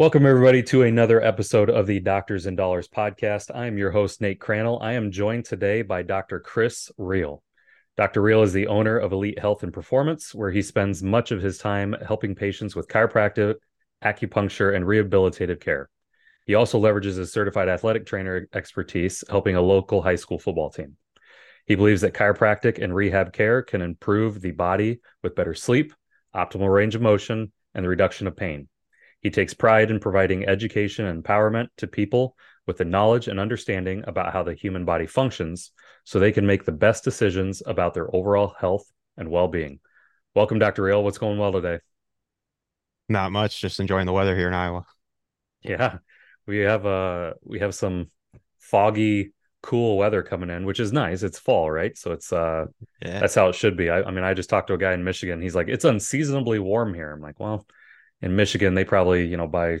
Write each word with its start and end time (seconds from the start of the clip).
Welcome, 0.00 0.24
everybody, 0.24 0.62
to 0.62 0.80
another 0.80 1.22
episode 1.22 1.68
of 1.68 1.86
the 1.86 2.00
Doctors 2.00 2.46
and 2.46 2.56
Dollars 2.56 2.88
podcast. 2.88 3.54
I 3.54 3.66
am 3.66 3.76
your 3.76 3.90
host, 3.90 4.22
Nate 4.22 4.40
Crannell. 4.40 4.80
I 4.80 4.94
am 4.94 5.10
joined 5.10 5.44
today 5.44 5.82
by 5.82 6.00
Dr. 6.00 6.40
Chris 6.40 6.90
Reil. 6.96 7.42
Dr. 7.98 8.22
Reil 8.22 8.42
is 8.42 8.54
the 8.54 8.68
owner 8.68 8.96
of 8.96 9.12
Elite 9.12 9.38
Health 9.38 9.62
and 9.62 9.74
Performance, 9.74 10.34
where 10.34 10.50
he 10.50 10.62
spends 10.62 11.02
much 11.02 11.32
of 11.32 11.42
his 11.42 11.58
time 11.58 11.94
helping 12.00 12.34
patients 12.34 12.74
with 12.74 12.88
chiropractic, 12.88 13.56
acupuncture, 14.02 14.74
and 14.74 14.86
rehabilitative 14.86 15.60
care. 15.60 15.90
He 16.46 16.54
also 16.54 16.80
leverages 16.80 17.18
his 17.18 17.30
certified 17.30 17.68
athletic 17.68 18.06
trainer 18.06 18.48
expertise, 18.54 19.22
helping 19.28 19.56
a 19.56 19.60
local 19.60 20.00
high 20.00 20.16
school 20.16 20.38
football 20.38 20.70
team. 20.70 20.96
He 21.66 21.74
believes 21.74 22.00
that 22.00 22.14
chiropractic 22.14 22.82
and 22.82 22.94
rehab 22.94 23.34
care 23.34 23.60
can 23.60 23.82
improve 23.82 24.40
the 24.40 24.52
body 24.52 25.00
with 25.22 25.36
better 25.36 25.52
sleep, 25.52 25.92
optimal 26.34 26.72
range 26.72 26.94
of 26.94 27.02
motion, 27.02 27.52
and 27.74 27.84
the 27.84 27.90
reduction 27.90 28.26
of 28.26 28.34
pain. 28.34 28.69
He 29.20 29.30
takes 29.30 29.54
pride 29.54 29.90
in 29.90 30.00
providing 30.00 30.48
education 30.48 31.06
and 31.06 31.22
empowerment 31.22 31.68
to 31.78 31.86
people 31.86 32.36
with 32.66 32.78
the 32.78 32.84
knowledge 32.84 33.28
and 33.28 33.38
understanding 33.38 34.04
about 34.06 34.32
how 34.32 34.42
the 34.42 34.54
human 34.54 34.84
body 34.84 35.06
functions 35.06 35.72
so 36.04 36.18
they 36.18 36.32
can 36.32 36.46
make 36.46 36.64
the 36.64 36.72
best 36.72 37.04
decisions 37.04 37.62
about 37.66 37.94
their 37.94 38.14
overall 38.14 38.54
health 38.58 38.90
and 39.16 39.30
well 39.30 39.48
being. 39.48 39.80
Welcome, 40.34 40.58
Dr. 40.58 40.82
Reil. 40.82 41.02
What's 41.02 41.18
going 41.18 41.38
well 41.38 41.52
today? 41.52 41.80
Not 43.08 43.32
much, 43.32 43.60
just 43.60 43.80
enjoying 43.80 44.06
the 44.06 44.12
weather 44.12 44.36
here 44.36 44.48
in 44.48 44.54
Iowa. 44.54 44.86
Yeah. 45.62 45.98
We 46.46 46.58
have 46.58 46.86
uh 46.86 47.34
we 47.44 47.58
have 47.58 47.74
some 47.74 48.06
foggy, 48.58 49.32
cool 49.62 49.98
weather 49.98 50.22
coming 50.22 50.50
in, 50.50 50.64
which 50.64 50.80
is 50.80 50.92
nice. 50.92 51.22
It's 51.22 51.38
fall, 51.38 51.70
right? 51.70 51.96
So 51.98 52.12
it's 52.12 52.32
uh 52.32 52.66
yeah. 53.02 53.20
that's 53.20 53.34
how 53.34 53.48
it 53.48 53.54
should 53.54 53.76
be. 53.76 53.90
I, 53.90 54.02
I 54.02 54.10
mean, 54.10 54.24
I 54.24 54.32
just 54.34 54.48
talked 54.48 54.68
to 54.68 54.74
a 54.74 54.78
guy 54.78 54.94
in 54.94 55.04
Michigan. 55.04 55.42
He's 55.42 55.54
like, 55.54 55.68
it's 55.68 55.84
unseasonably 55.84 56.58
warm 56.58 56.94
here. 56.94 57.12
I'm 57.12 57.20
like, 57.20 57.38
well, 57.40 57.66
in 58.22 58.36
Michigan, 58.36 58.74
they 58.74 58.84
probably, 58.84 59.26
you 59.26 59.36
know, 59.36 59.46
by 59.46 59.80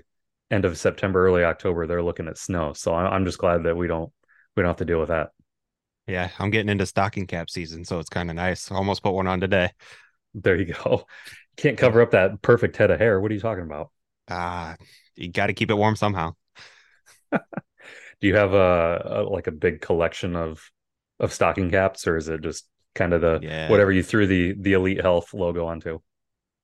end 0.50 0.64
of 0.64 0.78
September, 0.78 1.26
early 1.26 1.44
October, 1.44 1.86
they're 1.86 2.02
looking 2.02 2.28
at 2.28 2.38
snow. 2.38 2.72
So 2.72 2.94
I'm 2.94 3.24
just 3.24 3.38
glad 3.38 3.64
that 3.64 3.76
we 3.76 3.86
don't 3.86 4.12
we 4.56 4.62
don't 4.62 4.70
have 4.70 4.76
to 4.78 4.84
deal 4.84 5.00
with 5.00 5.08
that. 5.08 5.30
Yeah, 6.06 6.30
I'm 6.38 6.50
getting 6.50 6.68
into 6.68 6.86
stocking 6.86 7.26
cap 7.26 7.50
season, 7.50 7.84
so 7.84 7.98
it's 7.98 8.08
kind 8.08 8.30
of 8.30 8.36
nice. 8.36 8.70
Almost 8.70 9.02
put 9.02 9.12
one 9.12 9.26
on 9.26 9.40
today. 9.40 9.70
There 10.34 10.56
you 10.56 10.72
go. 10.74 11.04
Can't 11.56 11.78
cover 11.78 12.00
up 12.00 12.12
that 12.12 12.42
perfect 12.42 12.76
head 12.76 12.90
of 12.90 12.98
hair. 12.98 13.20
What 13.20 13.30
are 13.30 13.34
you 13.34 13.40
talking 13.40 13.64
about? 13.64 13.90
Ah, 14.28 14.72
uh, 14.72 14.76
you 15.16 15.30
got 15.30 15.48
to 15.48 15.52
keep 15.52 15.70
it 15.70 15.74
warm 15.74 15.96
somehow. 15.96 16.34
Do 17.32 18.26
you 18.26 18.36
have 18.36 18.54
a, 18.54 19.02
a, 19.04 19.22
like 19.22 19.46
a 19.46 19.52
big 19.52 19.80
collection 19.80 20.36
of 20.36 20.70
of 21.18 21.32
stocking 21.32 21.70
caps, 21.70 22.06
or 22.06 22.16
is 22.16 22.28
it 22.28 22.40
just 22.40 22.66
kind 22.94 23.12
of 23.12 23.20
the 23.20 23.40
yeah. 23.42 23.70
whatever 23.70 23.92
you 23.92 24.02
threw 24.02 24.26
the 24.26 24.54
the 24.58 24.72
Elite 24.72 25.00
Health 25.00 25.32
logo 25.34 25.66
onto? 25.66 26.00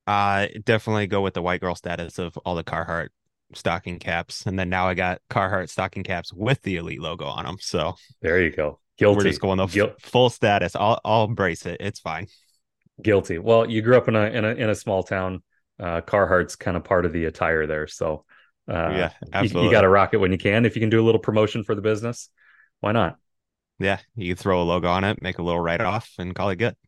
Uh 0.07 0.47
definitely 0.63 1.07
go 1.07 1.21
with 1.21 1.33
the 1.33 1.41
white 1.41 1.61
girl 1.61 1.75
status 1.75 2.17
of 2.17 2.37
all 2.37 2.55
the 2.55 2.63
Carhartt 2.63 3.09
stocking 3.53 3.99
caps, 3.99 4.45
and 4.45 4.57
then 4.57 4.69
now 4.69 4.87
I 4.87 4.93
got 4.93 5.21
Carhartt 5.29 5.69
stocking 5.69 6.03
caps 6.03 6.33
with 6.33 6.61
the 6.63 6.77
Elite 6.77 7.01
logo 7.01 7.25
on 7.25 7.45
them. 7.45 7.57
So 7.59 7.95
there 8.21 8.41
you 8.41 8.51
go. 8.51 8.79
Guilty. 8.97 9.17
We're 9.17 9.23
just 9.23 9.41
going 9.41 9.57
the 9.57 9.65
Guil- 9.67 9.99
full 10.01 10.29
status. 10.29 10.75
I'll 10.75 10.99
I'll 11.05 11.25
embrace 11.25 11.65
it. 11.65 11.77
It's 11.79 11.99
fine. 11.99 12.27
Guilty. 13.01 13.37
Well, 13.37 13.69
you 13.69 13.81
grew 13.81 13.97
up 13.97 14.07
in 14.07 14.15
a 14.15 14.23
in 14.23 14.43
a 14.45 14.49
in 14.49 14.69
a 14.69 14.75
small 14.75 15.03
town. 15.03 15.43
Uh, 15.79 16.01
Carhartt's 16.01 16.55
kind 16.55 16.75
of 16.75 16.83
part 16.83 17.05
of 17.05 17.13
the 17.13 17.25
attire 17.25 17.67
there, 17.67 17.85
so 17.85 18.25
uh, 18.67 18.89
yeah, 18.91 19.11
absolutely. 19.31 19.65
You, 19.65 19.69
you 19.69 19.75
got 19.75 19.81
to 19.81 19.89
rock 19.89 20.13
it 20.13 20.17
when 20.17 20.31
you 20.31 20.37
can. 20.39 20.65
If 20.65 20.75
you 20.75 20.79
can 20.79 20.89
do 20.89 20.99
a 20.99 21.05
little 21.05 21.21
promotion 21.21 21.63
for 21.63 21.75
the 21.75 21.81
business, 21.83 22.29
why 22.79 22.93
not? 22.93 23.17
Yeah, 23.77 23.99
you 24.15 24.33
throw 24.33 24.61
a 24.61 24.63
logo 24.63 24.87
on 24.87 25.03
it, 25.03 25.21
make 25.21 25.37
a 25.37 25.43
little 25.43 25.61
write 25.61 25.81
off, 25.81 26.11
and 26.17 26.33
call 26.33 26.49
it 26.49 26.55
good. 26.55 26.75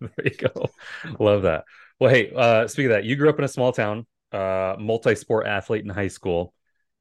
There 0.00 0.10
you 0.24 0.30
go. 0.30 0.70
Love 1.18 1.42
that. 1.42 1.64
Well, 2.00 2.10
hey, 2.10 2.32
uh, 2.34 2.66
speaking 2.66 2.90
of 2.90 2.96
that, 2.96 3.04
you 3.04 3.14
grew 3.14 3.28
up 3.28 3.38
in 3.38 3.44
a 3.44 3.48
small 3.48 3.72
town, 3.72 4.06
uh, 4.32 4.74
multi-sport 4.78 5.46
athlete 5.46 5.84
in 5.84 5.90
high 5.90 6.08
school. 6.08 6.54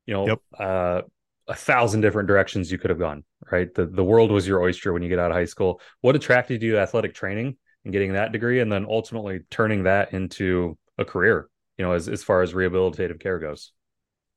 You 0.06 0.14
know, 0.14 0.28
yep. 0.28 0.40
uh, 0.60 1.02
a 1.48 1.56
thousand 1.56 2.02
different 2.02 2.28
directions 2.28 2.72
you 2.72 2.78
could 2.78 2.90
have 2.90 3.00
gone. 3.00 3.24
Right, 3.52 3.74
the 3.74 3.86
the 3.86 4.04
world 4.04 4.32
was 4.32 4.48
your 4.48 4.62
oyster 4.62 4.92
when 4.92 5.02
you 5.02 5.10
get 5.10 5.18
out 5.18 5.32
of 5.32 5.38
high 5.38 5.46
school. 5.46 5.82
What 6.02 6.16
attracted 6.16 6.62
you 6.62 6.74
to 6.74 6.80
athletic 6.80 7.14
training 7.14 7.58
and 7.86 7.94
getting 7.94 8.14
that 8.14 8.32
degree, 8.32 8.60
and 8.60 8.72
then 8.72 8.86
ultimately 8.88 9.40
turning 9.50 9.84
that 9.84 10.14
into 10.14 10.78
a 10.98 11.06
career? 11.06 11.50
You 11.78 11.86
know, 11.86 11.94
as 11.94 12.10
as 12.10 12.24
far 12.24 12.42
as 12.42 12.54
rehabilitative 12.54 13.22
care 13.22 13.40
goes. 13.40 13.72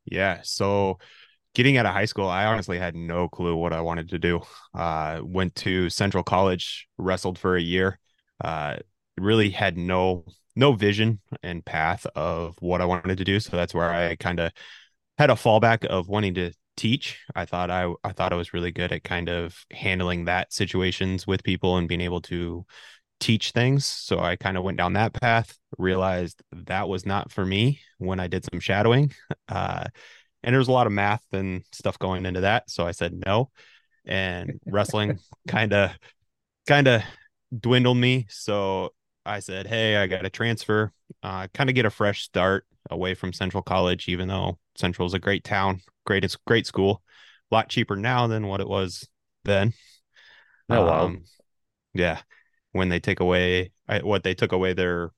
Yeah. 0.05 0.41
So 0.45 0.99
getting 1.55 1.77
out 1.77 1.87
of 1.87 1.93
high 1.93 2.05
school, 2.05 2.29
I 2.29 2.47
honestly 2.47 2.79
had 2.79 2.95
no 2.95 3.29
clue 3.29 3.57
what 3.57 3.73
I 3.73 3.81
wanted 3.81 4.11
to 4.11 4.19
do. 4.19 4.41
Uh, 4.73 5.21
went 5.25 5.57
to 5.57 5.91
Central 5.91 6.23
College, 6.23 6.89
wrestled 6.99 7.39
for 7.39 7.57
a 7.57 7.63
year. 7.63 7.99
Uh, 8.43 8.77
really 9.19 9.51
had 9.51 9.77
no 9.77 10.25
no 10.55 10.73
vision 10.73 11.21
and 11.43 11.65
path 11.65 12.07
of 12.15 12.57
what 12.61 12.81
I 12.81 12.85
wanted 12.85 13.19
to 13.19 13.25
do. 13.25 13.41
So 13.41 13.57
that's 13.57 13.75
where 13.75 13.91
I 13.91 14.17
kind 14.17 14.41
of 14.41 14.53
had 15.19 15.31
a 15.31 15.35
fallback 15.35 15.85
of 15.87 16.09
wanting 16.09 16.35
to 16.35 16.53
teach. 16.77 17.21
I 17.35 17.45
thought 17.45 17.71
I 17.71 17.93
I 18.05 18.13
thought 18.13 18.33
I 18.33 18.37
was 18.37 18.55
really 18.55 18.73
good 18.73 18.93
at 18.93 19.05
kind 19.05 19.29
of 19.29 19.65
handling 19.71 20.25
that 20.27 20.53
situations 20.53 21.27
with 21.27 21.45
people 21.45 21.77
and 21.77 21.89
being 21.89 22.01
able 22.01 22.21
to 22.23 22.65
teach 23.21 23.53
things. 23.53 23.87
So 23.87 24.19
I 24.19 24.37
kind 24.37 24.57
of 24.57 24.65
went 24.65 24.79
down 24.79 24.95
that 24.95 25.13
path, 25.13 25.57
realized 25.79 26.43
that 26.53 26.89
was 26.89 27.07
not 27.07 27.31
for 27.31 27.47
me 27.47 27.81
when 27.99 28.19
I 28.21 28.27
did 28.27 28.45
some 28.45 28.61
shadowing. 28.61 29.13
Uh, 29.49 29.85
and 30.43 30.55
there's 30.55 30.69
a 30.69 30.73
lot 30.73 30.87
of 30.87 30.93
math 30.93 31.25
and 31.33 31.63
stuff 31.73 31.99
going 31.99 32.27
into 32.27 32.41
that. 32.41 32.69
So 32.69 32.87
I 32.87 32.91
said 32.91 33.15
no. 33.27 33.51
And 34.05 34.59
wrestling 34.67 35.21
kind 35.47 35.73
of 35.73 35.91
kind 36.67 36.89
of 36.89 37.03
dwindled 37.57 37.99
me. 37.99 38.27
So 38.29 38.91
I 39.25 39.41
said, 39.41 39.67
Hey, 39.67 39.97
I 39.97 40.07
got 40.07 40.23
to 40.23 40.31
transfer, 40.31 40.93
uh, 41.23 41.49
kind 41.55 41.71
of 41.71 41.75
get 41.75 41.87
a 41.87 41.91
fresh 41.91 42.23
start 42.23 42.67
away 42.91 43.15
from 43.15 43.33
Central 43.33 43.63
College, 43.63 44.09
even 44.09 44.29
though 44.29 44.59
Central 44.77 45.07
is 45.07 45.15
a 45.15 45.19
great 45.19 45.45
town, 45.45 45.81
great, 46.05 46.25
it's 46.25 46.37
great 46.47 46.67
school, 46.67 47.03
a 47.51 47.55
lot 47.55 47.69
cheaper 47.69 47.97
now 47.97 48.27
than 48.27 48.47
what 48.47 48.61
it 48.61 48.69
was 48.69 49.09
then. 49.45 49.73
Oh, 50.69 50.87
wow. 50.87 51.05
Um, 51.05 51.25
yeah. 51.95 52.21
When 52.73 52.89
they 52.89 53.01
take 53.01 53.21
away 53.21 53.73
what 54.03 54.23
they 54.23 54.35
took 54.35 54.53
away 54.53 54.73
their, 54.73 55.11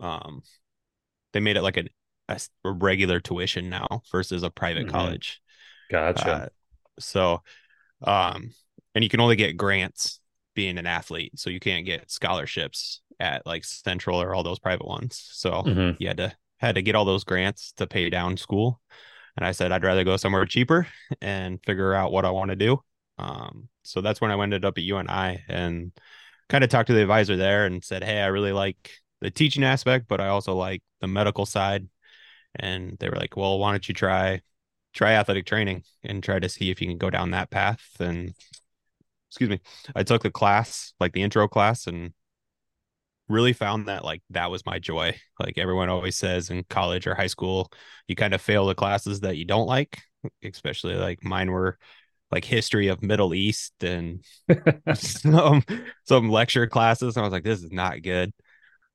um, 0.00 0.42
they 1.32 1.40
made 1.40 1.56
it 1.56 1.62
like 1.62 1.76
a, 1.76 1.86
a 2.28 2.72
regular 2.72 3.20
tuition 3.20 3.68
now 3.68 4.02
versus 4.10 4.42
a 4.42 4.50
private 4.50 4.86
mm-hmm. 4.86 4.96
college. 4.96 5.42
Gotcha. 5.90 6.32
Uh, 6.32 6.48
so, 6.98 7.42
um, 8.02 8.50
and 8.94 9.04
you 9.04 9.10
can 9.10 9.20
only 9.20 9.36
get 9.36 9.58
grants 9.58 10.20
being 10.54 10.78
an 10.78 10.86
athlete, 10.86 11.38
so 11.38 11.50
you 11.50 11.60
can't 11.60 11.86
get 11.86 12.10
scholarships 12.10 13.00
at 13.20 13.46
like 13.46 13.64
Central 13.64 14.20
or 14.20 14.34
all 14.34 14.42
those 14.42 14.58
private 14.58 14.86
ones. 14.86 15.28
So 15.32 15.50
mm-hmm. 15.62 15.96
you 15.98 16.08
had 16.08 16.16
to 16.18 16.32
had 16.58 16.76
to 16.76 16.82
get 16.82 16.94
all 16.94 17.04
those 17.04 17.24
grants 17.24 17.72
to 17.72 17.86
pay 17.86 18.08
down 18.08 18.36
school. 18.36 18.80
And 19.36 19.44
I 19.44 19.52
said 19.52 19.72
I'd 19.72 19.84
rather 19.84 20.04
go 20.04 20.16
somewhere 20.16 20.46
cheaper 20.46 20.86
and 21.20 21.58
figure 21.64 21.94
out 21.94 22.12
what 22.12 22.24
I 22.24 22.30
want 22.30 22.50
to 22.50 22.56
do. 22.56 22.82
Um, 23.18 23.68
so 23.82 24.00
that's 24.00 24.20
when 24.20 24.30
I 24.30 24.40
ended 24.40 24.64
up 24.64 24.78
at 24.78 24.84
UNI 24.84 25.42
and 25.48 25.92
kind 26.48 26.64
of 26.64 26.70
talked 26.70 26.88
to 26.88 26.94
the 26.94 27.02
advisor 27.02 27.36
there 27.36 27.66
and 27.66 27.84
said, 27.84 28.04
Hey, 28.04 28.20
I 28.20 28.26
really 28.26 28.52
like 28.52 28.90
the 29.20 29.30
teaching 29.30 29.64
aspect, 29.64 30.06
but 30.08 30.20
I 30.20 30.28
also 30.28 30.54
like 30.54 30.82
the 31.00 31.08
medical 31.08 31.46
side. 31.46 31.88
And 32.54 32.96
they 32.98 33.08
were 33.08 33.16
like, 33.16 33.36
Well, 33.36 33.58
why 33.58 33.72
don't 33.72 33.88
you 33.88 33.94
try 33.94 34.40
try 34.92 35.12
athletic 35.12 35.46
training 35.46 35.82
and 36.04 36.22
try 36.22 36.38
to 36.38 36.48
see 36.48 36.70
if 36.70 36.80
you 36.80 36.86
can 36.86 36.98
go 36.98 37.10
down 37.10 37.30
that 37.30 37.50
path? 37.50 37.82
And 37.98 38.34
excuse 39.32 39.48
me, 39.48 39.60
I 39.96 40.02
took 40.02 40.22
the 40.22 40.30
class, 40.30 40.92
like 41.00 41.14
the 41.14 41.22
intro 41.22 41.48
class, 41.48 41.86
and 41.86 42.12
really 43.30 43.54
found 43.54 43.88
that 43.88 44.04
like 44.04 44.22
that 44.28 44.50
was 44.50 44.66
my 44.66 44.78
joy. 44.78 45.16
Like 45.40 45.56
everyone 45.56 45.88
always 45.88 46.16
says 46.16 46.50
in 46.50 46.64
college 46.68 47.06
or 47.06 47.14
high 47.14 47.28
school, 47.28 47.72
you 48.06 48.14
kind 48.14 48.34
of 48.34 48.42
fail 48.42 48.66
the 48.66 48.74
classes 48.74 49.20
that 49.20 49.38
you 49.38 49.46
don't 49.46 49.66
like, 49.66 50.02
especially 50.44 50.96
like 50.96 51.24
mine 51.24 51.50
were 51.50 51.78
like 52.30 52.44
history 52.44 52.88
of 52.88 53.02
Middle 53.02 53.32
East 53.32 53.72
and 53.82 54.22
some 54.94 55.64
some 56.04 56.28
lecture 56.28 56.66
classes. 56.66 57.16
and 57.16 57.22
I 57.22 57.26
was 57.26 57.32
like, 57.32 57.44
this 57.44 57.62
is 57.62 57.72
not 57.72 58.02
good. 58.02 58.34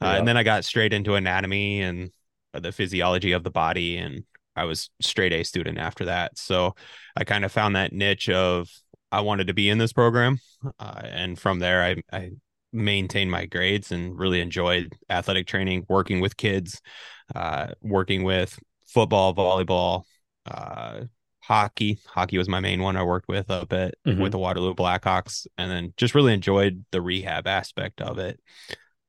Yeah. 0.01 0.10
Uh, 0.10 0.18
and 0.19 0.28
then 0.28 0.38
I 0.38 0.44
got 0.44 0.66
straight 0.66 0.94
into 0.94 1.16
anatomy 1.16 1.81
and 1.81 2.12
the 2.54 2.72
physiology 2.72 3.31
of 3.31 3.44
the 3.44 3.50
body, 3.50 3.98
and 3.98 4.24
I 4.56 4.66
was 4.66 4.92
straight 5.01 5.33
A 5.33 5.44
student 5.44 5.80
after 5.80 6.06
that. 6.06 6.38
So 6.38 6.75
I 7.16 7.24
kind 7.24 7.44
of 7.44 7.51
found 7.51 7.75
that 7.75 7.92
niche 7.92 8.30
of 8.30 8.69
I 9.12 9.21
wanted 9.21 9.48
to 9.48 9.54
be 9.54 9.69
in 9.69 9.77
this 9.77 9.94
program, 9.94 10.39
uh, 10.80 11.01
and 11.04 11.39
from 11.39 11.59
there, 11.59 11.83
I, 11.83 11.95
I 12.12 12.31
maintained 12.74 13.31
my 13.31 13.45
grades 13.45 13.92
and 13.92 14.18
really 14.18 14.42
enjoyed 14.42 14.94
athletic 15.09 15.48
training, 15.48 15.86
working 15.88 16.19
with 16.19 16.38
kids, 16.38 16.81
uh, 17.33 17.68
working 17.81 18.24
with 18.24 18.59
football, 18.86 19.33
volleyball, 19.33 20.04
uh, 20.45 21.01
hockey. 21.42 22.00
Hockey 22.06 22.38
was 22.38 22.50
my 22.50 22.59
main 22.59 22.81
one 22.81 22.98
I 22.98 23.04
worked 23.04 23.30
with 23.30 23.50
a 23.50 23.65
bit 23.65 23.95
mm-hmm. 24.06 24.21
with 24.21 24.33
the 24.33 24.38
Waterloo 24.38 24.75
Blackhawks, 24.75 25.48
and 25.57 25.71
then 25.71 25.94
just 25.98 26.15
really 26.15 26.33
enjoyed 26.33 26.86
the 26.92 27.01
rehab 27.01 27.48
aspect 27.48 28.01
of 28.01 28.19
it. 28.19 28.39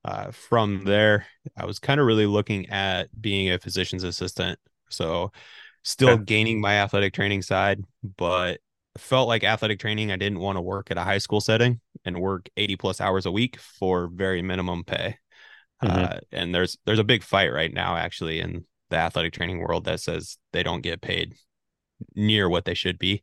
Uh, 0.04 0.30
from 0.30 0.84
there, 0.84 1.26
I 1.56 1.66
was 1.66 1.78
kind 1.78 2.00
of 2.00 2.06
really 2.06 2.26
looking 2.26 2.68
at 2.70 3.08
being 3.20 3.50
a 3.50 3.58
physician's 3.58 4.04
assistant. 4.04 4.58
So, 4.90 5.32
still 5.82 6.16
gaining 6.16 6.60
my 6.60 6.74
athletic 6.74 7.12
training 7.12 7.42
side, 7.42 7.82
but 8.16 8.60
felt 9.00 9.28
like 9.28 9.44
athletic 9.44 9.78
training, 9.78 10.12
I 10.12 10.16
didn't 10.16 10.40
want 10.40 10.56
to 10.56 10.62
work 10.62 10.90
at 10.90 10.98
a 10.98 11.04
high 11.04 11.18
school 11.18 11.40
setting 11.40 11.80
and 12.04 12.20
work 12.20 12.48
80 12.56 12.76
plus 12.76 13.00
hours 13.00 13.26
a 13.26 13.32
week 13.32 13.58
for 13.58 14.08
very 14.08 14.42
minimum 14.42 14.84
pay. 14.84 15.16
Mm-hmm. 15.82 16.04
Uh, 16.04 16.18
and 16.32 16.54
there's 16.54 16.76
there's 16.84 16.98
a 16.98 17.04
big 17.04 17.22
fight 17.22 17.52
right 17.52 17.72
now 17.72 17.96
actually 17.96 18.40
in 18.40 18.64
the 18.90 18.96
athletic 18.96 19.32
training 19.32 19.60
world 19.60 19.84
that 19.84 20.00
says 20.00 20.38
they 20.52 20.62
don't 20.62 20.80
get 20.80 21.00
paid 21.00 21.34
near 22.14 22.48
what 22.48 22.64
they 22.64 22.74
should 22.74 22.98
be. 22.98 23.22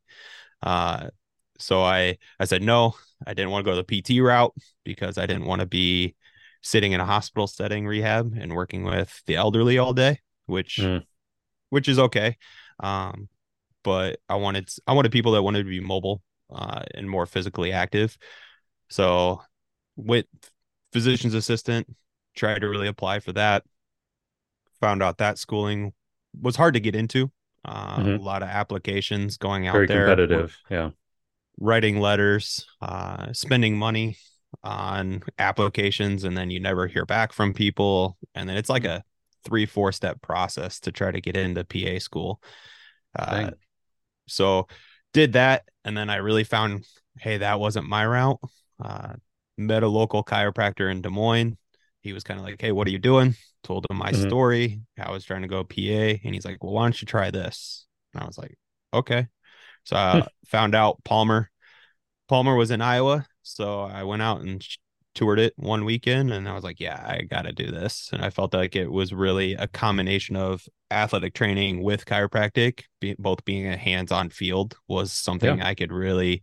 Uh, 0.63 1.09
so 1.57 1.83
I 1.83 2.17
I 2.39 2.45
said 2.45 2.61
no. 2.61 2.95
I 3.25 3.33
didn't 3.33 3.51
want 3.51 3.65
to 3.65 3.71
go 3.71 3.81
the 3.81 4.01
PT 4.01 4.21
route 4.21 4.53
because 4.83 5.17
I 5.17 5.25
didn't 5.25 5.45
want 5.45 5.61
to 5.61 5.65
be 5.65 6.15
sitting 6.61 6.93
in 6.93 6.99
a 6.99 7.05
hospital 7.05 7.47
setting 7.47 7.87
rehab 7.87 8.35
and 8.37 8.53
working 8.53 8.83
with 8.83 9.21
the 9.25 9.35
elderly 9.35 9.77
all 9.77 9.93
day, 9.93 10.19
which 10.45 10.77
mm. 10.77 11.03
which 11.69 11.87
is 11.87 11.99
okay. 11.99 12.37
Um, 12.79 13.29
but 13.85 14.19
I 14.27 14.35
wanted 14.35 14.67
I 14.87 14.93
wanted 14.93 15.13
people 15.13 15.31
that 15.33 15.43
wanted 15.43 15.63
to 15.63 15.69
be 15.69 15.79
mobile 15.79 16.21
uh, 16.53 16.81
and 16.93 17.09
more 17.09 17.25
physically 17.25 17.71
active. 17.71 18.17
So 18.89 19.41
with 19.95 20.25
physician's 20.91 21.35
assistant, 21.35 21.87
tried 22.35 22.59
to 22.59 22.67
really 22.67 22.87
apply 22.87 23.19
for 23.19 23.31
that. 23.33 23.63
Found 24.81 25.01
out 25.01 25.19
that 25.19 25.37
schooling 25.37 25.93
was 26.41 26.55
hard 26.55 26.73
to 26.73 26.79
get 26.81 26.95
into. 26.95 27.31
Uh, 27.63 27.97
mm-hmm. 27.97 28.09
A 28.09 28.17
lot 28.17 28.43
of 28.43 28.49
applications 28.49 29.37
going 29.37 29.67
out 29.67 29.73
Very 29.73 29.87
there. 29.87 30.07
competitive. 30.07 30.57
Yeah. 30.69 30.89
Writing 31.59 31.99
letters, 31.99 32.65
uh, 32.81 33.31
spending 33.33 33.77
money 33.77 34.17
on 34.63 35.23
applications, 35.39 36.23
and 36.23 36.35
then 36.35 36.49
you 36.49 36.59
never 36.59 36.87
hear 36.87 37.05
back 37.05 37.31
from 37.31 37.53
people. 37.53 38.17
And 38.33 38.49
then 38.49 38.57
it's 38.57 38.69
like 38.69 38.83
a 38.83 39.03
three, 39.45 39.65
four 39.65 39.91
step 39.91 40.21
process 40.21 40.79
to 40.81 40.91
try 40.91 41.11
to 41.11 41.21
get 41.21 41.37
into 41.37 41.63
PA 41.63 41.99
school. 41.99 42.41
Uh, 43.17 43.51
so 44.27 44.67
did 45.13 45.33
that. 45.33 45.63
And 45.83 45.95
then 45.95 46.09
I 46.09 46.17
really 46.17 46.43
found, 46.43 46.85
hey, 47.19 47.37
that 47.37 47.59
wasn't 47.59 47.87
my 47.87 48.05
route. 48.05 48.39
Uh, 48.83 49.13
met 49.57 49.83
a 49.83 49.87
local 49.87 50.23
chiropractor 50.23 50.91
in 50.91 51.01
Des 51.01 51.09
Moines. 51.09 51.57
He 52.01 52.13
was 52.13 52.23
kind 52.23 52.39
of 52.39 52.45
like, 52.45 52.61
hey, 52.61 52.71
what 52.71 52.87
are 52.87 52.91
you 52.91 52.99
doing? 52.99 53.35
Told 53.63 53.85
him 53.89 53.97
my 53.97 54.11
mm-hmm. 54.11 54.27
story. 54.27 54.81
I 54.99 55.11
was 55.11 55.23
trying 55.23 55.41
to 55.41 55.47
go 55.47 55.63
PA. 55.63 56.19
And 56.23 56.35
he's 56.35 56.45
like, 56.45 56.63
well, 56.63 56.73
why 56.73 56.83
don't 56.83 57.01
you 57.01 57.05
try 57.05 57.31
this? 57.31 57.85
And 58.13 58.23
I 58.23 58.25
was 58.25 58.37
like, 58.37 58.57
okay. 58.93 59.27
So 59.83 59.95
I 59.95 60.27
found 60.47 60.75
out 60.75 61.03
Palmer. 61.03 61.49
Palmer 62.27 62.55
was 62.55 62.71
in 62.71 62.81
Iowa. 62.81 63.25
So 63.43 63.81
I 63.81 64.03
went 64.03 64.21
out 64.21 64.41
and 64.41 64.65
toured 65.15 65.39
it 65.39 65.53
one 65.55 65.85
weekend 65.85 66.31
and 66.31 66.47
I 66.47 66.53
was 66.53 66.63
like, 66.63 66.79
yeah, 66.79 67.03
I 67.07 67.23
got 67.23 67.43
to 67.43 67.53
do 67.53 67.71
this. 67.71 68.09
And 68.13 68.23
I 68.23 68.29
felt 68.29 68.53
like 68.53 68.75
it 68.75 68.91
was 68.91 69.13
really 69.13 69.53
a 69.53 69.67
combination 69.67 70.35
of 70.35 70.67
athletic 70.91 71.33
training 71.33 71.81
with 71.81 72.05
chiropractic, 72.05 72.83
be, 72.99 73.15
both 73.17 73.43
being 73.45 73.67
a 73.67 73.77
hands 73.77 74.11
on 74.11 74.29
field 74.29 74.77
was 74.87 75.11
something 75.11 75.57
yeah. 75.57 75.67
I 75.67 75.73
could 75.73 75.91
really 75.91 76.41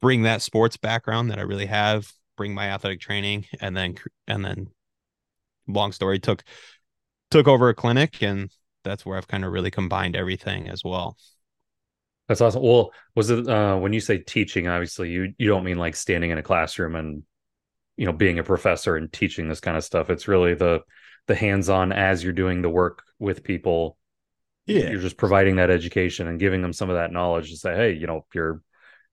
bring 0.00 0.22
that 0.22 0.42
sports 0.42 0.76
background 0.76 1.30
that 1.30 1.38
I 1.38 1.42
really 1.42 1.66
have, 1.66 2.10
bring 2.36 2.54
my 2.54 2.68
athletic 2.68 3.00
training, 3.00 3.46
and 3.60 3.76
then, 3.76 3.96
and 4.26 4.44
then 4.44 4.68
long 5.66 5.92
story 5.92 6.18
took, 6.18 6.42
took 7.30 7.46
over 7.46 7.68
a 7.68 7.74
clinic 7.74 8.22
and 8.22 8.50
that's 8.84 9.04
where 9.04 9.18
I've 9.18 9.28
kind 9.28 9.44
of 9.44 9.52
really 9.52 9.70
combined 9.70 10.16
everything 10.16 10.68
as 10.68 10.82
well. 10.82 11.16
That's 12.28 12.40
awesome. 12.40 12.62
Well, 12.62 12.92
was 13.14 13.30
it 13.30 13.48
uh, 13.48 13.76
when 13.78 13.92
you 13.92 14.00
say 14.00 14.18
teaching? 14.18 14.68
Obviously, 14.68 15.10
you 15.10 15.32
you 15.38 15.48
don't 15.48 15.64
mean 15.64 15.78
like 15.78 15.96
standing 15.96 16.30
in 16.30 16.36
a 16.36 16.42
classroom 16.42 16.94
and 16.94 17.22
you 17.98 18.06
know 18.06 18.12
being 18.12 18.38
a 18.38 18.44
professor 18.44 18.96
and 18.96 19.12
teaching 19.12 19.48
this 19.48 19.60
kind 19.60 19.76
of 19.76 19.84
stuff 19.84 20.08
it's 20.08 20.28
really 20.28 20.54
the 20.54 20.80
the 21.26 21.34
hands-on 21.34 21.92
as 21.92 22.24
you're 22.24 22.32
doing 22.32 22.62
the 22.62 22.70
work 22.70 23.02
with 23.18 23.44
people 23.44 23.98
yeah. 24.66 24.90
you're 24.90 25.00
just 25.00 25.16
providing 25.16 25.56
that 25.56 25.70
education 25.70 26.28
and 26.28 26.40
giving 26.40 26.62
them 26.62 26.72
some 26.72 26.88
of 26.88 26.96
that 26.96 27.12
knowledge 27.12 27.50
to 27.50 27.56
say 27.56 27.74
hey 27.74 27.92
you 27.92 28.06
know 28.06 28.24
your 28.32 28.62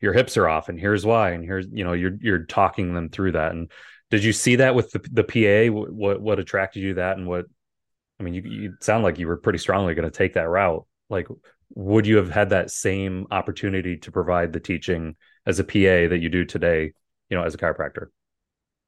your 0.02 0.14
hips 0.14 0.38
are 0.38 0.48
off 0.48 0.70
and 0.70 0.80
here's 0.80 1.06
why 1.06 1.32
and 1.32 1.44
here's 1.44 1.68
you 1.72 1.84
know 1.84 1.94
you're 1.94 2.18
you're 2.22 2.46
talking 2.46 2.94
them 2.94 3.10
through 3.10 3.32
that. 3.34 3.52
And 3.52 3.72
did 4.12 4.24
you 4.24 4.34
see 4.34 4.58
that 4.58 4.76
with 4.76 4.92
the, 4.92 5.00
the 5.12 5.24
pa 5.24 5.74
what 5.74 6.22
what 6.22 6.40
attracted 6.40 6.82
you 6.82 6.90
to 6.90 6.96
that 6.96 7.18
and 7.18 7.28
what 7.28 7.46
i 8.20 8.24
mean 8.24 8.34
you, 8.34 8.42
you 8.44 8.74
sound 8.82 9.04
like 9.04 9.18
you 9.18 9.28
were 9.28 9.38
pretty 9.38 9.60
strongly 9.60 9.96
going 9.96 10.10
to 10.10 10.16
take 10.16 10.34
that 10.34 10.50
route. 10.50 10.86
Like 11.10 11.28
would 11.74 12.06
you 12.06 12.18
have 12.18 12.30
had 12.30 12.52
that 12.52 12.72
same 12.72 13.26
opportunity 13.32 13.98
to 13.98 14.12
provide 14.12 14.54
the 14.54 14.60
teaching 14.60 15.16
as 15.46 15.60
a 15.60 15.64
pa 15.64 16.10
that 16.10 16.20
you 16.22 16.30
do 16.30 16.46
today 16.46 16.94
you 17.30 17.38
know 17.38 17.44
as 17.44 17.56
a 17.56 17.58
chiropractor 17.58 18.08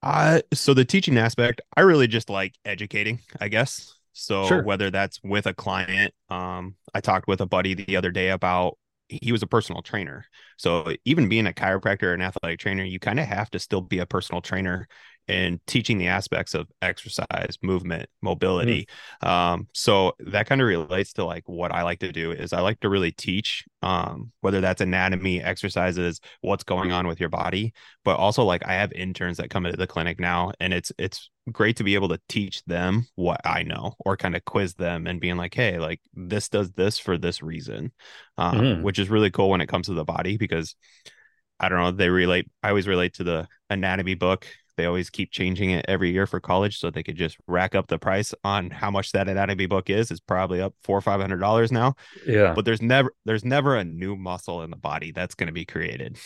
uh, 0.03 0.41
so 0.53 0.73
the 0.73 0.85
teaching 0.85 1.17
aspect, 1.17 1.61
I 1.75 1.81
really 1.81 2.07
just 2.07 2.29
like 2.29 2.55
educating, 2.65 3.19
I 3.39 3.47
guess. 3.47 3.93
So 4.13 4.45
sure. 4.47 4.63
whether 4.63 4.89
that's 4.89 5.19
with 5.23 5.45
a 5.45 5.53
client, 5.53 6.13
um, 6.29 6.75
I 6.93 7.01
talked 7.01 7.27
with 7.27 7.41
a 7.41 7.45
buddy 7.45 7.73
the 7.73 7.97
other 7.97 8.11
day 8.11 8.29
about 8.29 8.77
he 9.09 9.31
was 9.31 9.43
a 9.43 9.47
personal 9.47 9.81
trainer. 9.81 10.25
So 10.57 10.93
even 11.05 11.29
being 11.29 11.47
a 11.47 11.53
chiropractor 11.53 12.03
or 12.03 12.13
an 12.13 12.21
athletic 12.21 12.59
trainer, 12.59 12.83
you 12.83 12.99
kind 12.99 13.19
of 13.19 13.27
have 13.27 13.49
to 13.51 13.59
still 13.59 13.81
be 13.81 13.99
a 13.99 14.05
personal 14.05 14.41
trainer 14.41 14.87
and 15.27 15.59
teaching 15.67 15.97
the 15.97 16.07
aspects 16.07 16.53
of 16.53 16.67
exercise, 16.81 17.57
movement, 17.61 18.09
mobility. 18.21 18.87
Mm. 19.21 19.27
Um, 19.27 19.67
so 19.73 20.13
that 20.19 20.47
kind 20.47 20.61
of 20.61 20.67
relates 20.67 21.13
to 21.13 21.25
like 21.25 21.43
what 21.47 21.73
I 21.73 21.83
like 21.83 21.99
to 21.99 22.11
do 22.11 22.31
is 22.31 22.53
I 22.53 22.61
like 22.61 22.79
to 22.81 22.89
really 22.89 23.11
teach, 23.11 23.65
um, 23.81 24.31
whether 24.41 24.61
that's 24.61 24.81
anatomy, 24.81 25.41
exercises, 25.43 26.21
what's 26.41 26.63
going 26.63 26.91
on 26.91 27.07
with 27.07 27.19
your 27.19 27.29
body, 27.29 27.73
but 28.05 28.17
also 28.17 28.43
like 28.43 28.65
I 28.65 28.73
have 28.73 28.93
interns 28.93 29.37
that 29.37 29.49
come 29.49 29.65
into 29.65 29.77
the 29.77 29.87
clinic 29.87 30.19
now, 30.19 30.53
and 30.59 30.73
it's 30.73 30.91
it's 30.97 31.29
great 31.51 31.77
to 31.77 31.83
be 31.83 31.95
able 31.95 32.09
to 32.09 32.19
teach 32.27 32.63
them 32.65 33.07
what 33.15 33.41
I 33.45 33.63
know 33.63 33.95
or 33.99 34.17
kind 34.17 34.35
of 34.35 34.45
quiz 34.45 34.73
them 34.75 35.07
and 35.07 35.19
being 35.19 35.37
like, 35.37 35.53
hey, 35.53 35.77
like 35.79 36.01
this 36.13 36.49
does 36.49 36.71
this 36.71 36.99
for 36.99 37.17
this 37.17 37.41
reason, 37.41 37.91
um, 38.37 38.59
mm. 38.59 38.81
which 38.81 38.99
is 38.99 39.09
really 39.09 39.31
cool 39.31 39.49
when 39.49 39.61
it 39.61 39.67
comes 39.67 39.87
to 39.87 39.93
the 39.93 40.05
body 40.05 40.37
because. 40.37 40.75
I 41.59 41.69
don't 41.69 41.79
know. 41.79 41.89
They 41.89 42.09
relate. 42.09 42.47
I 42.61 42.69
always 42.69 42.87
relate 42.87 43.15
to 43.15 43.23
the 43.23 43.47
anatomy 43.71 44.13
book 44.13 44.45
they 44.77 44.85
always 44.85 45.09
keep 45.09 45.31
changing 45.31 45.71
it 45.71 45.85
every 45.87 46.11
year 46.11 46.27
for 46.27 46.39
college, 46.39 46.79
so 46.79 46.89
they 46.89 47.03
could 47.03 47.17
just 47.17 47.37
rack 47.47 47.75
up 47.75 47.87
the 47.87 47.97
price 47.97 48.33
on 48.43 48.69
how 48.69 48.91
much 48.91 49.11
that 49.11 49.27
anatomy 49.27 49.65
book 49.65 49.89
is. 49.89 50.11
It's 50.11 50.19
probably 50.19 50.61
up 50.61 50.73
four 50.83 50.97
or 50.97 51.01
five 51.01 51.19
hundred 51.19 51.39
dollars 51.39 51.71
now. 51.71 51.95
Yeah, 52.25 52.53
but 52.53 52.63
there's 52.63 52.81
never 52.81 53.13
there's 53.25 53.43
never 53.43 53.75
a 53.75 53.83
new 53.83 54.15
muscle 54.15 54.61
in 54.63 54.69
the 54.69 54.77
body 54.77 55.11
that's 55.11 55.35
going 55.35 55.47
to 55.47 55.53
be 55.53 55.65
created. 55.65 56.17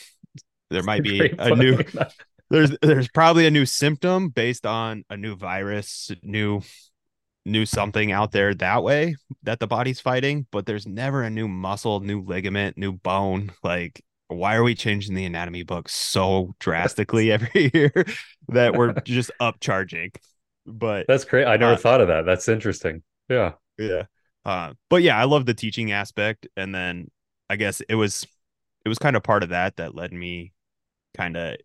There 0.70 0.84
might 0.84 1.04
be 1.04 1.26
a 1.26 1.36
point. 1.36 1.60
new 1.60 1.80
there's 2.50 2.78
there's 2.82 3.08
probably 3.08 3.48
a 3.48 3.52
new 3.52 3.66
symptom 3.66 4.30
based 4.30 4.66
on 4.66 5.06
a 5.10 5.18
new 5.18 5.36
virus, 5.36 6.12
new 6.22 6.62
new 7.46 7.66
something 7.66 8.12
out 8.12 8.32
there 8.32 8.54
that 8.54 8.84
way 8.84 9.16
that 9.44 9.60
the 9.60 9.68
body's 9.68 10.00
fighting, 10.00 10.46
but 10.52 10.66
there's 10.66 10.86
never 10.86 11.24
a 11.24 11.30
new 11.30 11.48
muscle, 11.48 12.00
new 12.02 12.22
ligament, 12.22 12.78
new 12.78 12.92
bone. 12.92 13.52
Like 13.64 14.04
why 14.32 14.56
are 14.56 14.64
we 14.64 14.76
changing 14.76 15.16
the 15.16 15.26
anatomy 15.26 15.64
book 15.64 15.90
so 15.90 16.56
drastically 16.60 17.32
every 17.32 17.72
year 17.74 18.06
that 18.50 18.76
we're 18.76 18.94
just 19.06 19.32
upcharging? 19.40 20.16
But 20.66 21.06
that's 21.08 21.26
great. 21.26 21.46
I 21.46 21.58
never 21.58 21.74
uh, 21.74 21.78
thought 21.78 22.02
of 22.02 22.08
that. 22.08 22.26
That's 22.26 22.48
interesting. 22.48 23.04
Yeah. 23.30 23.54
Yeah. 23.78 24.04
Uh, 24.46 24.74
but 24.90 25.04
yeah, 25.04 25.18
I 25.18 25.26
love 25.26 25.46
the 25.46 25.54
teaching 25.54 25.92
aspect. 25.92 26.48
And 26.56 26.74
then 26.74 27.10
I 27.50 27.56
guess 27.56 27.82
it 27.82 27.96
was 27.96 28.26
it 28.86 28.90
was 28.90 29.00
kind 29.00 29.16
of 29.16 29.24
part 29.24 29.44
of 29.44 29.50
that 29.50 29.78
that 29.78 29.96
led 29.96 30.14
me 30.14 30.54
kind 31.16 31.38
of 31.38 31.58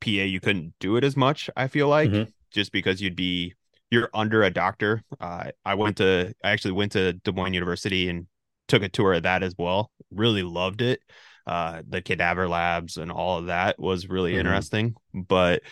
PA, 0.00 0.10
you 0.10 0.40
couldn't 0.40 0.74
do 0.78 0.96
it 0.96 1.04
as 1.04 1.16
much, 1.16 1.50
I 1.56 1.66
feel 1.66 1.88
like, 1.88 2.10
mm-hmm. 2.10 2.30
just 2.52 2.72
because 2.72 3.00
you'd 3.00 3.16
be 3.16 3.54
you're 3.90 4.10
under 4.14 4.42
a 4.42 4.50
doctor. 4.50 5.02
Uh, 5.20 5.50
I 5.64 5.74
went 5.74 5.98
to 5.98 6.34
I 6.44 6.50
actually 6.50 6.72
went 6.72 6.92
to 6.92 7.14
Des 7.14 7.32
Moines 7.32 7.54
University 7.54 8.08
and 8.08 8.26
took 8.68 8.82
a 8.82 8.88
tour 8.88 9.14
of 9.14 9.24
that 9.24 9.42
as 9.42 9.54
well. 9.58 9.90
Really 10.10 10.42
loved 10.42 10.82
it 10.82 11.00
uh, 11.46 11.82
the 11.88 12.02
cadaver 12.02 12.48
labs 12.48 12.96
and 12.96 13.10
all 13.10 13.38
of 13.38 13.46
that 13.46 13.78
was 13.78 14.08
really 14.08 14.32
mm-hmm. 14.32 14.40
interesting. 14.40 14.94
But 15.12 15.62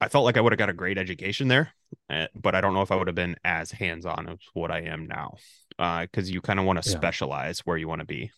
I 0.00 0.08
felt 0.08 0.24
like 0.24 0.36
I 0.36 0.40
would 0.40 0.52
have 0.52 0.58
got 0.58 0.68
a 0.68 0.74
great 0.74 0.98
education 0.98 1.48
there, 1.48 1.72
eh, 2.10 2.28
but 2.34 2.54
I 2.54 2.60
don't 2.60 2.74
know 2.74 2.82
if 2.82 2.92
I 2.92 2.96
would 2.96 3.08
have 3.08 3.16
been 3.16 3.36
as 3.44 3.70
hands 3.70 4.06
on 4.06 4.28
as 4.28 4.38
what 4.54 4.70
I 4.70 4.82
am 4.82 5.06
now. 5.06 5.34
Because 5.70 6.28
uh, 6.28 6.32
you 6.32 6.40
kind 6.40 6.58
of 6.58 6.64
want 6.64 6.82
to 6.82 6.88
yeah. 6.88 6.96
specialize 6.96 7.60
where 7.60 7.76
you 7.76 7.88
want 7.88 8.00
to 8.00 8.06
be. 8.06 8.30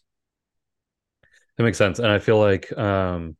That 1.57 1.65
makes 1.65 1.79
sense, 1.79 1.99
and 1.99 2.09
I 2.09 2.19
feel 2.19 2.39
like 2.39 2.77
um, 2.79 3.37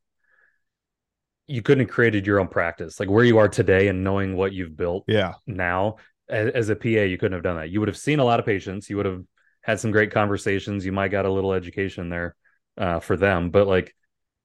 you 1.47 1.61
couldn't 1.63 1.85
have 1.85 1.93
created 1.93 2.27
your 2.27 2.39
own 2.39 2.47
practice, 2.47 2.99
like 2.99 3.09
where 3.09 3.23
you 3.23 3.39
are 3.39 3.47
today, 3.47 3.87
and 3.87 4.03
knowing 4.03 4.35
what 4.35 4.53
you've 4.53 4.77
built. 4.77 5.05
Yeah. 5.07 5.33
Now, 5.47 5.95
as, 6.29 6.51
as 6.51 6.69
a 6.69 6.75
PA, 6.75 6.87
you 6.87 7.17
couldn't 7.17 7.33
have 7.33 7.43
done 7.43 7.57
that. 7.57 7.69
You 7.69 7.79
would 7.79 7.89
have 7.89 7.97
seen 7.97 8.19
a 8.19 8.23
lot 8.23 8.39
of 8.39 8.45
patients. 8.45 8.89
You 8.89 8.97
would 8.97 9.07
have 9.07 9.23
had 9.61 9.79
some 9.79 9.91
great 9.91 10.11
conversations. 10.11 10.85
You 10.85 10.91
might 10.91 11.09
got 11.09 11.25
a 11.25 11.31
little 11.31 11.53
education 11.53 12.09
there 12.09 12.35
uh, 12.77 12.99
for 12.99 13.17
them, 13.17 13.49
but 13.49 13.67
like 13.67 13.95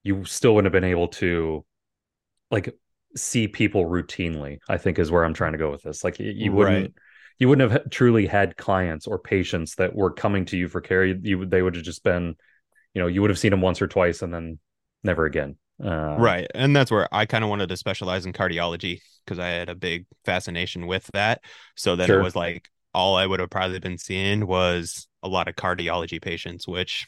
you 0.03 0.25
still 0.25 0.55
wouldn't 0.55 0.73
have 0.73 0.81
been 0.81 0.89
able 0.89 1.09
to 1.09 1.65
like 2.51 2.75
see 3.17 3.49
people 3.49 3.85
routinely. 3.85 4.59
I 4.69 4.79
think 4.79 4.99
is 4.99 5.11
where 5.11 5.25
I'm 5.25 5.35
trying 5.35 5.53
to 5.53 5.59
go 5.59 5.71
with 5.71 5.83
this. 5.83 6.05
Like 6.05 6.19
you, 6.19 6.31
you 6.31 6.53
wouldn't. 6.53 6.87
Right. 6.87 6.95
You 7.39 7.51
wouldn't 7.51 7.71
have 7.71 7.91
truly 7.91 8.27
had 8.27 8.57
clients 8.57 9.07
or 9.07 9.19
patients 9.19 9.75
that 9.75 9.95
were 9.95 10.11
coming 10.11 10.47
to 10.47 10.57
you 10.57 10.69
for 10.69 10.81
care. 10.81 11.05
You, 11.05 11.21
you 11.23 11.45
they 11.45 11.61
would 11.61 11.75
have 11.75 11.85
just 11.85 12.03
been, 12.03 12.35
you 12.95 13.03
know, 13.03 13.09
you 13.09 13.21
would 13.21 13.29
have 13.29 13.39
seen 13.39 13.51
them 13.51 13.61
once 13.61 13.83
or 13.83 13.87
twice 13.87 14.23
and 14.23 14.33
then 14.33 14.59
never 15.05 15.27
again. 15.27 15.57
Uh, 15.85 16.17
right. 16.19 16.47
And 16.55 16.75
that's 16.75 16.91
where 16.91 17.07
I 17.13 17.27
kind 17.27 17.45
of 17.45 17.51
wanted 17.51 17.69
to 17.69 17.77
specialize 17.77 18.25
in 18.25 18.33
cardiology 18.33 19.01
because 19.25 19.39
I 19.39 19.49
had 19.49 19.69
a 19.69 19.75
big 19.75 20.07
fascination 20.25 20.87
with 20.87 21.11
that. 21.13 21.43
So 21.75 21.97
then 21.97 22.07
sure. 22.07 22.21
it 22.21 22.23
was 22.23 22.35
like 22.35 22.71
all 22.95 23.17
I 23.17 23.27
would 23.27 23.41
have 23.41 23.51
probably 23.51 23.81
been 23.81 23.99
seeing 23.99 24.47
was 24.47 25.07
a 25.23 25.29
lot 25.29 25.49
of 25.49 25.57
cardiology 25.57 26.23
patients, 26.23 26.67
which 26.67 27.07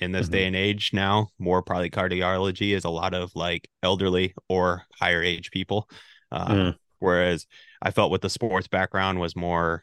in 0.00 0.12
this 0.12 0.26
mm-hmm. 0.26 0.32
day 0.32 0.46
and 0.46 0.56
age 0.56 0.90
now 0.92 1.28
more 1.38 1.62
probably 1.62 1.90
cardiology 1.90 2.74
is 2.74 2.84
a 2.84 2.90
lot 2.90 3.14
of 3.14 3.34
like 3.34 3.68
elderly 3.82 4.34
or 4.48 4.84
higher 4.98 5.22
age 5.22 5.50
people 5.50 5.88
uh, 6.32 6.48
mm. 6.48 6.76
whereas 6.98 7.46
i 7.82 7.90
felt 7.90 8.10
with 8.10 8.22
the 8.22 8.30
sports 8.30 8.68
background 8.68 9.20
was 9.20 9.36
more 9.36 9.82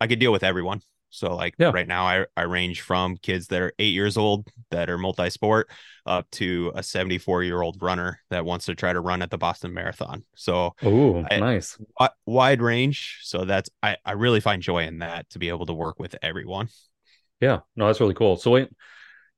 i 0.00 0.06
could 0.06 0.18
deal 0.18 0.32
with 0.32 0.44
everyone 0.44 0.80
So 1.14 1.36
like 1.36 1.54
yeah. 1.58 1.70
right 1.72 1.86
now 1.86 2.06
I, 2.06 2.26
I 2.36 2.42
range 2.42 2.80
from 2.80 3.16
kids 3.16 3.46
that 3.48 3.62
are 3.62 3.72
eight 3.78 3.94
years 3.94 4.16
old 4.16 4.48
that 4.70 4.90
are 4.90 4.98
multi-sport 4.98 5.70
up 6.06 6.28
to 6.32 6.72
a 6.74 6.82
74 6.82 7.44
year 7.44 7.62
old 7.62 7.80
runner 7.80 8.18
that 8.30 8.44
wants 8.44 8.66
to 8.66 8.74
try 8.74 8.92
to 8.92 9.00
run 9.00 9.22
at 9.22 9.30
the 9.30 9.38
Boston 9.38 9.72
Marathon. 9.72 10.24
So 10.34 10.74
oh 10.82 11.24
nice. 11.30 11.78
wide 12.26 12.60
range. 12.60 13.20
So 13.22 13.44
that's 13.44 13.70
I, 13.80 13.96
I 14.04 14.12
really 14.12 14.40
find 14.40 14.60
joy 14.60 14.86
in 14.86 14.98
that 14.98 15.30
to 15.30 15.38
be 15.38 15.50
able 15.50 15.66
to 15.66 15.72
work 15.72 16.00
with 16.00 16.16
everyone. 16.20 16.68
Yeah, 17.40 17.60
no, 17.76 17.86
that's 17.86 18.00
really 18.00 18.14
cool. 18.14 18.36
So 18.36 18.50
wait, 18.50 18.70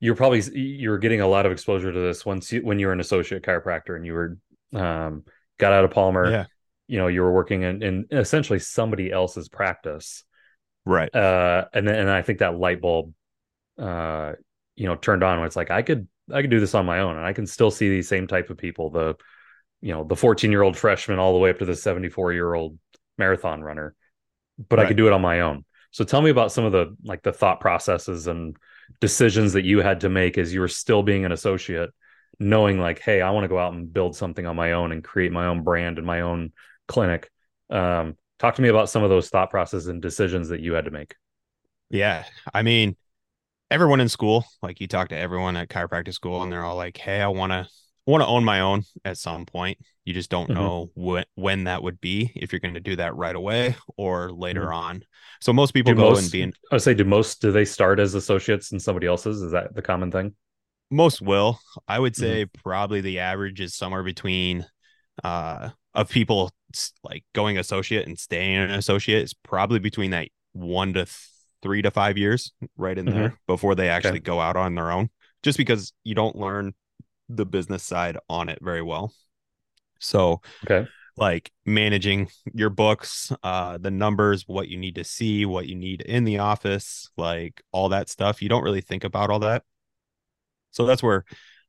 you're 0.00 0.15
probably 0.15 0.43
you're 0.53 0.99
getting 0.99 1.21
a 1.21 1.26
lot 1.26 1.47
of 1.47 1.53
exposure 1.53 1.93
to 1.93 2.00
this 2.00 2.25
once 2.26 2.53
you 2.53 2.61
when 2.61 2.79
you 2.79 2.87
were 2.87 2.93
an 2.93 3.00
associate 3.00 3.43
chiropractor 3.43 3.97
and 3.97 4.05
you 4.05 4.12
were 4.12 4.38
um 4.75 5.25
got 5.59 5.73
out 5.73 5.85
of 5.85 5.91
Palmer. 5.91 6.31
Yeah. 6.31 6.45
You 6.88 6.99
know, 6.99 7.09
you 7.09 7.23
were 7.23 7.33
working 7.33 7.62
in, 7.62 7.83
in 7.83 8.07
essentially 8.12 8.61
somebody 8.61 9.11
else's 9.11 9.49
practice 9.49 10.25
right 10.87 11.15
uh 11.15 11.67
and 11.75 11.87
then 11.87 11.97
and 11.97 12.11
i 12.11 12.23
think 12.23 12.38
that 12.38 12.57
light 12.57 12.81
bulb 12.81 13.12
uh 13.79 14.33
you 14.76 14.87
know 14.87 14.95
turned 14.95 15.23
on 15.23 15.38
when 15.38 15.47
it's 15.47 15.57
like 15.57 15.71
i 15.71 15.83
could 15.83 16.09
i 16.33 16.41
could 16.41 16.50
do 16.50 16.61
this 16.61 16.75
on 16.75 16.87
my 16.87 17.00
own 17.00 17.17
and 17.17 17.26
i 17.26 17.33
can 17.33 17.47
still 17.47 17.71
see 17.71 17.91
these 17.91 18.09
same 18.09 18.26
type 18.26 18.49
of 18.49 18.57
people 18.57 18.88
the 18.88 19.17
you 19.83 19.93
know 19.93 20.05
the 20.05 20.17
14 20.17 20.50
year 20.50 20.62
old 20.62 20.76
freshman 20.76 21.19
all 21.19 21.33
the 21.33 21.38
way 21.38 21.50
up 21.50 21.59
to 21.59 21.65
the 21.65 21.75
74 21.75 22.33
year 22.33 22.55
old 22.55 22.79
marathon 23.19 23.62
runner 23.62 23.95
but 24.69 24.79
right. 24.79 24.85
i 24.85 24.88
could 24.88 24.97
do 24.97 25.09
it 25.09 25.12
on 25.12 25.21
my 25.21 25.41
own 25.41 25.65
so 25.91 26.05
tell 26.05 26.23
me 26.23 26.31
about 26.31 26.53
some 26.53 26.65
of 26.65 26.73
the 26.73 26.97
like 27.05 27.23
the 27.23 27.33
thought 27.33 27.61
processes 27.61 28.29
and 28.29 28.57
decisions 29.00 29.52
that 29.52 29.64
you 29.64 29.81
had 29.81 30.00
to 30.00 30.09
make 30.09 30.38
as 30.38 30.52
you 30.52 30.61
were 30.61 30.69
still 30.69 31.02
being 31.02 31.25
an 31.25 31.33
associate 31.33 31.90
knowing 32.38 32.78
like 32.78 33.00
hey 33.00 33.23
i 33.23 33.31
want 33.31 33.45
to 33.45 33.49
go 33.49 33.59
out 33.59 33.73
and 33.73 33.93
build 33.93 34.14
something 34.14 34.47
on 34.47 34.57
my 34.57 34.73
own 34.73 34.93
and 34.93 35.02
create 35.02 35.33
my 35.33 35.47
own 35.47 35.62
brand 35.62 35.99
and 35.99 36.07
my 36.07 36.21
own 36.21 36.52
clinic. 36.87 37.31
Um 37.71 38.16
talk 38.38 38.55
to 38.57 38.62
me 38.62 38.69
about 38.69 38.90
some 38.90 39.02
of 39.02 39.11
those 39.11 39.31
thought 39.31 39.50
processes 39.50 39.88
and 39.88 40.02
decisions 40.02 40.50
that 40.50 40.61
you 40.61 40.75
had 40.75 40.85
to 40.85 40.90
make. 40.90 41.14
Yeah. 41.88 42.25
I 42.52 42.62
mean 42.62 42.97
everyone 43.71 44.00
in 44.00 44.09
school 44.09 44.45
like 44.62 44.81
you 44.81 44.87
talk 44.87 45.09
to 45.09 45.16
everyone 45.16 45.57
at 45.57 45.69
chiropractic 45.69 46.14
school 46.14 46.43
and 46.43 46.52
they're 46.52 46.62
all 46.62 46.76
like 46.76 46.97
hey 46.97 47.21
i 47.21 47.26
want 47.26 47.50
to 47.50 47.66
want 48.07 48.23
to 48.23 48.27
own 48.27 48.45
my 48.45 48.61
own 48.61 48.83
at 49.05 49.19
some 49.19 49.45
point 49.45 49.79
you 50.05 50.15
just 50.15 50.31
don't 50.31 50.49
mm-hmm. 50.49 50.61
know 50.61 50.91
when 50.95 51.25
when 51.35 51.65
that 51.65 51.83
would 51.83 52.01
be 52.01 52.33
if 52.37 52.53
you're 52.53 52.61
going 52.61 52.75
to 52.75 52.81
do 52.81 52.97
that 52.97 53.15
right 53.17 53.35
away 53.35 53.77
or 53.97 54.33
later 54.33 54.67
mm-hmm. 54.67 54.75
on 54.75 55.03
so 55.41 55.53
most 55.53 55.73
people 55.73 55.93
do 55.93 55.99
go 55.99 56.11
most, 56.11 56.23
and 56.23 56.33
be 56.33 56.43
in 56.43 56.53
i 56.71 56.77
would 56.77 56.83
say 56.83 56.95
do 56.95 57.05
most 57.05 57.41
do 57.41 57.53
they 57.53 57.65
start 57.65 57.99
as 57.99 58.15
associates 58.15 58.73
in 58.73 58.81
somebody 58.81 59.07
else's 59.07 59.43
is 59.43 59.53
that 59.53 59.75
the 59.75 59.83
common 59.83 60.11
thing 60.11 60.35
most 60.91 61.21
will 61.21 61.59
i 61.89 61.99
would 61.99 62.15
mm-hmm. 62.15 62.23
say 62.23 62.45
mm-hmm. 62.45 62.63
probably 62.63 63.01
the 63.01 63.19
average 63.19 63.61
is 63.61 63.75
somewhere 63.75 64.03
between 64.03 64.65
uh 65.25 65.69
of 65.95 66.11
people 66.11 66.51
like 67.03 67.25
going 67.35 67.59
associate 67.59 68.07
and 68.07 68.19
staying 68.19 68.57
an 68.57 68.71
associate 68.71 69.23
is 69.23 69.35
probably 69.35 69.79
between 69.79 70.11
that 70.11 70.29
one 70.53 70.93
to 70.93 71.07
three 71.63 71.83
to 71.83 71.91
five 71.91 72.19
years 72.19 72.53
right 72.77 72.99
in 72.99 73.07
mm-hmm. 73.07 73.19
there 73.19 73.39
before 73.47 73.75
they 73.75 73.89
actually 73.89 74.11
okay. 74.11 74.21
go 74.21 74.41
out 74.41 74.57
on 74.57 74.75
their 74.75 74.91
own 74.91 75.09
just 75.43 75.59
because 75.59 75.93
you 76.05 76.15
don't 76.15 76.37
learn 76.37 76.75
the 77.28 77.47
business 77.47 77.83
side 77.83 78.16
on 78.28 78.49
it 78.49 78.59
very 78.62 78.83
well. 78.83 79.12
So 79.99 80.40
okay. 80.64 80.88
like 81.16 81.50
managing 81.64 82.28
your 82.52 82.71
books 82.71 83.33
uh 83.42 83.78
the 83.78 83.90
numbers 83.90 84.45
what 84.47 84.68
you 84.68 84.76
need 84.76 84.95
to 84.97 85.04
see 85.04 85.47
what 85.47 85.66
you 85.66 85.75
need 85.75 86.02
in 86.02 86.25
the 86.25 86.38
office 86.38 87.09
like 87.16 87.62
all 87.73 87.88
that 87.88 88.11
stuff 88.11 88.42
you 88.42 88.49
don't 88.50 88.62
really 88.62 88.83
think 88.83 89.04
about 89.04 89.30
all 89.30 89.40
that. 89.40 89.62
So 90.71 90.85
that's 90.85 91.02
where 91.02 91.25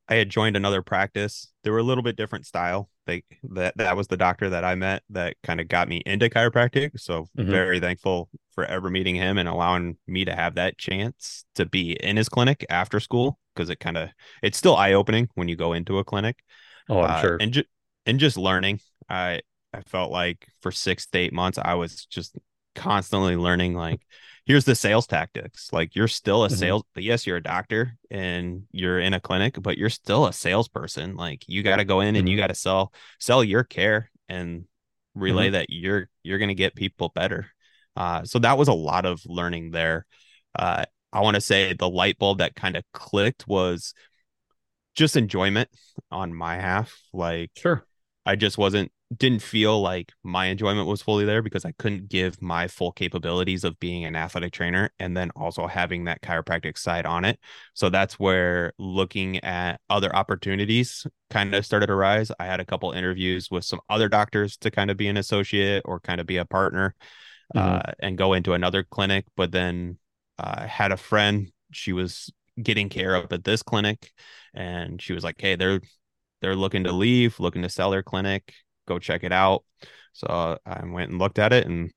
I 0.10 0.16
had 0.16 0.30
joined 0.30 0.56
another 0.56 0.82
practice. 0.82 1.52
They 1.64 1.70
were 1.70 1.80
a 1.80 1.84
little 1.84 2.04
bit 2.04 2.16
different 2.16 2.46
style. 2.46 2.90
They 3.06 3.24
that 3.52 3.78
that 3.78 3.98
was 3.98 4.08
the 4.08 4.18
doctor 4.18 4.50
that 4.50 4.64
I 4.64 4.76
met 4.76 5.04
that 5.10 5.36
kind 5.44 5.60
of 5.60 5.68
got 5.68 5.88
me 5.88 6.02
into 6.06 6.30
chiropractic. 6.30 7.00
So 7.00 7.28
mm-hmm. 7.38 7.50
very 7.50 7.80
thankful 7.80 8.30
for 8.54 8.66
ever 8.66 8.90
meeting 8.90 9.16
him 9.16 9.38
and 9.38 9.50
allowing 9.50 9.98
me 10.08 10.26
to 10.26 10.36
have 10.36 10.56
that 10.56 10.78
chance 10.78 11.46
to 11.56 11.66
be 11.66 11.92
in 11.92 12.18
his 12.18 12.30
clinic 12.30 12.66
after 12.70 13.00
school 13.00 13.40
because 13.56 13.70
it 13.70 13.80
kind 13.80 13.98
of 13.98 14.10
it's 14.42 14.58
still 14.58 14.76
eye 14.76 14.94
opening 14.94 15.30
when 15.36 15.48
you 15.48 15.56
go 15.56 15.74
into 15.74 16.00
a 16.00 16.04
clinic. 16.04 16.40
Oh, 16.90 17.02
I'm 17.02 17.12
uh, 17.12 17.22
sure. 17.22 17.38
And 17.40 17.54
just 17.54 17.68
and 18.06 18.20
just 18.20 18.38
learning. 18.38 18.80
I 19.10 19.42
I 19.74 19.82
felt 19.82 20.12
like 20.12 20.48
for 20.62 20.72
six 20.72 21.08
to 21.08 21.20
eight 21.20 21.34
months 21.34 21.58
I 21.62 21.74
was 21.76 22.06
just 22.06 22.38
constantly 22.76 23.36
learning 23.36 23.74
like 23.74 24.02
here's 24.48 24.64
the 24.64 24.76
sales 24.76 25.06
tactics. 25.06 25.72
Like 25.74 25.94
you're 25.94 26.08
still 26.08 26.46
a 26.46 26.48
mm-hmm. 26.48 26.56
sales, 26.56 26.84
yes, 26.96 27.28
you're 27.28 27.38
a 27.38 27.44
doctor 27.44 27.98
and 28.10 28.64
you're 28.72 29.00
in 29.00 29.14
a 29.14 29.20
clinic, 29.20 29.62
but 29.62 29.78
you're 29.78 29.90
still 29.90 30.26
a 30.26 30.34
salesperson. 30.34 31.18
Like 31.18 31.44
you 31.48 31.64
got 31.64 31.76
to 31.76 31.86
go 31.86 32.00
in 32.00 32.08
mm-hmm. 32.08 32.20
and 32.20 32.30
you 32.30 32.36
mm-hmm. 32.36 32.44
got 32.44 32.48
to 32.48 32.56
sell, 32.56 32.94
sell 33.20 33.44
your 33.44 33.66
care 33.66 34.10
and 34.30 34.64
relay 35.14 35.48
mm-hmm. 35.48 35.54
that 35.54 35.70
you're, 35.70 36.10
you're 36.24 36.38
going 36.38 36.48
to 36.48 36.56
get 36.56 36.76
people 36.76 37.12
better. 37.14 37.48
Uh, 37.98 38.24
so 38.24 38.40
that 38.40 38.58
was 38.58 38.70
a 38.70 38.74
lot 38.74 39.06
of 39.06 39.22
learning 39.26 39.72
there. 39.72 40.06
Uh, 40.58 40.86
I 41.12 41.22
want 41.22 41.36
to 41.36 41.42
say 41.42 41.74
the 41.74 41.90
light 41.90 42.18
bulb 42.18 42.38
that 42.38 42.56
kind 42.56 42.78
of 42.78 42.84
clicked 42.94 43.48
was 43.48 43.94
just 44.96 45.18
enjoyment 45.18 45.70
on 46.10 46.34
my 46.34 46.56
half. 46.56 46.98
Like, 47.12 47.52
sure, 47.58 47.86
I 48.28 48.36
just 48.36 48.58
wasn't 48.58 48.92
didn't 49.16 49.42
feel 49.42 49.82
like 49.82 50.12
my 50.22 50.48
enjoyment 50.48 50.86
was 50.86 51.02
fully 51.02 51.24
there 51.24 51.42
because 51.42 51.64
I 51.64 51.72
couldn't 51.80 52.10
give 52.10 52.42
my 52.42 52.68
full 52.68 52.92
capabilities 52.92 53.64
of 53.64 53.80
being 53.80 54.04
an 54.04 54.18
athletic 54.18 54.52
trainer 54.52 54.90
and 55.00 55.16
then 55.16 55.32
also 55.34 55.66
having 55.66 56.04
that 56.04 56.22
chiropractic 56.22 56.78
side 56.78 57.06
on 57.06 57.24
it. 57.24 57.40
So 57.74 57.90
that's 57.90 58.20
where 58.20 58.74
looking 58.78 59.42
at 59.46 59.80
other 59.90 60.14
opportunities 60.14 61.08
kind 61.30 61.56
of 61.56 61.66
started 61.66 61.88
to 61.88 61.96
rise. 61.96 62.30
I 62.38 62.48
had 62.48 62.60
a 62.60 62.66
couple 62.66 62.92
interviews 62.92 63.50
with 63.50 63.64
some 63.64 63.80
other 63.90 64.10
doctors 64.10 64.58
to 64.58 64.72
kind 64.72 64.92
of 64.92 64.98
be 64.98 65.08
an 65.08 65.16
associate 65.16 65.84
or 65.86 66.02
kind 66.02 66.20
of 66.20 66.28
be 66.28 66.36
a 66.36 66.46
partner 66.46 66.96
mm-hmm. 67.56 67.76
uh, 67.76 67.94
and 68.00 68.18
go 68.18 68.34
into 68.34 68.52
another 68.52 68.84
clinic. 68.84 69.26
But 69.38 69.54
then 69.54 70.00
I 70.38 70.44
uh, 70.44 70.68
had 70.68 70.92
a 70.92 70.98
friend, 70.98 71.50
she 71.72 71.94
was 71.94 72.30
getting 72.62 72.90
care 72.90 73.16
up 73.16 73.32
at 73.32 73.46
this 73.46 73.64
clinic 73.64 74.12
and 74.54 75.02
she 75.02 75.14
was 75.14 75.24
like, 75.24 75.40
Hey, 75.40 75.56
they're 75.56 75.80
they're 76.42 76.56
looking 76.56 76.84
to 76.86 76.92
leave, 76.92 77.40
looking 77.40 77.64
to 77.64 77.70
sell 77.70 77.92
their 77.92 78.04
clinic 78.04 78.54
go 78.88 78.98
check 78.98 79.24
it 79.24 79.32
out. 79.32 79.64
So 80.14 80.58
I 80.66 80.86
went 80.86 81.12
and 81.12 81.20
looked 81.20 81.38
at 81.38 81.54
it, 81.54 81.68
and 81.68 81.92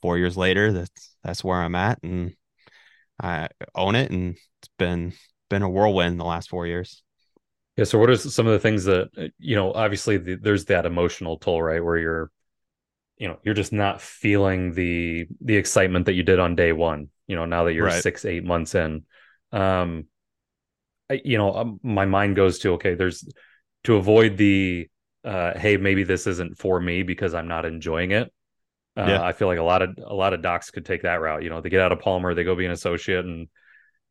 four 0.00 0.18
years 0.18 0.36
later, 0.36 0.72
that's 0.72 1.14
that's 1.22 1.44
where 1.44 1.62
I'm 1.62 1.76
at, 1.76 2.00
and 2.02 2.34
I 3.22 3.48
own 3.74 3.94
it, 3.94 4.10
and 4.10 4.34
it's 4.34 4.70
been 4.78 5.12
been 5.48 5.62
a 5.62 5.70
whirlwind 5.70 6.18
the 6.18 6.24
last 6.24 6.48
four 6.48 6.66
years. 6.66 7.04
Yeah. 7.76 7.84
So, 7.84 7.98
what 7.98 8.10
are 8.10 8.16
some 8.16 8.46
of 8.48 8.52
the 8.52 8.58
things 8.58 8.84
that 8.84 9.32
you 9.38 9.54
know? 9.54 9.72
Obviously, 9.72 10.16
the, 10.16 10.34
there's 10.34 10.64
that 10.66 10.86
emotional 10.86 11.38
toll, 11.38 11.62
right? 11.62 11.84
Where 11.84 11.96
you're, 11.96 12.30
you 13.16 13.28
know, 13.28 13.38
you're 13.44 13.54
just 13.54 13.72
not 13.72 14.00
feeling 14.00 14.72
the 14.72 15.26
the 15.40 15.56
excitement 15.56 16.06
that 16.06 16.14
you 16.14 16.24
did 16.24 16.40
on 16.40 16.56
day 16.56 16.72
one. 16.72 17.10
You 17.28 17.36
know, 17.36 17.44
now 17.44 17.64
that 17.64 17.74
you're 17.74 17.86
right. 17.86 18.02
six, 18.02 18.24
eight 18.24 18.44
months 18.44 18.74
in, 18.74 19.04
um, 19.52 20.06
I, 21.08 21.20
you 21.24 21.38
know, 21.38 21.54
um, 21.54 21.80
my 21.84 22.06
mind 22.06 22.34
goes 22.34 22.58
to 22.60 22.72
okay. 22.72 22.94
There's 22.94 23.24
to 23.84 23.96
avoid 23.96 24.36
the 24.36 24.88
uh, 25.24 25.56
hey, 25.56 25.76
maybe 25.76 26.04
this 26.04 26.26
isn't 26.26 26.58
for 26.58 26.80
me 26.80 27.02
because 27.02 27.34
I'm 27.34 27.48
not 27.48 27.64
enjoying 27.64 28.10
it. 28.10 28.32
Uh, 28.96 29.06
yeah. 29.08 29.22
I 29.22 29.32
feel 29.32 29.48
like 29.48 29.58
a 29.58 29.62
lot 29.62 29.82
of 29.82 29.96
a 30.04 30.14
lot 30.14 30.34
of 30.34 30.42
docs 30.42 30.70
could 30.70 30.84
take 30.84 31.02
that 31.02 31.20
route. 31.20 31.42
You 31.42 31.50
know, 31.50 31.60
they 31.60 31.70
get 31.70 31.80
out 31.80 31.92
of 31.92 32.00
Palmer, 32.00 32.34
they 32.34 32.44
go 32.44 32.54
be 32.54 32.66
an 32.66 32.72
associate, 32.72 33.24
and 33.24 33.48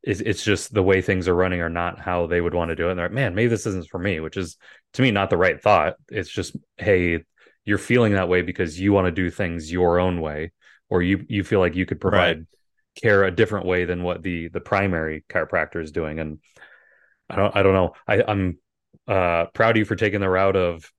it's, 0.02 0.20
it's 0.20 0.42
just 0.42 0.74
the 0.74 0.82
way 0.82 1.00
things 1.00 1.28
are 1.28 1.34
running 1.34 1.60
are 1.60 1.68
not 1.68 2.00
how 2.00 2.26
they 2.26 2.40
would 2.40 2.54
want 2.54 2.70
to 2.70 2.76
do 2.76 2.88
it. 2.88 2.90
And 2.90 2.98
they're 2.98 3.06
like, 3.06 3.14
man, 3.14 3.34
maybe 3.34 3.48
this 3.48 3.66
isn't 3.66 3.88
for 3.88 3.98
me, 3.98 4.20
which 4.20 4.36
is 4.36 4.56
to 4.94 5.02
me 5.02 5.10
not 5.10 5.30
the 5.30 5.36
right 5.36 5.60
thought. 5.60 5.94
It's 6.08 6.30
just, 6.30 6.56
hey, 6.78 7.22
you're 7.64 7.78
feeling 7.78 8.14
that 8.14 8.28
way 8.28 8.42
because 8.42 8.80
you 8.80 8.92
want 8.92 9.06
to 9.06 9.12
do 9.12 9.30
things 9.30 9.70
your 9.70 10.00
own 10.00 10.20
way, 10.20 10.52
or 10.88 11.02
you 11.02 11.24
you 11.28 11.44
feel 11.44 11.60
like 11.60 11.76
you 11.76 11.86
could 11.86 12.00
provide 12.00 12.38
right. 12.38 12.46
care 13.00 13.24
a 13.24 13.30
different 13.30 13.66
way 13.66 13.84
than 13.84 14.02
what 14.02 14.22
the 14.22 14.48
the 14.48 14.60
primary 14.60 15.24
chiropractor 15.28 15.80
is 15.80 15.92
doing. 15.92 16.18
And 16.18 16.38
I 17.30 17.36
don't 17.36 17.56
I 17.56 17.62
don't 17.62 17.74
know. 17.74 17.92
I, 18.08 18.24
I'm 18.26 18.58
uh, 19.08 19.46
proud 19.46 19.70
of 19.70 19.76
you 19.78 19.84
for 19.84 19.96
taking 19.96 20.20
the 20.20 20.28
route 20.28 20.56
of 20.56 20.90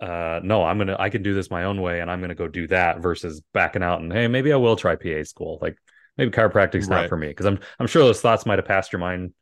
uh, 0.00 0.40
no, 0.42 0.64
I'm 0.64 0.78
gonna 0.78 0.96
I 0.98 1.10
can 1.10 1.22
do 1.22 1.34
this 1.34 1.50
my 1.50 1.64
own 1.64 1.82
way, 1.82 2.00
and 2.00 2.10
I'm 2.10 2.20
gonna 2.20 2.34
go 2.34 2.48
do 2.48 2.66
that 2.68 3.00
versus 3.00 3.42
backing 3.52 3.82
out 3.82 4.00
and 4.00 4.12
hey, 4.12 4.28
maybe 4.28 4.52
I 4.52 4.56
will 4.56 4.76
try 4.76 4.96
PA 4.96 5.22
school. 5.24 5.58
Like 5.60 5.76
maybe 6.16 6.30
chiropractic's 6.30 6.88
right. 6.88 7.02
not 7.02 7.08
for 7.08 7.16
me 7.16 7.28
because 7.28 7.46
I'm 7.46 7.58
I'm 7.78 7.86
sure 7.86 8.02
those 8.02 8.20
thoughts 8.20 8.46
might 8.46 8.58
have 8.58 8.66
passed 8.66 8.92
your 8.92 9.00
mind 9.00 9.34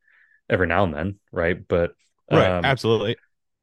every 0.50 0.66
now 0.66 0.84
and 0.84 0.92
then, 0.92 1.18
right? 1.30 1.56
But 1.66 1.92
um, 2.28 2.38
right, 2.38 2.64
absolutely. 2.64 3.16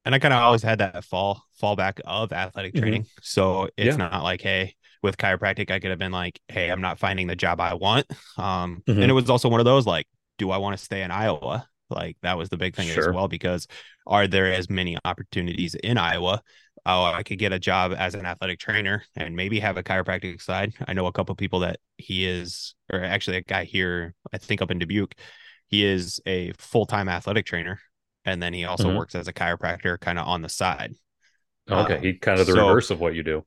And 0.06 0.16
I 0.16 0.20
kind 0.20 0.34
of 0.34 0.40
always 0.40 0.64
had 0.64 0.80
that 0.80 1.04
fall 1.04 1.44
fallback 1.62 2.00
of 2.06 2.32
athletic 2.32 2.74
mm-hmm. 2.74 2.82
training, 2.82 3.02
mm-hmm. 3.04 3.20
so 3.22 3.70
it's 3.76 3.98
yeah. 3.98 4.10
not 4.10 4.24
like 4.24 4.42
hey, 4.42 4.76
with 5.02 5.18
chiropractic, 5.18 5.72
I 5.72 5.80
could 5.80 5.90
have 5.90 6.00
been 6.00 6.14
like, 6.14 6.40
hey, 6.48 6.70
I'm 6.70 6.82
not 6.82 7.00
finding 7.00 7.28
the 7.28 7.36
job 7.36 7.60
I 7.60 7.74
want. 7.74 8.06
Um, 8.38 8.84
mm-hmm. 8.88 9.02
and 9.02 9.10
it 9.10 9.14
was 9.14 9.30
also 9.30 9.50
one 9.50 9.60
of 9.60 9.66
those 9.66 9.86
like, 9.86 10.08
do 10.38 10.52
I 10.52 10.58
want 10.58 10.78
to 10.78 10.84
stay 10.84 11.02
in 11.02 11.12
Iowa? 11.12 11.68
Like 11.90 12.18
that 12.24 12.38
was 12.38 12.50
the 12.50 12.58
big 12.58 12.76
thing 12.76 12.88
sure. 12.88 13.10
as 13.10 13.16
well 13.16 13.28
because 13.28 13.68
are 14.08 14.28
there 14.28 14.52
as 14.52 14.70
many 14.70 14.98
opportunities 15.04 15.76
in 15.76 15.98
Iowa? 15.98 16.42
Oh, 16.86 17.04
I 17.04 17.24
could 17.24 17.40
get 17.40 17.52
a 17.52 17.60
job 17.60 17.94
as 17.98 18.14
an 18.14 18.26
athletic 18.26 18.60
trainer 18.60 19.04
and 19.16 19.36
maybe 19.36 19.60
have 19.60 19.78
a 19.78 19.84
chiropractic 19.84 20.42
side. 20.42 20.74
I 20.88 20.94
know 20.94 21.08
a 21.08 21.12
couple 21.12 21.34
people 21.36 21.62
that 21.62 21.80
he 21.98 22.28
is, 22.28 22.76
or 22.94 23.04
actually 23.04 23.38
a 23.38 23.42
guy 23.42 23.64
here, 23.64 24.14
I 24.32 24.38
think 24.38 24.62
up 24.62 24.70
in 24.70 24.78
Dubuque, 24.78 25.16
he 25.68 25.84
is 25.84 26.20
a 26.28 26.52
full 26.60 26.86
time 26.86 27.10
athletic 27.10 27.46
trainer, 27.46 27.80
and 28.24 28.42
then 28.42 28.54
he 28.54 28.66
also 28.66 28.88
mm-hmm. 28.88 28.98
works 28.98 29.16
as 29.16 29.28
a 29.28 29.34
chiropractor, 29.34 30.00
kind 30.00 30.20
of 30.20 30.28
on 30.28 30.42
the 30.42 30.50
side. 30.50 30.94
Okay, 31.70 31.96
um, 31.96 32.04
he 32.04 32.14
kind 32.14 32.40
of 32.40 32.46
the 32.46 32.54
so, 32.54 32.68
reverse 32.68 32.92
of 32.92 33.00
what 33.00 33.16
you 33.16 33.24
do. 33.24 33.44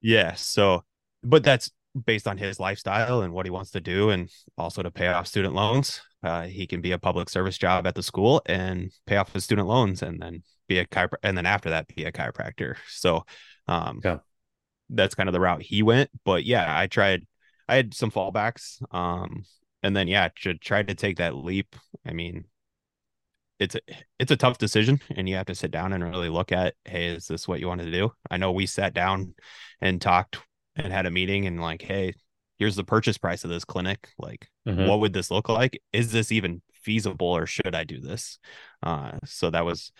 Yeah. 0.00 0.34
So, 0.34 0.82
but 1.22 1.44
that's 1.44 1.70
based 2.04 2.26
on 2.26 2.38
his 2.38 2.58
lifestyle 2.58 3.22
and 3.22 3.32
what 3.32 3.46
he 3.46 3.50
wants 3.50 3.70
to 3.72 3.80
do, 3.80 4.10
and 4.10 4.28
also 4.58 4.82
to 4.82 4.90
pay 4.90 5.06
off 5.06 5.28
student 5.28 5.54
loans. 5.54 6.02
Uh, 6.22 6.42
he 6.42 6.66
can 6.66 6.80
be 6.80 6.92
a 6.92 6.98
public 6.98 7.28
service 7.28 7.58
job 7.58 7.86
at 7.86 7.94
the 7.94 8.02
school 8.02 8.42
and 8.46 8.92
pay 9.06 9.16
off 9.16 9.32
his 9.32 9.44
student 9.44 9.68
loans, 9.68 10.02
and 10.02 10.20
then 10.20 10.42
be 10.68 10.78
a 10.78 10.86
chiropr- 10.86 11.18
and 11.22 11.36
then 11.36 11.46
after 11.46 11.70
that 11.70 11.88
be 11.94 12.04
a 12.04 12.12
chiropractor. 12.12 12.76
So, 12.88 13.24
um, 13.66 14.00
yeah. 14.04 14.18
that's 14.90 15.14
kind 15.14 15.28
of 15.28 15.32
the 15.32 15.40
route 15.40 15.62
he 15.62 15.82
went. 15.82 16.10
But 16.24 16.44
yeah, 16.44 16.66
I 16.68 16.86
tried. 16.86 17.26
I 17.68 17.76
had 17.76 17.94
some 17.94 18.10
fallbacks, 18.10 18.82
um, 18.94 19.44
and 19.82 19.96
then 19.96 20.08
yeah, 20.08 20.28
to 20.42 20.54
try 20.54 20.82
to 20.82 20.94
take 20.94 21.18
that 21.18 21.36
leap. 21.36 21.74
I 22.06 22.12
mean, 22.12 22.44
it's 23.62 23.76
a 23.76 23.80
it's 24.18 24.32
a 24.32 24.36
tough 24.36 24.58
decision 24.58 25.00
and 25.16 25.28
you 25.28 25.36
have 25.36 25.46
to 25.46 25.54
sit 25.54 25.70
down 25.70 25.92
and 25.92 26.02
really 26.02 26.28
look 26.28 26.50
at 26.50 26.74
hey 26.84 27.06
is 27.06 27.28
this 27.28 27.46
what 27.46 27.60
you 27.60 27.68
wanted 27.68 27.84
to 27.84 27.92
do 27.92 28.12
i 28.30 28.36
know 28.36 28.50
we 28.50 28.66
sat 28.66 28.92
down 28.92 29.34
and 29.80 30.00
talked 30.00 30.38
and 30.74 30.92
had 30.92 31.06
a 31.06 31.10
meeting 31.10 31.46
and 31.46 31.60
like 31.60 31.80
hey 31.80 32.12
here's 32.62 32.76
the 32.76 32.84
purchase 32.84 33.18
price 33.18 33.42
of 33.42 33.50
this 33.50 33.64
clinic 33.64 34.10
like 34.20 34.48
mm-hmm. 34.68 34.86
what 34.86 35.00
would 35.00 35.12
this 35.12 35.32
look 35.32 35.48
like 35.48 35.82
is 35.92 36.12
this 36.12 36.30
even 36.30 36.62
feasible 36.72 37.26
or 37.26 37.44
should 37.44 37.74
i 37.74 37.82
do 37.82 37.98
this 38.00 38.38
uh, 38.84 39.10
so 39.24 39.50
that 39.50 39.64
was 39.64 39.90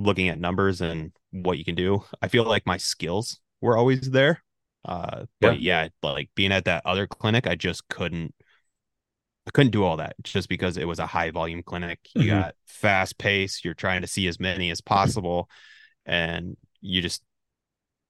looking 0.00 0.28
at 0.28 0.40
numbers 0.40 0.80
and 0.80 1.12
what 1.30 1.58
you 1.58 1.64
can 1.64 1.76
do 1.76 2.02
i 2.20 2.26
feel 2.26 2.42
like 2.42 2.66
my 2.66 2.76
skills 2.76 3.38
were 3.60 3.76
always 3.76 4.10
there 4.10 4.42
uh, 4.84 5.26
but 5.40 5.60
yeah. 5.60 5.84
yeah 5.84 5.88
like 6.02 6.28
being 6.34 6.50
at 6.50 6.64
that 6.64 6.84
other 6.84 7.06
clinic 7.06 7.46
i 7.46 7.54
just 7.54 7.86
couldn't 7.86 8.34
I 9.46 9.50
couldn't 9.52 9.70
do 9.70 9.84
all 9.84 9.96
that 9.98 10.16
just 10.24 10.48
because 10.48 10.76
it 10.76 10.86
was 10.86 10.98
a 10.98 11.06
high 11.06 11.30
volume 11.30 11.62
clinic. 11.62 12.00
You 12.14 12.20
mm-hmm. 12.20 12.40
got 12.40 12.54
fast 12.66 13.16
pace, 13.16 13.64
you're 13.64 13.72
trying 13.72 14.02
to 14.02 14.06
see 14.06 14.28
as 14.28 14.38
many 14.38 14.70
as 14.70 14.82
possible 14.82 15.48
and 16.04 16.54
you 16.82 17.00
just 17.00 17.22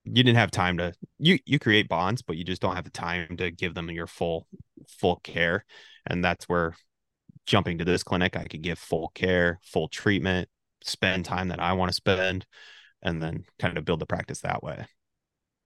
you 0.05 0.23
didn't 0.23 0.37
have 0.37 0.51
time 0.51 0.77
to 0.77 0.93
you 1.17 1.37
you 1.45 1.59
create 1.59 1.87
bonds 1.87 2.21
but 2.21 2.37
you 2.37 2.43
just 2.43 2.61
don't 2.61 2.75
have 2.75 2.85
the 2.85 2.89
time 2.89 3.37
to 3.37 3.51
give 3.51 3.73
them 3.73 3.89
your 3.91 4.07
full 4.07 4.47
full 4.87 5.17
care 5.17 5.65
and 6.07 6.23
that's 6.23 6.45
where 6.45 6.73
jumping 7.49 7.79
to 7.79 7.85
this 7.85 8.03
clinic 8.03 8.37
I 8.37 8.45
could 8.45 8.61
give 8.61 8.77
full 8.77 9.11
care, 9.15 9.59
full 9.63 9.87
treatment, 9.87 10.47
spend 10.83 11.25
time 11.25 11.49
that 11.49 11.59
I 11.59 11.73
want 11.73 11.89
to 11.89 11.95
spend 11.95 12.45
and 13.01 13.21
then 13.21 13.43
kind 13.57 13.77
of 13.77 13.85
build 13.85 13.99
the 13.99 14.05
practice 14.05 14.41
that 14.41 14.63
way. 14.63 14.85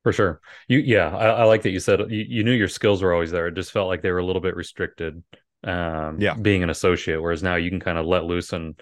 For 0.04 0.14
sure. 0.14 0.42
You 0.68 0.80
yeah, 0.80 1.16
I, 1.16 1.26
I 1.28 1.44
like 1.44 1.62
that 1.64 1.72
you 1.72 1.80
said 1.80 2.00
you, 2.10 2.26
you 2.28 2.44
knew 2.44 2.52
your 2.52 2.68
skills 2.68 3.02
were 3.02 3.14
always 3.14 3.32
there. 3.32 3.48
It 3.48 3.56
just 3.56 3.72
felt 3.72 3.88
like 3.88 4.02
they 4.02 4.12
were 4.12 4.20
a 4.20 4.26
little 4.26 4.42
bit 4.42 4.56
restricted 4.56 5.24
um, 5.64 6.20
yeah, 6.20 6.34
being 6.34 6.64
an 6.64 6.70
associate. 6.70 7.22
Whereas 7.22 7.44
now 7.44 7.56
you 7.56 7.70
can 7.70 7.80
kind 7.80 7.98
of 7.98 8.06
let 8.06 8.26
loose 8.26 8.54
and 8.54 8.80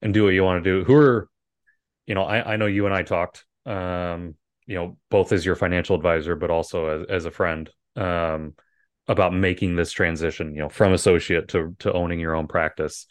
and 0.00 0.14
do 0.14 0.24
what 0.24 0.30
you 0.34 0.44
want 0.44 0.62
to 0.62 0.70
do. 0.70 0.84
Who 0.84 0.94
are, 0.94 1.28
you 2.06 2.14
know, 2.14 2.24
I, 2.24 2.54
I 2.54 2.56
know 2.56 2.66
you 2.66 2.86
and 2.86 2.94
I 2.94 3.02
talked, 3.02 3.44
um, 3.66 4.34
you 4.66 4.76
know, 4.76 4.96
both 5.10 5.32
as 5.32 5.44
your 5.44 5.56
financial 5.56 5.96
advisor, 5.96 6.36
but 6.36 6.50
also 6.50 7.00
as, 7.02 7.06
as 7.08 7.24
a 7.24 7.30
friend, 7.30 7.70
um, 7.96 8.54
about 9.06 9.34
making 9.34 9.76
this 9.76 9.92
transition, 9.92 10.54
you 10.54 10.62
know, 10.62 10.68
from 10.68 10.92
associate 10.92 11.48
to 11.48 11.76
to 11.80 11.92
owning 11.92 12.20
your 12.20 12.34
own 12.34 12.46
practice. 12.46 13.06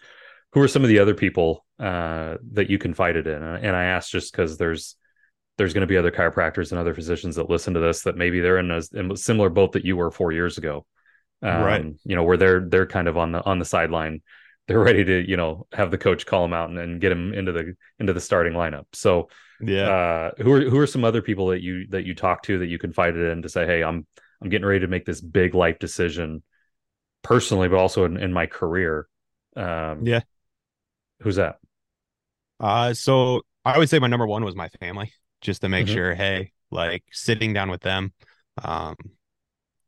Who 0.54 0.62
are 0.62 0.68
some 0.68 0.84
of 0.84 0.90
the 0.90 1.00
other 1.00 1.16
people 1.16 1.66
uh, 1.80 2.36
that 2.52 2.70
you 2.70 2.78
confided 2.78 3.28
in? 3.28 3.42
And 3.42 3.76
I 3.76 3.86
asked 3.86 4.12
just 4.12 4.32
because 4.32 4.58
there's 4.58 4.96
there's 5.58 5.74
going 5.74 5.82
to 5.82 5.88
be 5.88 5.98
other 5.98 6.12
chiropractors 6.12 6.72
and 6.72 6.80
other 6.80 6.94
physicians 6.94 7.36
that 7.36 7.50
listen 7.50 7.76
to 7.76 7.80
this 7.80 8.04
that 8.04 8.18
maybe 8.18 8.40
they're 8.40 8.58
in 8.58 8.72
a, 8.72 8.82
in 8.94 9.12
a 9.12 9.18
similar 9.18 9.50
boat 9.50 9.74
that 9.74 9.86
you 9.86 9.96
were 9.96 10.10
four 10.10 10.32
years 10.32 10.58
ago 10.58 10.86
um, 11.44 11.64
right. 11.64 11.86
You 12.06 12.16
know, 12.16 12.24
where 12.24 12.38
they're 12.38 12.62
they're 12.62 12.88
kind 12.88 13.08
of 13.08 13.18
on 13.18 13.34
the 13.34 13.44
on 13.44 13.60
the 13.60 13.66
sideline. 13.66 14.22
They're 14.68 14.80
ready 14.80 15.04
to 15.04 15.30
you 15.30 15.36
know 15.36 15.68
have 15.74 15.92
the 15.92 15.98
coach 15.98 16.26
call 16.26 16.44
them 16.44 16.54
out 16.54 16.70
and, 16.70 16.80
and 16.80 17.02
get 17.02 17.10
them 17.10 17.34
into 17.34 17.52
the 17.52 17.76
into 18.00 18.14
the 18.14 18.22
starting 18.22 18.54
lineup. 18.54 18.86
So 18.94 19.28
yeah, 19.68 19.90
uh, 19.90 20.32
who 20.44 20.52
are 20.52 20.62
who 20.62 20.80
are 20.80 20.88
some 20.88 21.04
other 21.04 21.22
people 21.22 21.48
that 21.48 21.62
you 21.62 21.88
that 21.88 22.06
you 22.06 22.16
talk 22.16 22.44
to 22.44 22.60
that 22.60 22.68
you 22.68 22.78
confided 22.78 23.32
in 23.32 23.42
to 23.42 23.50
say, 23.50 23.66
hey, 23.66 23.84
I'm 23.84 24.06
I'm 24.42 24.50
getting 24.50 24.66
ready 24.66 24.82
to 24.82 24.88
make 24.88 25.06
this 25.06 25.22
big 25.22 25.54
life 25.54 25.80
decision 25.80 26.44
personally, 27.22 27.68
but 27.70 27.78
also 27.78 28.06
in, 28.06 28.18
in 28.18 28.34
my 28.34 28.46
career. 28.46 29.08
Um, 29.56 30.06
yeah, 30.06 30.22
who's 31.22 31.38
that? 31.38 31.58
Uh, 32.60 32.94
so 32.94 33.42
I 33.66 33.78
would 33.78 33.90
say 33.90 34.00
my 34.00 34.08
number 34.08 34.28
one 34.28 34.44
was 34.44 34.56
my 34.56 34.70
family, 34.80 35.12
just 35.42 35.62
to 35.62 35.70
make 35.70 35.86
mm-hmm. 35.86 35.96
sure, 35.96 36.16
hey, 36.16 36.52
like 36.72 37.04
sitting 37.12 37.54
down 37.54 37.70
with 37.70 37.82
them, 37.82 38.14
um, 38.64 38.96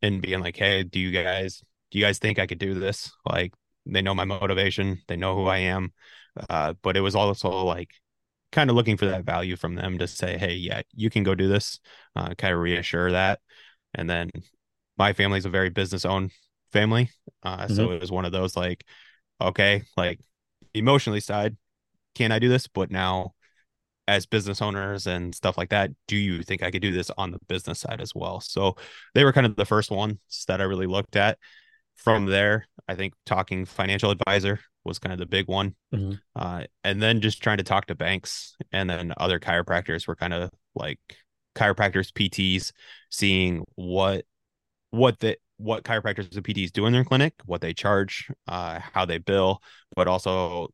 and 0.01 0.21
being 0.21 0.39
like, 0.39 0.57
hey, 0.57 0.83
do 0.83 0.99
you 0.99 1.11
guys 1.11 1.63
do 1.91 1.99
you 1.99 2.05
guys 2.05 2.19
think 2.19 2.39
I 2.39 2.47
could 2.47 2.59
do 2.59 2.73
this? 2.73 3.11
Like 3.25 3.53
they 3.85 4.01
know 4.01 4.15
my 4.15 4.25
motivation, 4.25 5.01
they 5.07 5.15
know 5.15 5.35
who 5.35 5.45
I 5.45 5.59
am. 5.59 5.93
Uh, 6.49 6.73
but 6.81 6.97
it 6.97 7.01
was 7.01 7.15
also 7.15 7.63
like 7.63 7.91
kind 8.55 8.69
of 8.69 8.75
looking 8.77 8.95
for 8.95 9.05
that 9.05 9.25
value 9.25 9.57
from 9.57 9.75
them 9.75 9.97
to 9.97 10.07
say, 10.07 10.37
hey, 10.37 10.53
yeah, 10.53 10.81
you 10.93 11.09
can 11.09 11.23
go 11.23 11.35
do 11.35 11.49
this, 11.49 11.79
uh, 12.15 12.33
kind 12.35 12.53
of 12.53 12.59
reassure 12.61 13.11
that. 13.11 13.41
And 13.93 14.09
then 14.09 14.31
my 14.97 15.11
family 15.11 15.37
is 15.37 15.45
a 15.45 15.49
very 15.49 15.69
business 15.69 16.05
owned 16.05 16.31
family. 16.71 17.11
Uh, 17.43 17.65
mm-hmm. 17.65 17.75
So 17.75 17.91
it 17.91 17.99
was 17.99 18.13
one 18.13 18.23
of 18.23 18.31
those 18.31 18.55
like, 18.55 18.85
okay, 19.41 19.83
like 19.97 20.21
emotionally 20.73 21.19
side, 21.19 21.57
can 22.15 22.31
I 22.31 22.39
do 22.39 22.47
this? 22.47 22.67
But 22.67 22.89
now 22.89 23.33
as 24.07 24.25
business 24.25 24.61
owners 24.61 25.05
and 25.05 25.33
stuff 25.33 25.57
like 25.57 25.69
that 25.69 25.89
do 26.07 26.15
you 26.15 26.43
think 26.43 26.61
i 26.61 26.69
could 26.69 26.83
do 26.83 26.91
this 26.91 27.09
on 27.17 27.31
the 27.31 27.39
business 27.47 27.79
side 27.79 27.99
as 27.99 28.13
well 28.13 28.39
so 28.39 28.75
they 29.15 29.23
were 29.23 29.33
kind 29.33 29.47
of 29.47 29.55
the 29.55 29.65
first 29.65 29.89
ones 29.89 30.19
that 30.47 30.61
i 30.61 30.63
really 30.63 30.85
looked 30.85 31.15
at 31.15 31.39
from 31.95 32.27
there 32.27 32.67
i 32.87 32.93
think 32.93 33.15
talking 33.25 33.65
financial 33.65 34.11
advisor 34.11 34.59
was 34.85 34.99
kind 34.99 35.13
of 35.13 35.19
the 35.19 35.25
big 35.25 35.47
one 35.47 35.75
mm-hmm. 35.93 36.13
uh, 36.35 36.63
and 36.83 37.01
then 37.01 37.21
just 37.21 37.41
trying 37.41 37.57
to 37.57 37.63
talk 37.63 37.87
to 37.87 37.95
banks 37.95 38.55
and 38.71 38.89
then 38.89 39.13
other 39.17 39.39
chiropractors 39.39 40.07
were 40.07 40.15
kind 40.15 40.33
of 40.33 40.51
like 40.75 40.99
chiropractors 41.55 42.11
pts 42.11 42.71
seeing 43.09 43.63
what 43.75 44.25
what 44.91 45.19
the 45.19 45.37
what 45.57 45.83
chiropractors 45.83 46.33
and 46.35 46.43
pts 46.43 46.71
do 46.71 46.85
in 46.85 46.93
their 46.93 47.05
clinic 47.05 47.33
what 47.45 47.61
they 47.61 47.73
charge 47.73 48.29
uh, 48.47 48.79
how 48.93 49.05
they 49.05 49.17
bill 49.17 49.61
but 49.95 50.07
also 50.07 50.67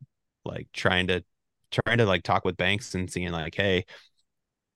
like 0.44 0.68
trying 0.74 1.08
to 1.08 1.24
trying 1.72 1.98
to 1.98 2.06
like 2.06 2.24
talk 2.24 2.46
with 2.46 2.58
banks 2.58 2.94
and 2.94 3.10
seeing 3.10 3.32
like, 3.32 3.56
hey, 3.56 3.86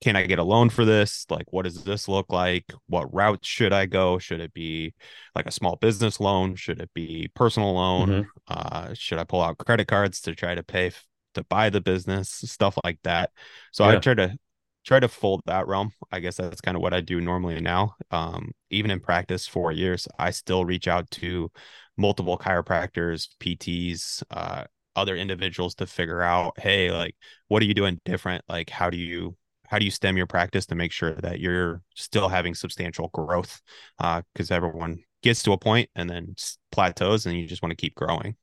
can 0.01 0.15
I 0.15 0.25
get 0.25 0.39
a 0.39 0.43
loan 0.43 0.69
for 0.69 0.85
this? 0.85 1.25
Like, 1.29 1.51
what 1.51 1.63
does 1.63 1.83
this 1.83 2.07
look 2.07 2.31
like? 2.31 2.65
What 2.87 3.13
route 3.13 3.45
should 3.45 3.73
I 3.73 3.85
go? 3.85 4.19
Should 4.19 4.41
it 4.41 4.53
be 4.53 4.93
like 5.35 5.45
a 5.45 5.51
small 5.51 5.77
business 5.77 6.19
loan? 6.19 6.55
Should 6.55 6.81
it 6.81 6.91
be 6.93 7.29
personal 7.33 7.73
loan? 7.73 8.09
Mm-hmm. 8.09 8.29
Uh, 8.47 8.93
should 8.93 9.19
I 9.19 9.23
pull 9.23 9.41
out 9.41 9.57
credit 9.57 9.87
cards 9.87 10.21
to 10.21 10.35
try 10.35 10.53
to 10.53 10.63
pay 10.63 10.87
f- 10.87 11.05
to 11.35 11.43
buy 11.45 11.69
the 11.69 11.81
business? 11.81 12.29
Stuff 12.29 12.77
like 12.83 12.99
that. 13.03 13.31
So 13.71 13.85
yeah. 13.85 13.95
I 13.95 13.99
try 13.99 14.13
to 14.15 14.37
try 14.85 14.99
to 14.99 15.07
fold 15.07 15.41
that 15.45 15.67
realm. 15.67 15.91
I 16.11 16.19
guess 16.19 16.37
that's 16.37 16.61
kind 16.61 16.75
of 16.75 16.83
what 16.83 16.93
I 16.93 17.01
do 17.01 17.21
normally 17.21 17.59
now. 17.61 17.95
Um, 18.11 18.51
even 18.69 18.91
in 18.91 18.99
practice 18.99 19.47
for 19.47 19.71
years, 19.71 20.07
I 20.19 20.31
still 20.31 20.65
reach 20.65 20.87
out 20.87 21.09
to 21.11 21.51
multiple 21.97 22.37
chiropractors, 22.37 23.29
PTs, 23.39 24.23
uh, 24.29 24.65
other 24.95 25.15
individuals 25.15 25.75
to 25.75 25.85
figure 25.85 26.21
out 26.21 26.57
hey 26.57 26.89
like 26.89 27.15
what 27.49 27.61
are 27.61 27.65
you 27.65 27.73
doing 27.73 27.99
different 28.05 28.41
like 28.47 28.69
how 28.69 28.89
do 28.89 28.95
you 28.95 29.35
how 29.69 29.79
do 29.79 29.85
you 29.85 29.91
stem 29.91 30.17
your 30.17 30.27
practice 30.27 30.65
to 30.67 30.75
make 30.75 30.91
sure 30.91 31.13
that 31.15 31.39
you're 31.39 31.81
still 31.95 32.29
having 32.29 32.53
substantial 32.53 33.09
growth 33.09 33.61
because 33.97 34.51
uh, 34.51 34.55
everyone 34.55 34.99
gets 35.23 35.43
to 35.43 35.51
a 35.51 35.57
point 35.57 35.89
and 35.95 36.09
then 36.09 36.35
plateaus 36.71 37.25
and 37.25 37.37
you 37.37 37.47
just 37.47 37.61
want 37.61 37.71
to 37.71 37.75
keep 37.75 37.95
growing 37.95 38.35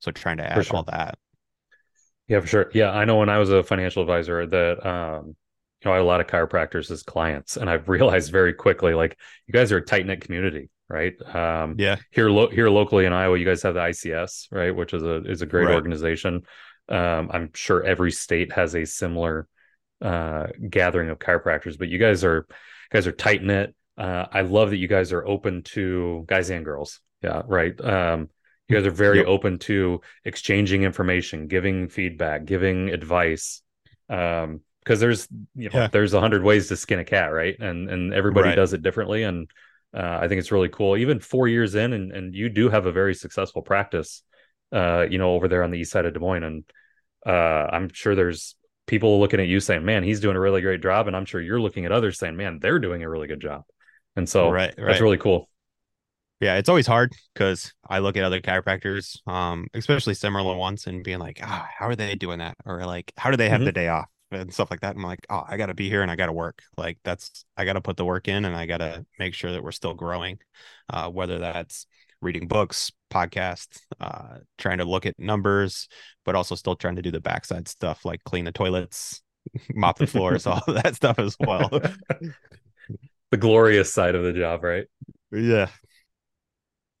so 0.00 0.10
trying 0.10 0.38
to 0.38 0.50
add 0.50 0.64
sure. 0.64 0.76
all 0.76 0.82
that 0.84 1.18
yeah 2.28 2.40
for 2.40 2.46
sure 2.46 2.70
yeah 2.74 2.90
i 2.90 3.04
know 3.04 3.16
when 3.16 3.28
i 3.28 3.38
was 3.38 3.50
a 3.50 3.62
financial 3.62 4.02
advisor 4.02 4.46
that 4.46 4.86
um 4.86 5.36
you 5.82 5.88
know, 5.88 5.94
I 5.94 5.96
had 5.96 6.02
a 6.02 6.06
lot 6.06 6.20
of 6.20 6.26
chiropractors 6.26 6.90
as 6.90 7.02
clients, 7.02 7.56
and 7.56 7.70
I've 7.70 7.88
realized 7.88 8.30
very 8.30 8.52
quickly, 8.52 8.92
like 8.92 9.18
you 9.46 9.52
guys 9.52 9.72
are 9.72 9.78
a 9.78 9.82
tight 9.82 10.04
knit 10.04 10.20
community 10.20 10.68
right? 10.90 11.14
Um, 11.34 11.76
yeah. 11.78 11.96
Here, 12.10 12.28
lo- 12.28 12.50
here 12.50 12.68
locally 12.68 13.06
in 13.06 13.12
Iowa, 13.12 13.38
you 13.38 13.46
guys 13.46 13.62
have 13.62 13.74
the 13.74 13.80
ICS, 13.80 14.48
right, 14.50 14.74
which 14.74 14.92
is 14.92 15.02
a 15.02 15.22
is 15.22 15.40
a 15.40 15.46
great 15.46 15.66
right. 15.66 15.74
organization. 15.74 16.42
Um, 16.88 17.30
I'm 17.32 17.50
sure 17.54 17.82
every 17.84 18.10
state 18.10 18.52
has 18.52 18.74
a 18.74 18.84
similar 18.84 19.46
uh, 20.00 20.46
gathering 20.68 21.10
of 21.10 21.18
chiropractors, 21.18 21.78
but 21.78 21.88
you 21.88 21.98
guys 21.98 22.24
are 22.24 22.46
guys 22.90 23.06
are 23.06 23.12
tight 23.12 23.42
knit. 23.42 23.74
Uh, 23.96 24.26
I 24.32 24.42
love 24.42 24.70
that 24.70 24.78
you 24.78 24.88
guys 24.88 25.12
are 25.12 25.26
open 25.26 25.62
to 25.74 26.24
guys 26.26 26.50
and 26.50 26.64
girls. 26.64 27.00
Yeah, 27.22 27.42
right. 27.46 27.78
Um, 27.80 28.30
you 28.68 28.76
guys 28.76 28.86
are 28.86 28.90
very 28.90 29.18
yep. 29.18 29.26
open 29.26 29.58
to 29.60 30.00
exchanging 30.24 30.84
information, 30.84 31.48
giving 31.48 31.88
feedback, 31.88 32.44
giving 32.44 32.88
advice. 32.90 33.62
Um, 34.08 34.60
because 34.80 34.98
there's 34.98 35.28
you 35.54 35.68
know 35.68 35.80
yeah. 35.80 35.88
there's 35.88 36.14
a 36.14 36.20
hundred 36.20 36.42
ways 36.42 36.68
to 36.68 36.76
skin 36.76 36.98
a 36.98 37.04
cat, 37.04 37.32
right? 37.32 37.56
And 37.60 37.90
and 37.90 38.14
everybody 38.14 38.48
right. 38.48 38.56
does 38.56 38.72
it 38.72 38.82
differently. 38.82 39.22
And 39.24 39.50
uh, 39.94 40.18
I 40.20 40.28
think 40.28 40.38
it's 40.38 40.52
really 40.52 40.68
cool. 40.68 40.96
Even 40.96 41.20
four 41.20 41.48
years 41.48 41.74
in, 41.74 41.92
and, 41.92 42.12
and 42.12 42.34
you 42.34 42.48
do 42.48 42.68
have 42.68 42.86
a 42.86 42.92
very 42.92 43.14
successful 43.14 43.62
practice, 43.62 44.22
uh, 44.72 45.06
you 45.08 45.18
know, 45.18 45.32
over 45.32 45.48
there 45.48 45.62
on 45.62 45.70
the 45.70 45.78
east 45.78 45.92
side 45.92 46.06
of 46.06 46.14
Des 46.14 46.20
Moines. 46.20 46.44
And 46.44 46.64
uh, 47.26 47.68
I'm 47.72 47.92
sure 47.92 48.14
there's 48.14 48.54
people 48.90 49.20
looking 49.20 49.40
at 49.40 49.46
you 49.46 49.60
saying, 49.60 49.84
man, 49.84 50.02
he's 50.02 50.20
doing 50.20 50.36
a 50.36 50.40
really 50.40 50.60
great 50.60 50.82
job. 50.82 51.06
And 51.06 51.16
I'm 51.16 51.24
sure 51.24 51.40
you're 51.40 51.60
looking 51.60 51.86
at 51.86 51.92
others 51.92 52.18
saying, 52.18 52.36
man, 52.36 52.58
they're 52.60 52.80
doing 52.80 53.02
a 53.04 53.08
really 53.08 53.28
good 53.28 53.40
job. 53.40 53.62
And 54.16 54.28
so 54.28 54.50
right, 54.50 54.74
right. 54.76 54.86
that's 54.86 55.00
really 55.00 55.16
cool. 55.16 55.48
Yeah, 56.40 56.56
it's 56.56 56.68
always 56.68 56.86
hard 56.86 57.12
because 57.32 57.72
I 57.88 58.00
look 58.00 58.16
at 58.16 58.24
other 58.24 58.40
chiropractors, 58.40 59.16
um, 59.28 59.68
especially 59.74 60.14
similar 60.14 60.56
ones, 60.56 60.86
and 60.86 61.04
being 61.04 61.18
like, 61.18 61.38
ah, 61.42 61.68
how 61.78 61.86
are 61.86 61.94
they 61.94 62.14
doing 62.16 62.38
that? 62.38 62.56
Or 62.66 62.84
like, 62.84 63.12
how 63.16 63.30
do 63.30 63.36
they 63.36 63.48
have 63.48 63.58
mm-hmm. 63.58 63.66
the 63.66 63.72
day 63.72 63.88
off? 63.88 64.08
and 64.32 64.54
stuff 64.54 64.70
like 64.70 64.80
that. 64.80 64.94
I'm 64.94 65.02
like, 65.02 65.26
oh, 65.28 65.42
I 65.46 65.56
got 65.56 65.66
to 65.66 65.74
be 65.74 65.88
here 65.88 66.02
and 66.02 66.10
I 66.10 66.14
got 66.14 66.26
to 66.26 66.32
work. 66.32 66.62
Like 66.76 66.98
that's 67.02 67.44
I 67.56 67.64
got 67.64 67.72
to 67.72 67.80
put 67.80 67.96
the 67.96 68.04
work 68.04 68.28
in 68.28 68.44
and 68.44 68.54
I 68.54 68.66
got 68.66 68.78
to 68.78 69.04
make 69.18 69.34
sure 69.34 69.50
that 69.50 69.62
we're 69.62 69.72
still 69.72 69.94
growing. 69.94 70.38
Uh, 70.88 71.10
whether 71.10 71.40
that's 71.40 71.86
reading 72.22 72.46
books, 72.46 72.90
podcasts, 73.12 73.80
uh, 74.00 74.38
trying 74.58 74.78
to 74.78 74.84
look 74.84 75.06
at 75.06 75.18
numbers, 75.18 75.88
but 76.24 76.34
also 76.34 76.54
still 76.54 76.76
trying 76.76 76.96
to 76.96 77.02
do 77.02 77.10
the 77.10 77.20
backside 77.20 77.68
stuff 77.68 78.04
like 78.04 78.22
clean 78.24 78.44
the 78.44 78.52
toilets, 78.52 79.22
mop 79.74 79.98
the 79.98 80.06
floors, 80.06 80.46
all 80.46 80.62
that 80.66 80.96
stuff 80.96 81.18
as 81.18 81.36
well. 81.40 81.68
the 83.30 83.36
glorious 83.36 83.92
side 83.92 84.14
of 84.14 84.24
the 84.24 84.32
job, 84.32 84.62
right? 84.62 84.86
Yeah. 85.32 85.68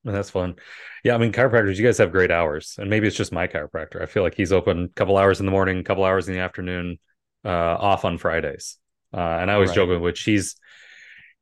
That's 0.04 0.30
fun. 0.30 0.56
Yeah, 1.04 1.14
I 1.14 1.18
mean, 1.18 1.32
chiropractors, 1.32 1.76
you 1.76 1.84
guys 1.84 1.98
have 1.98 2.10
great 2.10 2.30
hours, 2.30 2.76
and 2.78 2.88
maybe 2.88 3.06
it's 3.06 3.16
just 3.16 3.32
my 3.32 3.46
chiropractor. 3.46 4.00
I 4.00 4.06
feel 4.06 4.22
like 4.22 4.34
he's 4.34 4.52
open 4.52 4.84
a 4.84 4.88
couple 4.88 5.18
hours 5.18 5.40
in 5.40 5.46
the 5.46 5.52
morning, 5.52 5.78
a 5.78 5.84
couple 5.84 6.04
hours 6.04 6.26
in 6.26 6.34
the 6.34 6.40
afternoon, 6.40 6.98
uh, 7.44 7.48
off 7.48 8.04
on 8.04 8.16
Fridays. 8.16 8.78
Uh, 9.12 9.20
and 9.20 9.50
I 9.50 9.54
always 9.54 9.70
right. 9.70 9.76
joke 9.76 9.90
with 9.90 10.00
which 10.00 10.22
he's 10.22 10.56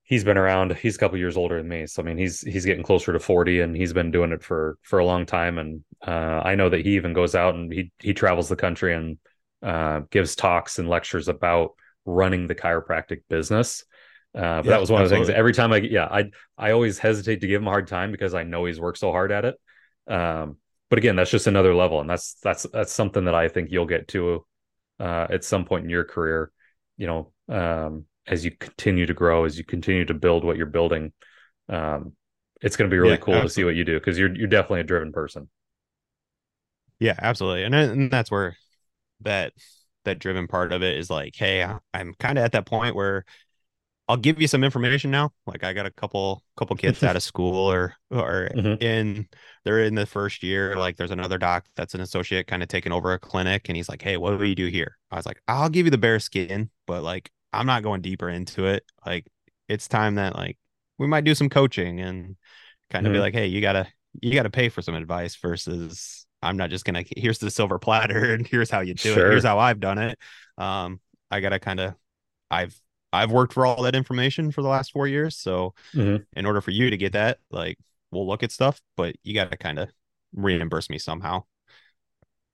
he's 0.08 0.24
been 0.24 0.38
around. 0.38 0.74
He's 0.74 0.96
a 0.96 0.98
couple 0.98 1.18
years 1.18 1.36
older 1.36 1.58
than 1.58 1.68
me, 1.68 1.86
so 1.86 2.02
I 2.02 2.04
mean, 2.04 2.16
he's 2.16 2.40
he's 2.40 2.64
getting 2.64 2.82
closer 2.82 3.12
to 3.12 3.20
forty, 3.20 3.60
and 3.60 3.76
he's 3.76 3.92
been 3.92 4.10
doing 4.10 4.32
it 4.32 4.42
for 4.42 4.78
for 4.82 4.98
a 4.98 5.04
long 5.04 5.26
time. 5.26 5.58
And 5.58 5.84
uh, 6.04 6.40
I 6.44 6.54
know 6.56 6.68
that 6.70 6.84
he 6.84 6.96
even 6.96 7.12
goes 7.12 7.34
out 7.34 7.54
and 7.54 7.72
he 7.72 7.92
he 7.98 8.14
travels 8.14 8.48
the 8.48 8.56
country 8.56 8.94
and 8.94 9.18
uh, 9.62 10.00
gives 10.10 10.34
talks 10.34 10.78
and 10.78 10.88
lectures 10.88 11.28
about 11.28 11.72
running 12.04 12.46
the 12.46 12.54
chiropractic 12.54 13.20
business. 13.28 13.84
Uh, 14.34 14.62
but 14.62 14.64
yeah, 14.64 14.70
that 14.72 14.80
was 14.80 14.90
one 14.90 15.02
of 15.02 15.08
the 15.08 15.14
things. 15.14 15.28
Every 15.28 15.52
time 15.52 15.72
I, 15.72 15.76
yeah, 15.76 16.06
I 16.06 16.30
I 16.56 16.72
always 16.72 16.98
hesitate 16.98 17.42
to 17.42 17.46
give 17.46 17.60
him 17.60 17.68
a 17.68 17.70
hard 17.70 17.86
time 17.86 18.10
because 18.10 18.34
I 18.34 18.44
know 18.44 18.64
he's 18.64 18.80
worked 18.80 18.98
so 18.98 19.12
hard 19.12 19.30
at 19.30 19.44
it. 19.44 19.56
Um, 20.06 20.56
but 20.88 20.98
again, 20.98 21.16
that's 21.16 21.30
just 21.30 21.46
another 21.46 21.74
level, 21.74 22.00
and 22.00 22.08
that's 22.08 22.34
that's 22.42 22.66
that's 22.72 22.92
something 22.92 23.26
that 23.26 23.34
I 23.34 23.48
think 23.48 23.70
you'll 23.70 23.86
get 23.86 24.08
to 24.08 24.46
uh, 24.98 25.26
at 25.28 25.44
some 25.44 25.66
point 25.66 25.84
in 25.84 25.90
your 25.90 26.04
career. 26.04 26.50
You 26.96 27.06
know, 27.06 27.32
um, 27.54 28.04
as 28.28 28.44
you 28.44 28.50
continue 28.50 29.06
to 29.06 29.14
grow, 29.14 29.44
as 29.44 29.58
you 29.58 29.64
continue 29.64 30.04
to 30.04 30.14
build 30.14 30.44
what 30.44 30.56
you're 30.56 30.66
building, 30.66 31.12
um, 31.68 32.12
it's 32.60 32.76
going 32.76 32.90
to 32.90 32.94
be 32.94 32.98
really 32.98 33.12
yeah, 33.12 33.16
cool 33.16 33.34
absolutely. 33.34 33.48
to 33.48 33.54
see 33.54 33.64
what 33.64 33.74
you 33.76 33.84
do 33.84 33.98
because 33.98 34.18
you're 34.18 34.34
you're 34.34 34.48
definitely 34.48 34.80
a 34.80 34.84
driven 34.84 35.12
person. 35.12 35.48
Yeah, 36.98 37.14
absolutely, 37.18 37.64
and 37.64 37.74
and 37.74 38.10
that's 38.10 38.30
where 38.30 38.56
that 39.20 39.52
that 40.04 40.18
driven 40.18 40.46
part 40.46 40.72
of 40.72 40.82
it 40.82 40.96
is 40.96 41.10
like, 41.10 41.36
hey, 41.36 41.66
I'm 41.94 42.14
kind 42.14 42.38
of 42.38 42.44
at 42.44 42.52
that 42.52 42.66
point 42.66 42.94
where 42.94 43.24
I'll 44.08 44.16
give 44.16 44.40
you 44.40 44.48
some 44.48 44.64
information 44.64 45.10
now. 45.10 45.32
Like 45.46 45.62
I 45.62 45.74
got 45.74 45.86
a 45.86 45.90
couple 45.90 46.42
couple 46.56 46.74
kids 46.76 47.02
out 47.02 47.14
of 47.16 47.22
school 47.32 47.70
or 47.70 47.94
or 48.10 48.48
mm-hmm. 48.54 48.82
in 48.82 49.28
they're 49.64 49.84
in 49.84 49.94
the 49.94 50.06
first 50.06 50.42
year. 50.42 50.76
Like 50.76 50.96
there's 50.96 51.10
another 51.10 51.38
doc 51.38 51.66
that's 51.76 51.94
an 51.94 52.00
associate 52.00 52.46
kind 52.46 52.62
of 52.62 52.68
taking 52.68 52.90
over 52.92 53.12
a 53.12 53.18
clinic 53.18 53.68
and 53.68 53.76
he's 53.76 53.88
like, 53.88 54.02
Hey, 54.02 54.16
what 54.16 54.38
do 54.38 54.46
you 54.46 54.54
do 54.54 54.66
here? 54.66 54.96
I 55.10 55.16
was 55.16 55.26
like, 55.26 55.42
I'll 55.46 55.68
give 55.68 55.86
you 55.86 55.90
the 55.90 55.98
bare 55.98 56.20
skin, 56.20 56.70
but 56.86 57.02
like 57.02 57.30
I'm 57.52 57.66
not 57.66 57.82
going 57.82 58.02
deeper 58.02 58.28
into 58.28 58.66
it. 58.66 58.84
Like 59.04 59.26
it's 59.68 59.88
time 59.88 60.16
that 60.16 60.34
like 60.34 60.58
we 60.98 61.06
might 61.06 61.24
do 61.24 61.34
some 61.34 61.48
coaching 61.48 62.00
and 62.00 62.36
kind 62.90 63.06
of 63.06 63.10
mm-hmm. 63.10 63.18
be 63.18 63.20
like, 63.20 63.34
hey, 63.34 63.46
you 63.46 63.60
gotta 63.60 63.86
you 64.20 64.32
gotta 64.32 64.50
pay 64.50 64.68
for 64.68 64.82
some 64.82 64.94
advice 64.94 65.36
versus 65.36 66.26
I'm 66.42 66.56
not 66.56 66.70
just 66.70 66.84
gonna 66.84 67.04
here's 67.16 67.38
the 67.38 67.50
silver 67.50 67.78
platter 67.78 68.32
and 68.34 68.46
here's 68.46 68.70
how 68.70 68.80
you 68.80 68.94
do 68.94 69.14
sure. 69.14 69.26
it. 69.26 69.30
Here's 69.30 69.44
how 69.44 69.58
I've 69.58 69.80
done 69.80 69.98
it. 69.98 70.18
Um, 70.56 71.00
I 71.30 71.40
gotta 71.40 71.58
kind 71.58 71.80
of 71.80 71.94
I've 72.50 72.78
I've 73.12 73.30
worked 73.30 73.54
for 73.54 73.64
all 73.64 73.82
that 73.82 73.94
information 73.94 74.50
for 74.50 74.62
the 74.62 74.68
last 74.68 74.92
four 74.92 75.06
years. 75.06 75.36
So 75.36 75.74
mm-hmm. 75.94 76.22
in 76.36 76.46
order 76.46 76.60
for 76.60 76.70
you 76.70 76.90
to 76.90 76.96
get 76.96 77.12
that, 77.12 77.38
like 77.50 77.78
we'll 78.10 78.26
look 78.26 78.42
at 78.42 78.52
stuff, 78.52 78.80
but 78.96 79.16
you 79.22 79.34
got 79.34 79.50
to 79.50 79.56
kind 79.56 79.78
of 79.78 79.88
reimburse 80.32 80.90
me 80.90 80.98
somehow. 80.98 81.44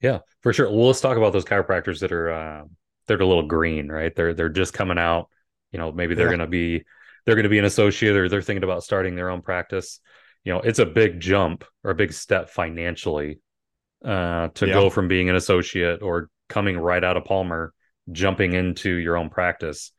Yeah, 0.01 0.21
for 0.43 0.53
sure. 0.53 0.71
Well, 0.71 0.89
let's 0.89 1.01
talk 1.01 1.17
about 1.17 1.33
those 1.33 1.45
chiropractors 1.45 2.01
that 2.01 2.13
are 2.13 2.31
uh, 2.31 2.65
they're 3.07 3.21
a 3.21 3.27
little 3.27 3.47
green, 3.47 3.89
right? 3.89 4.15
They're 4.15 4.35
they're 4.35 4.49
just 4.49 4.73
coming 4.73 4.99
out. 4.99 5.29
You 5.73 5.79
know, 5.79 5.93
maybe 5.93 6.15
they're 6.15 6.27
yeah. 6.27 6.37
going 6.37 6.41
to 6.41 6.47
be 6.47 6.85
they're 7.25 7.35
going 7.35 7.45
to 7.45 7.51
be 7.51 7.59
an 7.59 7.65
associate 7.65 8.17
or 8.17 8.29
they're 8.29 8.43
thinking 8.43 8.65
about 8.65 8.85
starting 8.85 9.15
their 9.15 9.31
own 9.31 9.43
practice. 9.43 10.01
You 10.45 10.53
know, 10.53 10.61
it's 10.61 10.79
a 10.79 10.87
big 10.87 11.21
jump 11.21 11.65
or 11.83 11.91
a 11.91 11.95
big 11.95 12.13
step 12.13 12.51
financially 12.51 13.41
uh, 14.05 14.49
to 14.55 14.67
yeah. 14.67 14.75
go 14.75 14.91
from 14.91 15.09
being 15.09 15.31
an 15.31 15.37
associate 15.37 16.03
or 16.03 16.29
coming 16.49 16.77
right 16.77 17.03
out 17.03 17.17
of 17.17 17.25
Palmer, 17.25 17.73
jumping 18.13 18.53
into 18.53 18.91
your 18.91 19.17
own 19.17 19.31
practice 19.31 19.93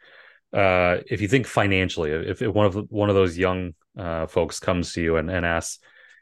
uh, 0.55 1.01
if 1.07 1.21
you 1.21 1.27
think 1.27 1.47
financially, 1.47 2.11
if, 2.11 2.41
if 2.41 2.53
one 2.53 2.65
of 2.65 2.75
one 2.89 3.09
of 3.09 3.15
those 3.15 3.37
young 3.37 3.73
uh, 3.97 4.25
folks 4.25 4.59
comes 4.59 4.93
to 4.93 5.01
you 5.01 5.17
and, 5.17 5.29
and 5.29 5.45
asks, 5.45 5.79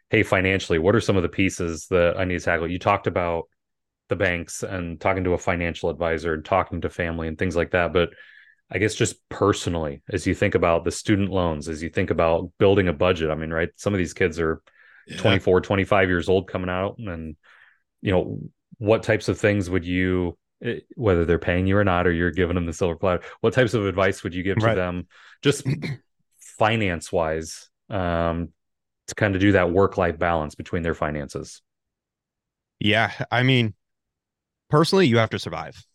"Hey, 0.10 0.24
financially, 0.24 0.80
what 0.80 0.96
are 0.96 1.02
some 1.02 1.17
of 1.17 1.24
the 1.24 1.30
pieces 1.30 1.86
that 1.91 2.17
I 2.17 2.26
need 2.26 2.39
to 2.39 2.46
tackle?" 2.46 2.69
You 2.69 2.80
talked 2.80 3.06
about 3.06 3.43
the 4.13 4.23
banks 4.23 4.63
and 4.63 4.99
talking 4.99 5.23
to 5.23 5.34
a 5.34 5.38
financial 5.38 5.89
advisor 5.89 6.34
and 6.34 6.45
talking 6.45 6.82
to 6.82 6.89
family 6.89 7.28
and 7.28 7.38
things 7.38 7.56
like 7.56 7.71
that, 7.71 7.93
but 7.93 8.10
I 8.69 8.78
guess 8.78 8.95
just 8.95 9.17
personally, 9.30 10.02
as 10.10 10.26
you 10.26 10.34
think 10.34 10.56
about 10.56 10.84
the 10.84 10.91
student 10.91 11.30
loans, 11.30 11.67
as 11.69 11.84
you 11.84 11.89
think 11.89 12.10
about 12.10 12.52
building 12.58 12.88
a 12.88 12.93
budget, 12.93 13.30
I 13.30 13.36
mean, 13.36 13.52
right? 13.52 13.69
Some 13.76 13.93
of 13.93 13.97
these 13.97 14.13
kids 14.13 14.39
are 14.39 14.62
yeah. 15.08 15.17
24, 15.17 15.62
25 15.62 16.10
years 16.10 16.30
old 16.30 16.47
coming 16.47 16.69
out 16.69 16.95
and 16.97 17.36
you 18.02 18.12
know, 18.12 18.39
what 18.78 19.04
types 19.04 19.30
of 19.30 19.39
things 19.39 19.69
would 19.69 19.86
you 19.86 20.38
whether 20.95 21.26
they're 21.26 21.39
paying 21.39 21.67
you 21.67 21.78
or 21.78 21.84
not, 21.84 22.08
or 22.08 22.12
you're 22.12 22.32
giving 22.32 22.56
them 22.56 22.65
the 22.65 22.73
silver 22.73 22.95
platter, 22.95 23.23
what 23.41 23.54
types 23.54 23.73
of 23.73 23.86
advice 23.86 24.23
would 24.23 24.34
you 24.34 24.43
give 24.43 24.58
to 24.58 24.73
them, 24.73 25.08
just 25.41 25.67
finance 26.39 27.12
wise, 27.12 27.69
um, 27.89 28.49
to 29.08 29.15
kind 29.15 29.36
of 29.36 29.41
do 29.41 29.54
that 29.54 29.71
work 29.71 29.97
life 29.97 30.17
balance 30.17 30.56
between 30.56 30.84
their 30.84 30.93
finances? 30.93 31.62
Yeah, 32.80 33.12
I 33.32 33.43
mean, 33.43 33.73
personally, 34.73 35.05
you 35.05 35.19
have 35.19 35.29
to 35.29 35.38
survive. 35.38 35.86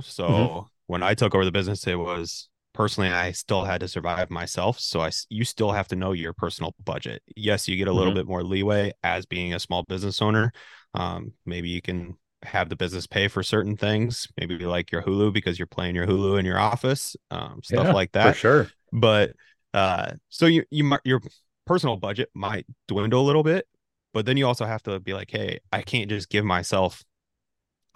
So 0.00 0.28
mm-hmm. 0.28 0.66
when 0.86 1.02
I 1.02 1.14
took 1.14 1.34
over 1.34 1.44
the 1.44 1.50
business, 1.50 1.84
it 1.88 1.96
was 1.96 2.48
personally 2.72 3.10
I 3.10 3.32
still 3.32 3.64
had 3.64 3.80
to 3.80 3.88
survive 3.88 4.30
myself. 4.30 4.78
So 4.78 5.00
I 5.00 5.10
you 5.28 5.44
still 5.44 5.72
have 5.72 5.88
to 5.88 5.96
know 5.96 6.12
your 6.12 6.32
personal 6.32 6.72
budget. 6.84 7.20
Yes, 7.34 7.66
you 7.66 7.76
get 7.76 7.88
a 7.88 7.92
little 7.92 8.12
mm-hmm. 8.12 8.20
bit 8.20 8.28
more 8.28 8.44
leeway 8.44 8.92
as 9.02 9.26
being 9.26 9.54
a 9.54 9.58
small 9.58 9.82
business 9.88 10.22
owner. 10.22 10.52
Um, 10.94 11.32
maybe 11.44 11.68
you 11.68 11.82
can 11.82 12.16
have 12.44 12.68
the 12.68 12.76
business 12.76 13.08
pay 13.08 13.26
for 13.26 13.42
certain 13.42 13.76
things, 13.76 14.28
maybe 14.38 14.56
like 14.58 14.92
your 14.92 15.02
Hulu 15.02 15.32
because 15.32 15.58
you're 15.58 15.66
playing 15.66 15.96
your 15.96 16.06
Hulu 16.06 16.38
in 16.38 16.46
your 16.46 16.60
office, 16.60 17.16
um, 17.32 17.60
stuff 17.64 17.86
yeah, 17.86 17.92
like 17.92 18.12
that. 18.12 18.34
For 18.34 18.38
sure. 18.38 18.70
But 18.92 19.32
uh, 19.74 20.12
so 20.28 20.46
you 20.46 20.62
you 20.70 20.96
your 21.02 21.20
personal 21.66 21.96
budget 21.96 22.30
might 22.34 22.66
dwindle 22.86 23.20
a 23.20 23.26
little 23.26 23.42
bit, 23.42 23.66
but 24.14 24.26
then 24.26 24.36
you 24.36 24.46
also 24.46 24.64
have 24.64 24.84
to 24.84 25.00
be 25.00 25.12
like, 25.12 25.28
hey, 25.28 25.58
I 25.72 25.82
can't 25.82 26.08
just 26.08 26.28
give 26.30 26.44
myself 26.44 27.02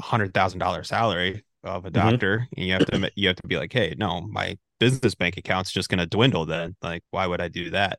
hundred 0.00 0.34
thousand 0.34 0.58
dollar 0.58 0.84
salary 0.84 1.44
of 1.64 1.84
a 1.84 1.90
mm-hmm. 1.90 2.10
doctor, 2.10 2.38
mm-hmm. 2.38 2.54
and 2.56 2.66
you 2.66 2.72
have 2.72 2.86
to 2.86 3.12
you 3.16 3.28
have 3.28 3.36
to 3.36 3.46
be 3.46 3.56
like, 3.56 3.72
hey, 3.72 3.94
no, 3.98 4.20
my 4.20 4.58
business 4.80 5.14
bank 5.14 5.36
account's 5.36 5.72
just 5.72 5.88
going 5.88 5.98
to 6.00 6.06
dwindle. 6.06 6.46
Then, 6.46 6.76
like, 6.82 7.02
why 7.10 7.26
would 7.26 7.40
I 7.40 7.48
do 7.48 7.70
that? 7.70 7.98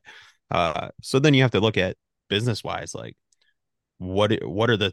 Uh, 0.50 0.88
so 1.02 1.18
then 1.18 1.34
you 1.34 1.42
have 1.42 1.52
to 1.52 1.60
look 1.60 1.76
at 1.78 1.96
business 2.28 2.62
wise, 2.62 2.94
like 2.94 3.16
what 3.98 4.32
what 4.44 4.70
are 4.70 4.76
the 4.76 4.92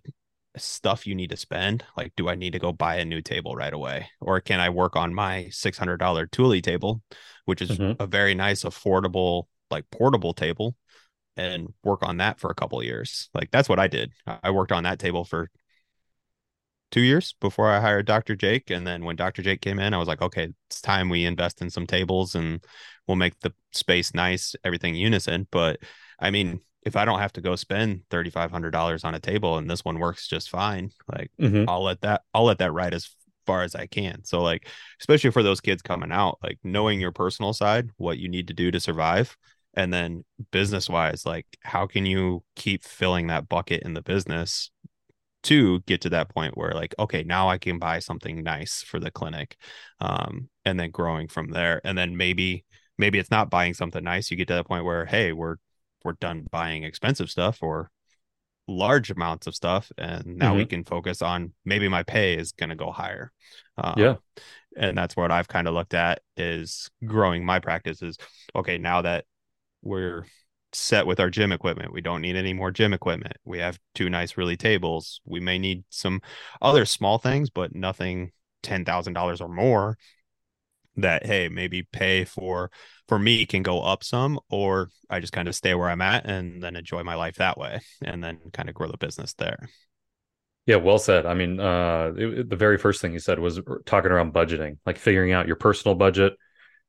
stuff 0.57 1.07
you 1.07 1.15
need 1.15 1.29
to 1.29 1.37
spend 1.37 1.83
like 1.95 2.11
do 2.17 2.27
i 2.27 2.35
need 2.35 2.51
to 2.51 2.59
go 2.59 2.73
buy 2.73 2.95
a 2.95 3.05
new 3.05 3.21
table 3.21 3.55
right 3.55 3.73
away 3.73 4.09
or 4.19 4.41
can 4.41 4.59
i 4.59 4.69
work 4.69 4.95
on 4.97 5.13
my 5.13 5.47
$600 5.49 5.97
Thuli 6.29 6.61
table 6.61 7.01
which 7.45 7.61
is 7.61 7.71
mm-hmm. 7.71 8.01
a 8.01 8.05
very 8.05 8.35
nice 8.35 8.63
affordable 8.63 9.45
like 9.69 9.85
portable 9.91 10.33
table 10.33 10.75
and 11.37 11.73
work 11.85 12.03
on 12.03 12.17
that 12.17 12.39
for 12.39 12.49
a 12.49 12.55
couple 12.55 12.83
years 12.83 13.29
like 13.33 13.49
that's 13.51 13.69
what 13.69 13.79
i 13.79 13.87
did 13.87 14.11
i 14.43 14.51
worked 14.51 14.73
on 14.73 14.83
that 14.83 14.99
table 14.99 15.23
for 15.23 15.49
two 16.91 17.01
years 17.01 17.34
before 17.39 17.69
i 17.69 17.80
hired 17.80 18.06
dr 18.06 18.36
jake 18.36 18.69
and 18.69 18.86
then 18.86 19.04
when 19.04 19.15
dr 19.15 19.41
jake 19.41 19.62
came 19.62 19.80
in 19.80 19.93
i 19.93 19.97
was 19.97 20.08
like 20.08 20.21
okay 20.21 20.49
it's 20.69 20.82
time 20.82 21.10
we 21.10 21.25
invest 21.25 21.62
in 21.62 21.69
some 21.69 21.88
tables 21.88 22.36
and 22.36 22.63
we'll 23.08 23.17
make 23.17 23.39
the 23.39 23.54
space 23.71 24.13
nice 24.13 24.56
everything 24.63 24.95
unison 24.95 25.47
but 25.51 25.80
i 26.19 26.30
mean 26.30 26.60
if 26.84 26.95
I 26.95 27.06
don't 27.06 27.19
have 27.19 27.34
to 27.34 27.41
go 27.41 27.56
spend 27.56 28.01
thirty 28.10 28.30
five 28.30 28.51
hundred 28.51 28.71
dollars 28.71 29.04
on 29.04 29.15
a 29.15 29.19
table 29.19 29.58
and 29.58 29.69
this 29.69 29.86
one 29.86 29.99
works 29.99 30.27
just 30.27 30.49
fine, 30.49 30.91
like 31.12 31.32
mm-hmm. 31.39 31.69
I'll 31.69 31.84
let 31.84 32.01
that 32.01 32.23
I'll 32.34 32.45
let 32.45 32.58
that 32.60 32.73
ride 32.73 32.93
as 32.93 33.10
far 33.45 33.63
as 33.63 33.75
I 33.75 33.86
can. 33.86 34.23
So 34.23 34.41
like 34.41 34.67
especially 34.99 35.32
for 35.32 35.43
those 35.43 35.62
kids 35.62 35.82
coming 35.82 36.12
out, 36.12 36.39
like 36.43 36.58
knowing 36.63 36.99
your 36.99 37.12
personal 37.12 37.54
side, 37.54 37.89
what 37.97 38.17
you 38.17 38.30
need 38.30 38.47
to 38.47 38.54
do 38.54 38.71
to 38.71 38.80
survive, 38.80 39.38
and 39.75 39.93
then 39.93 40.23
business 40.51 40.89
wise, 40.89 41.25
like 41.25 41.45
how 41.62 41.86
can 41.86 42.06
you 42.06 42.43
keep 42.56 42.84
filling 42.84 43.27
that 43.27 43.47
bucket 43.47 43.84
in 43.84 43.93
the 43.93 44.01
business 44.01 44.71
to 45.43 45.80
get 45.82 46.01
to 46.01 46.10
that 46.10 46.30
point 46.30 46.58
where 46.58 46.71
like 46.71 46.93
okay 46.99 47.23
now 47.23 47.49
i 47.49 47.58
can 47.58 47.80
buy 47.80 47.99
something 47.99 48.43
nice 48.43 48.84
for 48.84 48.99
the 48.99 49.12
clinic 49.12 49.58
um, 49.99 50.49
and 50.65 50.80
then 50.80 50.91
growing 50.91 51.27
from 51.27 51.49
there 51.49 51.82
and 51.84 51.97
then 51.97 52.15
maybe 52.15 52.65
maybe 52.97 53.17
it's 53.17 53.32
not 53.32 53.49
buying 53.49 53.73
something 53.73 54.04
nice 54.04 54.30
you 54.30 54.38
get 54.38 54.47
to 54.47 54.54
that 54.54 54.67
point 54.67 54.86
where 54.86 55.06
hey 55.06 55.34
we're 55.34 55.58
we're 56.04 56.13
done 56.13 56.45
buying 56.51 56.84
expensive 56.84 57.30
stuff 57.30 57.60
or 57.62 57.89
large 58.67 59.10
amounts 59.10 59.47
of 59.47 59.56
stuff 59.56 59.91
and 59.97 60.25
now 60.25 60.49
mm-hmm. 60.49 60.58
we 60.58 60.65
can 60.65 60.84
focus 60.84 61.21
on 61.21 61.51
maybe 61.65 61.88
my 61.88 62.04
pay 62.04 62.36
is 62.36 62.51
going 62.51 62.69
to 62.69 62.75
go 62.75 62.91
higher 62.91 63.32
um, 63.77 63.95
yeah 63.97 64.15
and 64.77 64.97
that's 64.97 65.15
what 65.15 65.32
i've 65.32 65.47
kind 65.47 65.67
of 65.67 65.73
looked 65.73 65.93
at 65.93 66.21
is 66.38 66.89
growing 67.04 67.43
my 67.43 67.60
practices 67.60 68.17
okay 68.56 68.77
now 68.77 69.01
that 69.01 69.25
we're 69.82 70.25
set 70.73 71.05
with 71.05 71.19
our 71.19 71.29
gym 71.29 71.51
equipment. 71.51 71.93
We 71.93 72.01
don't 72.01 72.21
need 72.21 72.36
any 72.36 72.53
more 72.53 72.71
gym 72.71 72.93
equipment. 72.93 73.38
We 73.45 73.60
have 73.60 73.79
two 73.95 74.10
nice 74.10 74.38
really 74.38 74.57
tables. 74.57 75.21
We 75.25 75.39
may 75.39 75.60
need 75.60 75.84
some 75.89 76.21
other 76.62 76.86
small 76.86 77.17
things 77.17 77.49
but 77.49 77.75
nothing 77.75 78.31
$10,000 78.63 79.41
or 79.41 79.47
more 79.47 79.97
that 80.97 81.25
hey 81.25 81.47
maybe 81.47 81.84
pay 81.84 82.25
for 82.25 82.69
for 83.07 83.17
me 83.17 83.45
can 83.45 83.63
go 83.63 83.81
up 83.81 84.03
some 84.03 84.38
or 84.49 84.89
i 85.10 85.19
just 85.19 85.34
kind 85.34 85.47
of 85.47 85.55
stay 85.55 85.73
where 85.73 85.89
i'm 85.89 86.01
at 86.01 86.25
and 86.25 86.62
then 86.62 86.75
enjoy 86.75 87.01
my 87.01 87.15
life 87.15 87.36
that 87.36 87.57
way 87.57 87.79
and 88.03 88.23
then 88.23 88.38
kind 88.51 88.67
of 88.69 88.75
grow 88.75 88.89
the 88.89 88.97
business 88.97 89.34
there. 89.36 89.69
Yeah 90.65 90.75
well 90.75 90.99
said. 90.99 91.25
I 91.25 91.34
mean 91.34 91.60
uh 91.60 92.12
it, 92.15 92.49
the 92.49 92.55
very 92.55 92.77
first 92.77 93.01
thing 93.01 93.13
you 93.13 93.19
said 93.19 93.39
was 93.39 93.60
talking 93.86 94.12
around 94.12 94.34
budgeting 94.34 94.77
like 94.86 94.97
figuring 94.97 95.31
out 95.31 95.47
your 95.47 95.55
personal 95.55 95.95
budget 95.95 96.34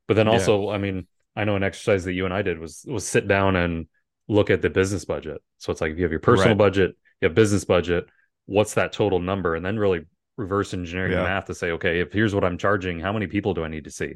but 0.08 0.14
then 0.14 0.28
also 0.28 0.68
yeah. 0.68 0.74
i 0.74 0.78
mean 0.78 1.06
i 1.36 1.44
know 1.44 1.56
an 1.56 1.62
exercise 1.62 2.04
that 2.04 2.12
you 2.12 2.24
and 2.24 2.34
i 2.34 2.42
did 2.42 2.58
was 2.58 2.84
was 2.86 3.06
sit 3.06 3.28
down 3.28 3.56
and 3.56 3.86
look 4.28 4.50
at 4.50 4.62
the 4.62 4.70
business 4.70 5.04
budget 5.04 5.42
so 5.58 5.72
it's 5.72 5.80
like 5.80 5.92
if 5.92 5.98
you 5.98 6.04
have 6.04 6.12
your 6.12 6.20
personal 6.20 6.50
right. 6.50 6.58
budget 6.58 6.96
you 7.20 7.28
have 7.28 7.34
business 7.34 7.64
budget 7.64 8.06
what's 8.46 8.74
that 8.74 8.92
total 8.92 9.18
number 9.18 9.54
and 9.54 9.64
then 9.64 9.78
really 9.78 10.04
reverse 10.36 10.74
engineering 10.74 11.12
yeah. 11.12 11.18
the 11.18 11.24
math 11.24 11.46
to 11.46 11.54
say, 11.54 11.72
okay, 11.72 12.00
if 12.00 12.12
here's 12.12 12.34
what 12.34 12.44
I'm 12.44 12.58
charging, 12.58 13.00
how 13.00 13.12
many 13.12 13.26
people 13.26 13.54
do 13.54 13.64
I 13.64 13.68
need 13.68 13.84
to 13.84 13.90
see? 13.90 14.14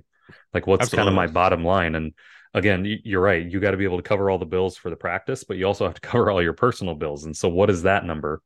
Like, 0.53 0.67
what's 0.67 0.83
Absolutely. 0.83 0.97
kind 0.99 1.09
of 1.09 1.15
my 1.15 1.33
bottom 1.33 1.65
line? 1.65 1.95
And 1.95 2.13
again, 2.55 2.85
you're 3.05 3.21
right. 3.21 3.45
You 3.45 3.61
got 3.61 3.73
to 3.73 3.77
be 3.77 3.85
able 3.85 3.99
to 3.99 4.03
cover 4.03 4.31
all 4.31 4.39
the 4.39 4.47
bills 4.47 4.77
for 4.77 4.91
the 4.91 4.97
practice, 4.97 5.45
but 5.45 5.57
you 5.57 5.67
also 5.67 5.85
have 5.85 5.95
to 5.95 6.01
cover 6.09 6.31
all 6.31 6.43
your 6.43 6.53
personal 6.53 6.95
bills. 6.95 7.25
And 7.25 7.37
so, 7.37 7.49
what 7.49 7.71
is 7.71 7.83
that 7.83 8.05
number? 8.05 8.43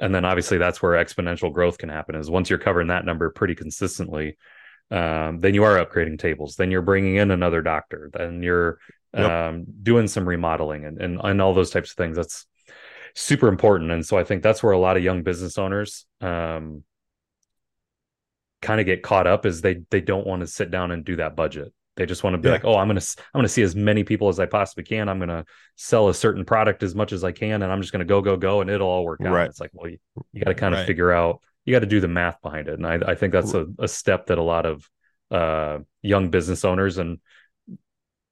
And 0.00 0.14
then 0.14 0.24
obviously, 0.24 0.58
that's 0.58 0.82
where 0.82 0.92
exponential 0.92 1.52
growth 1.52 1.78
can 1.78 1.88
happen. 1.88 2.16
Is 2.16 2.30
once 2.30 2.50
you're 2.50 2.58
covering 2.58 2.88
that 2.88 3.04
number 3.04 3.30
pretty 3.30 3.54
consistently, 3.54 4.36
um, 4.90 5.40
then 5.40 5.54
you 5.54 5.64
are 5.64 5.84
upgrading 5.84 6.18
tables. 6.18 6.56
Then 6.56 6.70
you're 6.70 6.82
bringing 6.82 7.16
in 7.16 7.30
another 7.30 7.62
doctor. 7.62 8.10
Then 8.12 8.42
you're 8.42 8.78
yep. 9.12 9.30
um, 9.30 9.64
doing 9.82 10.08
some 10.08 10.28
remodeling 10.28 10.84
and, 10.84 11.00
and 11.00 11.20
and 11.22 11.40
all 11.40 11.54
those 11.54 11.70
types 11.70 11.90
of 11.90 11.96
things. 11.96 12.16
That's 12.16 12.46
super 13.14 13.48
important. 13.48 13.90
And 13.90 14.04
so 14.04 14.18
I 14.18 14.24
think 14.24 14.42
that's 14.42 14.62
where 14.62 14.72
a 14.72 14.78
lot 14.78 14.96
of 14.96 15.02
young 15.02 15.22
business 15.22 15.58
owners 15.58 16.06
um, 16.20 16.84
kind 18.60 18.80
of 18.80 18.86
get 18.86 19.02
caught 19.02 19.26
up 19.26 19.46
is 19.46 19.60
they 19.60 19.82
they 19.90 20.00
don't 20.00 20.26
want 20.26 20.40
to 20.40 20.46
sit 20.46 20.70
down 20.70 20.90
and 20.90 21.04
do 21.04 21.16
that 21.16 21.36
budget. 21.36 21.72
They 21.96 22.06
just 22.06 22.24
want 22.24 22.34
to 22.34 22.38
be 22.38 22.48
yeah. 22.48 22.54
like, 22.54 22.64
oh, 22.64 22.76
I'm 22.76 22.88
gonna 22.88 23.00
I'm 23.00 23.38
gonna 23.38 23.48
see 23.48 23.62
as 23.62 23.76
many 23.76 24.02
people 24.02 24.28
as 24.28 24.40
I 24.40 24.46
possibly 24.46 24.82
can. 24.82 25.08
I'm 25.08 25.20
gonna 25.20 25.44
sell 25.76 26.08
a 26.08 26.14
certain 26.14 26.44
product 26.44 26.82
as 26.82 26.94
much 26.94 27.12
as 27.12 27.22
I 27.22 27.30
can, 27.30 27.62
and 27.62 27.72
I'm 27.72 27.80
just 27.80 27.92
gonna 27.92 28.04
go 28.04 28.20
go 28.20 28.36
go, 28.36 28.60
and 28.60 28.70
it'll 28.70 28.88
all 28.88 29.04
work 29.04 29.20
out. 29.20 29.32
Right. 29.32 29.48
It's 29.48 29.60
like, 29.60 29.70
well, 29.72 29.88
you, 29.88 29.98
you 30.32 30.42
got 30.42 30.50
to 30.50 30.54
kind 30.54 30.74
of 30.74 30.80
right. 30.80 30.86
figure 30.86 31.12
out. 31.12 31.40
You 31.64 31.74
got 31.74 31.80
to 31.80 31.86
do 31.86 32.00
the 32.00 32.08
math 32.08 32.40
behind 32.42 32.68
it, 32.68 32.74
and 32.74 32.86
I 32.86 33.12
I 33.12 33.14
think 33.14 33.32
that's 33.32 33.54
a, 33.54 33.66
a 33.78 33.88
step 33.88 34.26
that 34.26 34.38
a 34.38 34.42
lot 34.42 34.66
of 34.66 34.88
uh, 35.30 35.78
young 36.02 36.30
business 36.30 36.64
owners 36.64 36.98
and 36.98 37.18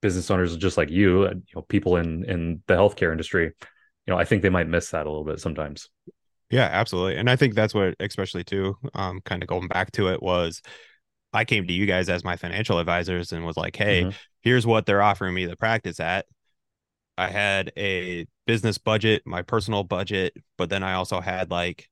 business 0.01 0.31
owners 0.31 0.57
just 0.57 0.77
like 0.77 0.91
you, 0.91 1.25
and 1.25 1.43
you 1.47 1.55
know, 1.57 1.63
people 1.63 1.97
in 1.97 2.25
in 2.25 2.63
the 2.67 2.75
healthcare 2.75 3.13
industry, 3.13 3.45
you 3.45 4.13
know, 4.13 4.19
I 4.19 4.25
think 4.25 4.43
they 4.43 4.51
might 4.51 4.69
miss 4.69 4.91
that 4.91 5.07
a 5.07 5.11
little 5.11 5.25
bit 5.25 5.41
sometimes. 5.41 5.89
Yeah, 6.51 6.69
absolutely. 6.71 7.17
And 7.17 7.31
I 7.31 7.37
think 7.37 7.55
that's 7.55 7.73
what, 7.73 7.95
especially 7.99 8.45
too, 8.45 8.77
um, 8.93 9.23
kind 9.25 9.43
of 9.43 9.49
going 9.49 9.69
back 9.69 9.91
to 9.93 10.09
it 10.09 10.23
was 10.23 10.61
I 11.33 11.47
came 11.47 11.67
to 11.67 11.73
you 11.73 11.87
guys 11.87 12.11
as 12.11 12.25
my 12.25 12.37
financial 12.37 12.79
advisors 12.79 13.33
and 13.33 13.47
was 13.47 13.57
like, 13.57 13.75
hey, 13.75 14.03
mm-hmm. 14.03 14.11
here's 14.43 14.67
what 14.67 14.85
they're 14.85 15.01
offering 15.01 15.35
me 15.35 15.47
the 15.47 15.57
practice 15.57 15.99
at. 15.99 16.27
I 17.17 17.29
had 17.29 17.73
a 17.79 18.27
business 18.47 18.77
budget, 18.77 19.23
my 19.25 19.41
personal 19.41 19.83
budget, 19.83 20.35
but 20.59 20.69
then 20.69 20.83
I 20.83 20.95
also 20.95 21.21
had 21.21 21.51
like, 21.51 21.89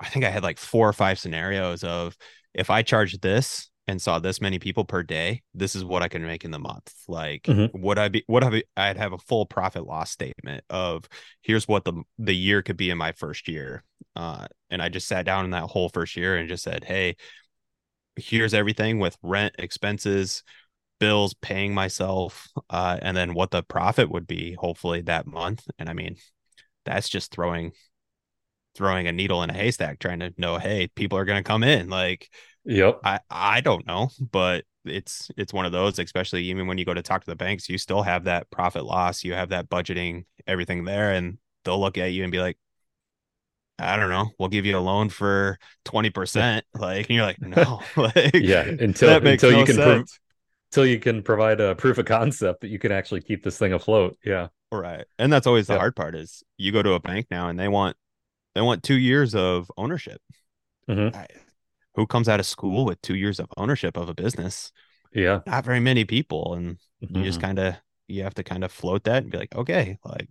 I 0.00 0.08
think 0.08 0.24
I 0.24 0.30
had 0.30 0.42
like 0.42 0.58
four 0.58 0.88
or 0.88 0.92
five 0.92 1.18
scenarios 1.18 1.84
of 1.84 2.16
if 2.54 2.70
I 2.70 2.82
charge 2.82 3.18
this, 3.20 3.70
and 3.90 4.00
saw 4.00 4.20
this 4.20 4.40
many 4.40 4.58
people 4.58 4.84
per 4.84 5.02
day, 5.02 5.42
this 5.52 5.74
is 5.74 5.84
what 5.84 6.02
I 6.02 6.08
can 6.08 6.22
make 6.22 6.44
in 6.44 6.52
the 6.52 6.60
month. 6.60 6.94
Like, 7.08 7.42
mm-hmm. 7.42 7.76
would 7.82 7.98
I 7.98 8.08
be, 8.08 8.24
would 8.28 8.44
I 8.44 8.50
be, 8.50 8.64
I'd 8.76 8.96
have 8.96 9.12
a 9.12 9.18
full 9.18 9.46
profit 9.46 9.84
loss 9.84 10.12
statement 10.12 10.64
of 10.70 11.08
here's 11.42 11.66
what 11.66 11.84
the, 11.84 12.02
the 12.16 12.34
year 12.34 12.62
could 12.62 12.76
be 12.76 12.90
in 12.90 12.98
my 12.98 13.10
first 13.12 13.48
year. 13.48 13.82
Uh, 14.14 14.46
and 14.70 14.80
I 14.80 14.88
just 14.88 15.08
sat 15.08 15.26
down 15.26 15.44
in 15.44 15.50
that 15.50 15.64
whole 15.64 15.88
first 15.88 16.16
year 16.16 16.36
and 16.36 16.48
just 16.48 16.62
said, 16.62 16.84
Hey, 16.84 17.16
here's 18.14 18.54
everything 18.54 19.00
with 19.00 19.18
rent, 19.22 19.56
expenses, 19.58 20.44
bills, 21.00 21.34
paying 21.42 21.74
myself, 21.74 22.48
uh, 22.70 22.98
and 23.02 23.16
then 23.16 23.34
what 23.34 23.50
the 23.50 23.62
profit 23.64 24.08
would 24.10 24.26
be 24.26 24.54
hopefully 24.54 25.00
that 25.02 25.26
month. 25.26 25.66
And 25.80 25.88
I 25.88 25.94
mean, 25.94 26.16
that's 26.84 27.08
just 27.08 27.32
throwing, 27.32 27.72
throwing 28.74 29.06
a 29.06 29.12
needle 29.12 29.42
in 29.42 29.50
a 29.50 29.54
haystack, 29.54 29.98
trying 29.98 30.20
to 30.20 30.32
know, 30.38 30.58
Hey, 30.58 30.88
people 30.88 31.18
are 31.18 31.24
going 31.24 31.42
to 31.42 31.46
come 31.48 31.62
in. 31.64 31.88
Like, 31.88 32.28
Yep. 32.64 33.00
I 33.04 33.20
I 33.30 33.60
don't 33.62 33.86
know, 33.86 34.10
but 34.20 34.64
it's 34.84 35.30
it's 35.36 35.52
one 35.52 35.66
of 35.66 35.72
those, 35.72 35.98
especially 35.98 36.44
even 36.44 36.66
when 36.66 36.78
you 36.78 36.84
go 36.84 36.94
to 36.94 37.02
talk 37.02 37.24
to 37.24 37.30
the 37.30 37.36
banks, 37.36 37.68
you 37.68 37.78
still 37.78 38.02
have 38.02 38.24
that 38.24 38.50
profit 38.50 38.84
loss, 38.84 39.24
you 39.24 39.32
have 39.32 39.50
that 39.50 39.68
budgeting, 39.68 40.24
everything 40.46 40.84
there, 40.84 41.12
and 41.12 41.38
they'll 41.64 41.80
look 41.80 41.98
at 41.98 42.12
you 42.12 42.22
and 42.22 42.32
be 42.32 42.38
like, 42.38 42.58
I 43.78 43.96
don't 43.96 44.10
know, 44.10 44.30
we'll 44.38 44.50
give 44.50 44.66
you 44.66 44.76
a 44.76 44.80
loan 44.80 45.08
for 45.08 45.58
20%. 45.84 46.62
Like, 46.74 47.08
and 47.08 47.16
you're 47.16 47.24
like, 47.24 47.40
no, 47.40 47.80
like, 47.96 48.34
yeah, 48.34 48.62
until, 48.62 49.16
until 49.26 49.52
no 49.52 49.58
you 49.58 49.64
can, 49.64 49.76
pro- 49.76 50.04
until 50.70 50.86
you 50.86 50.98
can 50.98 51.22
provide 51.22 51.60
a 51.60 51.74
proof 51.74 51.98
of 51.98 52.04
concept 52.06 52.60
that 52.60 52.68
you 52.68 52.78
can 52.78 52.92
actually 52.92 53.22
keep 53.22 53.42
this 53.42 53.58
thing 53.58 53.72
afloat. 53.72 54.18
Yeah. 54.24 54.48
Right. 54.70 55.04
And 55.18 55.32
that's 55.32 55.46
always 55.46 55.66
the 55.66 55.76
hard 55.76 55.96
part 55.96 56.14
is 56.14 56.44
you 56.56 56.72
go 56.72 56.82
to 56.82 56.92
a 56.92 57.00
bank 57.00 57.26
now 57.30 57.48
and 57.48 57.58
they 57.58 57.68
want, 57.68 57.96
they 58.60 58.66
want 58.66 58.82
two 58.82 58.98
years 58.98 59.34
of 59.34 59.72
ownership. 59.78 60.20
Mm-hmm. 60.86 61.16
I, 61.16 61.26
who 61.94 62.06
comes 62.06 62.28
out 62.28 62.40
of 62.40 62.46
school 62.46 62.84
with 62.84 63.00
two 63.00 63.14
years 63.14 63.40
of 63.40 63.48
ownership 63.56 63.96
of 63.96 64.10
a 64.10 64.14
business? 64.14 64.70
Yeah. 65.14 65.40
Not 65.46 65.64
very 65.64 65.80
many 65.80 66.04
people. 66.04 66.52
And 66.52 66.76
mm-hmm. 67.02 67.16
you 67.16 67.24
just 67.24 67.38
mm-hmm. 67.38 67.46
kind 67.46 67.58
of, 67.58 67.76
you 68.06 68.22
have 68.24 68.34
to 68.34 68.44
kind 68.44 68.62
of 68.62 68.70
float 68.70 69.04
that 69.04 69.22
and 69.22 69.32
be 69.32 69.38
like, 69.38 69.54
okay, 69.54 69.96
like 70.04 70.28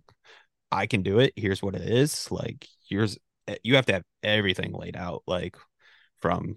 I 0.70 0.86
can 0.86 1.02
do 1.02 1.18
it. 1.18 1.32
Here's 1.34 1.60
what 1.60 1.74
it 1.74 1.82
is. 1.82 2.30
Like, 2.30 2.68
here's, 2.88 3.18
eh, 3.48 3.56
you 3.64 3.74
have 3.74 3.86
to 3.86 3.94
have 3.94 4.04
everything 4.22 4.74
laid 4.74 4.96
out, 4.96 5.24
like 5.26 5.56
from 6.20 6.54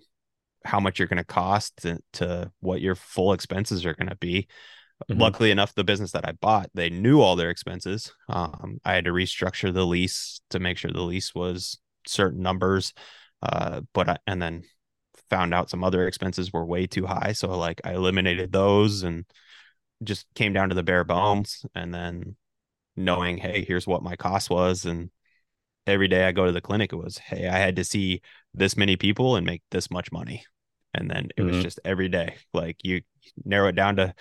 how 0.63 0.79
much 0.79 0.99
you're 0.99 1.07
going 1.07 1.17
to 1.17 1.23
cost 1.23 1.77
to, 1.77 1.97
to, 2.13 2.51
what 2.59 2.81
your 2.81 2.93
full 2.93 3.33
expenses 3.33 3.83
are 3.83 3.95
going 3.95 4.09
to 4.09 4.17
be. 4.17 4.47
Mm-hmm. 5.09 5.21
Luckily 5.21 5.51
enough, 5.51 5.73
the 5.75 5.83
business 5.83 6.11
that 6.11 6.27
I 6.27 6.31
bought, 6.33 6.69
they 6.73 6.89
knew 6.89 7.21
all 7.21 7.35
their 7.35 7.49
expenses. 7.49 8.13
Um, 8.29 8.79
I 8.85 8.93
had 8.93 9.05
to 9.05 9.11
restructure 9.11 9.73
the 9.73 9.85
lease 9.85 10.41
to 10.51 10.59
make 10.59 10.77
sure 10.77 10.91
the 10.91 11.01
lease 11.01 11.35
was 11.35 11.79
certain 12.07 12.41
numbers. 12.41 12.93
Uh, 13.41 13.81
but 13.93 14.07
I, 14.07 14.17
and 14.25 14.41
then 14.41 14.63
found 15.29 15.53
out 15.53 15.69
some 15.69 15.83
other 15.83 16.07
expenses 16.07 16.53
were 16.53 16.65
way 16.65 16.87
too 16.87 17.05
high. 17.05 17.33
So 17.33 17.57
like 17.57 17.81
I 17.83 17.93
eliminated 17.93 18.51
those 18.51 19.03
and 19.03 19.25
just 20.03 20.25
came 20.35 20.53
down 20.53 20.69
to 20.69 20.75
the 20.75 20.83
bare 20.83 21.03
bones 21.03 21.65
and 21.75 21.93
then 21.93 22.35
knowing, 22.95 23.37
hey, 23.37 23.65
here's 23.67 23.87
what 23.87 24.03
my 24.03 24.15
cost 24.15 24.49
was. 24.49 24.85
And 24.85 25.09
every 25.87 26.07
day 26.07 26.25
I 26.25 26.31
go 26.31 26.45
to 26.45 26.51
the 26.51 26.61
clinic, 26.61 26.93
it 26.93 26.97
was, 26.97 27.17
hey, 27.17 27.47
I 27.47 27.57
had 27.57 27.75
to 27.77 27.83
see 27.83 28.21
this 28.53 28.77
many 28.77 28.95
people 28.95 29.35
and 29.35 29.45
make 29.45 29.63
this 29.71 29.91
much 29.91 30.11
money. 30.11 30.45
And 30.93 31.09
then 31.09 31.29
it 31.35 31.41
mm-hmm. 31.41 31.55
was 31.55 31.63
just 31.63 31.79
every 31.83 32.09
day. 32.09 32.35
Like 32.53 32.77
you 32.83 33.01
narrow 33.43 33.69
it 33.69 33.75
down 33.75 33.95
to 33.97 34.13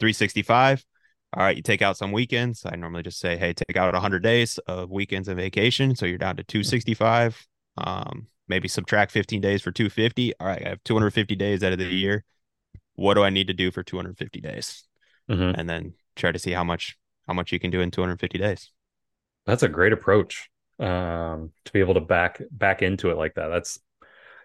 365. 0.00 0.84
All 1.32 1.44
right, 1.44 1.56
you 1.56 1.62
take 1.62 1.82
out 1.82 1.96
some 1.96 2.10
weekends. 2.10 2.66
I 2.66 2.74
normally 2.74 3.04
just 3.04 3.20
say, 3.20 3.36
hey, 3.36 3.52
take 3.52 3.76
out 3.76 3.92
100 3.92 4.22
days 4.22 4.58
of 4.66 4.90
weekends 4.90 5.28
and 5.28 5.36
vacation. 5.36 5.94
So 5.94 6.06
you're 6.06 6.18
down 6.18 6.36
to 6.36 6.42
265. 6.42 7.46
Um, 7.78 8.26
maybe 8.48 8.66
subtract 8.66 9.12
15 9.12 9.40
days 9.40 9.62
for 9.62 9.70
250. 9.70 10.32
All 10.40 10.46
right, 10.46 10.66
I 10.66 10.70
have 10.70 10.82
250 10.84 11.36
days 11.36 11.62
out 11.62 11.72
of 11.72 11.78
the 11.78 11.86
year. 11.86 12.24
What 12.96 13.14
do 13.14 13.22
I 13.22 13.30
need 13.30 13.46
to 13.46 13.54
do 13.54 13.70
for 13.70 13.82
250 13.84 14.40
days? 14.40 14.82
Mm-hmm. 15.30 15.58
And 15.58 15.70
then 15.70 15.94
try 16.16 16.32
to 16.32 16.38
see 16.38 16.50
how 16.50 16.64
much 16.64 16.96
how 17.26 17.34
much 17.34 17.52
you 17.52 17.60
can 17.60 17.70
do 17.70 17.80
in 17.80 17.92
250 17.92 18.38
days. 18.38 18.72
That's 19.46 19.62
a 19.62 19.68
great 19.68 19.92
approach 19.92 20.50
um, 20.80 21.52
to 21.64 21.72
be 21.72 21.80
able 21.80 21.94
to 21.94 22.00
back 22.00 22.42
back 22.50 22.82
into 22.82 23.10
it 23.10 23.16
like 23.16 23.34
that. 23.34 23.48
That's 23.48 23.78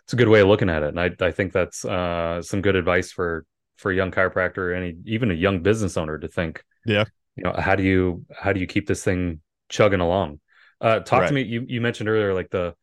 it's 0.04 0.14
a 0.14 0.18
good 0.18 0.30
way 0.30 0.42
of 0.42 0.48
looking 0.48 0.70
at 0.70 0.84
it, 0.84 0.90
and 0.90 1.00
I 1.00 1.12
I 1.20 1.32
think 1.32 1.52
that's 1.52 1.84
uh, 1.84 2.44
some 2.44 2.62
good 2.62 2.76
advice 2.76 3.12
for 3.12 3.46
for 3.78 3.92
a 3.92 3.96
young 3.96 4.12
chiropractor, 4.12 4.76
any 4.76 4.96
even 5.06 5.32
a 5.32 5.36
young 5.36 5.62
business 5.62 5.98
owner 5.98 6.18
to 6.18 6.28
think. 6.28 6.64
Yeah, 6.86 7.06
you 7.36 7.44
know, 7.44 7.54
how 7.54 7.76
do 7.76 7.84
you 7.84 8.26
how 8.36 8.54
do 8.54 8.60
you 8.60 8.68
keep 8.68 8.88
this 8.88 9.04
thing 9.04 9.42
chugging 9.70 10.00
along? 10.00 10.40
Uh, 10.82 11.00
talk 11.00 11.22
right. 11.22 11.28
to 11.28 11.34
me. 11.34 11.44
You 11.44 11.66
you 11.68 11.82
mentioned 11.82 12.10
earlier 12.10 12.34
like 12.34 12.50
the 12.50 12.76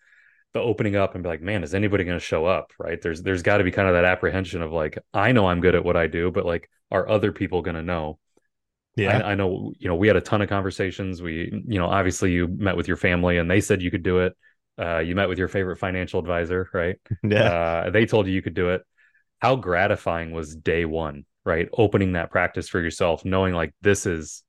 the 0.52 0.60
opening 0.60 0.96
up 0.96 1.14
and 1.14 1.22
be 1.22 1.28
like, 1.28 1.40
man, 1.40 1.62
is 1.62 1.74
anybody 1.74 2.04
going 2.04 2.18
to 2.18 2.24
show 2.24 2.44
up? 2.44 2.72
Right. 2.78 3.00
There's, 3.00 3.22
there's 3.22 3.42
got 3.42 3.58
to 3.58 3.64
be 3.64 3.70
kind 3.70 3.88
of 3.88 3.94
that 3.94 4.04
apprehension 4.04 4.62
of 4.62 4.70
like, 4.70 4.98
I 5.14 5.32
know 5.32 5.46
I'm 5.46 5.60
good 5.60 5.74
at 5.74 5.84
what 5.84 5.96
I 5.96 6.06
do, 6.06 6.30
but 6.30 6.44
like, 6.44 6.68
are 6.90 7.08
other 7.08 7.32
people 7.32 7.62
going 7.62 7.76
to 7.76 7.82
know? 7.82 8.18
Yeah. 8.96 9.18
I, 9.18 9.32
I, 9.32 9.34
know, 9.34 9.72
you 9.78 9.88
know, 9.88 9.94
we 9.94 10.08
had 10.08 10.16
a 10.16 10.20
ton 10.20 10.42
of 10.42 10.50
conversations. 10.50 11.22
We, 11.22 11.62
you 11.66 11.78
know, 11.78 11.86
obviously 11.86 12.32
you 12.32 12.48
met 12.48 12.76
with 12.76 12.86
your 12.86 12.98
family 12.98 13.38
and 13.38 13.50
they 13.50 13.62
said 13.62 13.80
you 13.80 13.90
could 13.90 14.02
do 14.02 14.18
it. 14.18 14.36
Uh, 14.78 14.98
you 14.98 15.14
met 15.14 15.28
with 15.28 15.38
your 15.38 15.48
favorite 15.48 15.78
financial 15.78 16.20
advisor, 16.20 16.68
right? 16.74 16.96
Yeah. 17.22 17.84
Uh, 17.86 17.90
they 17.90 18.04
told 18.04 18.26
you 18.26 18.34
you 18.34 18.42
could 18.42 18.54
do 18.54 18.70
it. 18.70 18.82
How 19.42 19.56
gratifying 19.56 20.30
was 20.30 20.54
day 20.54 20.84
one, 20.84 21.24
right? 21.44 21.68
Opening 21.76 22.12
that 22.12 22.30
practice 22.30 22.68
for 22.68 22.80
yourself, 22.80 23.24
knowing 23.24 23.54
like 23.54 23.74
this 23.82 24.06
is, 24.06 24.44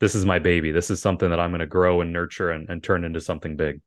this 0.00 0.14
is 0.14 0.24
my 0.24 0.38
baby. 0.38 0.72
This 0.72 0.90
is 0.90 1.02
something 1.02 1.28
that 1.28 1.38
I'm 1.38 1.50
going 1.50 1.60
to 1.60 1.66
grow 1.66 2.00
and 2.00 2.14
nurture 2.14 2.50
and, 2.50 2.66
and 2.70 2.82
turn 2.82 3.04
into 3.04 3.20
something 3.20 3.56
big. 3.56 3.82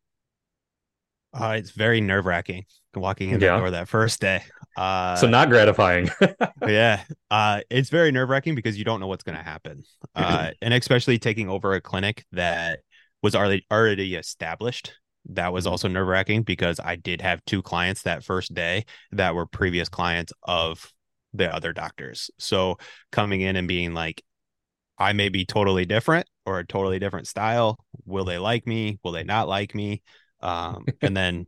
Uh, 1.33 1.55
it's 1.57 1.71
very 1.71 1.99
nerve 1.99 2.27
wracking 2.27 2.65
walking 2.99 3.29
in 3.29 3.39
yeah. 3.39 3.53
the 3.53 3.57
door 3.57 3.71
that 3.71 3.87
first 3.87 4.19
day. 4.19 4.43
Uh, 4.77 5.15
so 5.15 5.27
not 5.27 5.49
gratifying. 5.49 6.09
yeah. 6.67 7.03
Uh, 7.29 7.61
it's 7.69 7.89
very 7.89 8.11
nerve 8.11 8.29
wracking 8.29 8.55
because 8.55 8.77
you 8.77 8.83
don't 8.83 8.99
know 8.99 9.07
what's 9.07 9.23
going 9.23 9.37
to 9.37 9.43
happen. 9.43 9.83
Uh, 10.13 10.51
and 10.61 10.73
especially 10.73 11.17
taking 11.17 11.47
over 11.47 11.73
a 11.73 11.79
clinic 11.79 12.25
that 12.33 12.79
was 13.23 13.33
already 13.33 13.65
already 13.71 14.15
established. 14.15 14.93
That 15.29 15.53
was 15.53 15.67
also 15.67 15.87
nerve 15.87 16.07
wracking 16.07 16.43
because 16.43 16.79
I 16.79 16.95
did 16.95 17.21
have 17.21 17.43
two 17.45 17.61
clients 17.61 18.03
that 18.03 18.23
first 18.23 18.53
day 18.53 18.85
that 19.11 19.35
were 19.35 19.45
previous 19.45 19.89
clients 19.89 20.33
of 20.43 20.91
the 21.33 21.53
other 21.53 21.73
doctors. 21.73 22.31
So 22.39 22.77
coming 23.11 23.41
in 23.41 23.55
and 23.55 23.67
being 23.67 23.93
like, 23.93 24.23
I 24.97 25.13
may 25.13 25.29
be 25.29 25.45
totally 25.45 25.85
different 25.85 26.27
or 26.45 26.59
a 26.59 26.65
totally 26.65 26.99
different 26.99 27.27
style. 27.27 27.83
Will 28.05 28.25
they 28.25 28.37
like 28.37 28.67
me? 28.67 28.99
Will 29.03 29.11
they 29.11 29.23
not 29.23 29.47
like 29.47 29.73
me? 29.73 30.01
Um, 30.41 30.85
and 31.01 31.15
then 31.15 31.45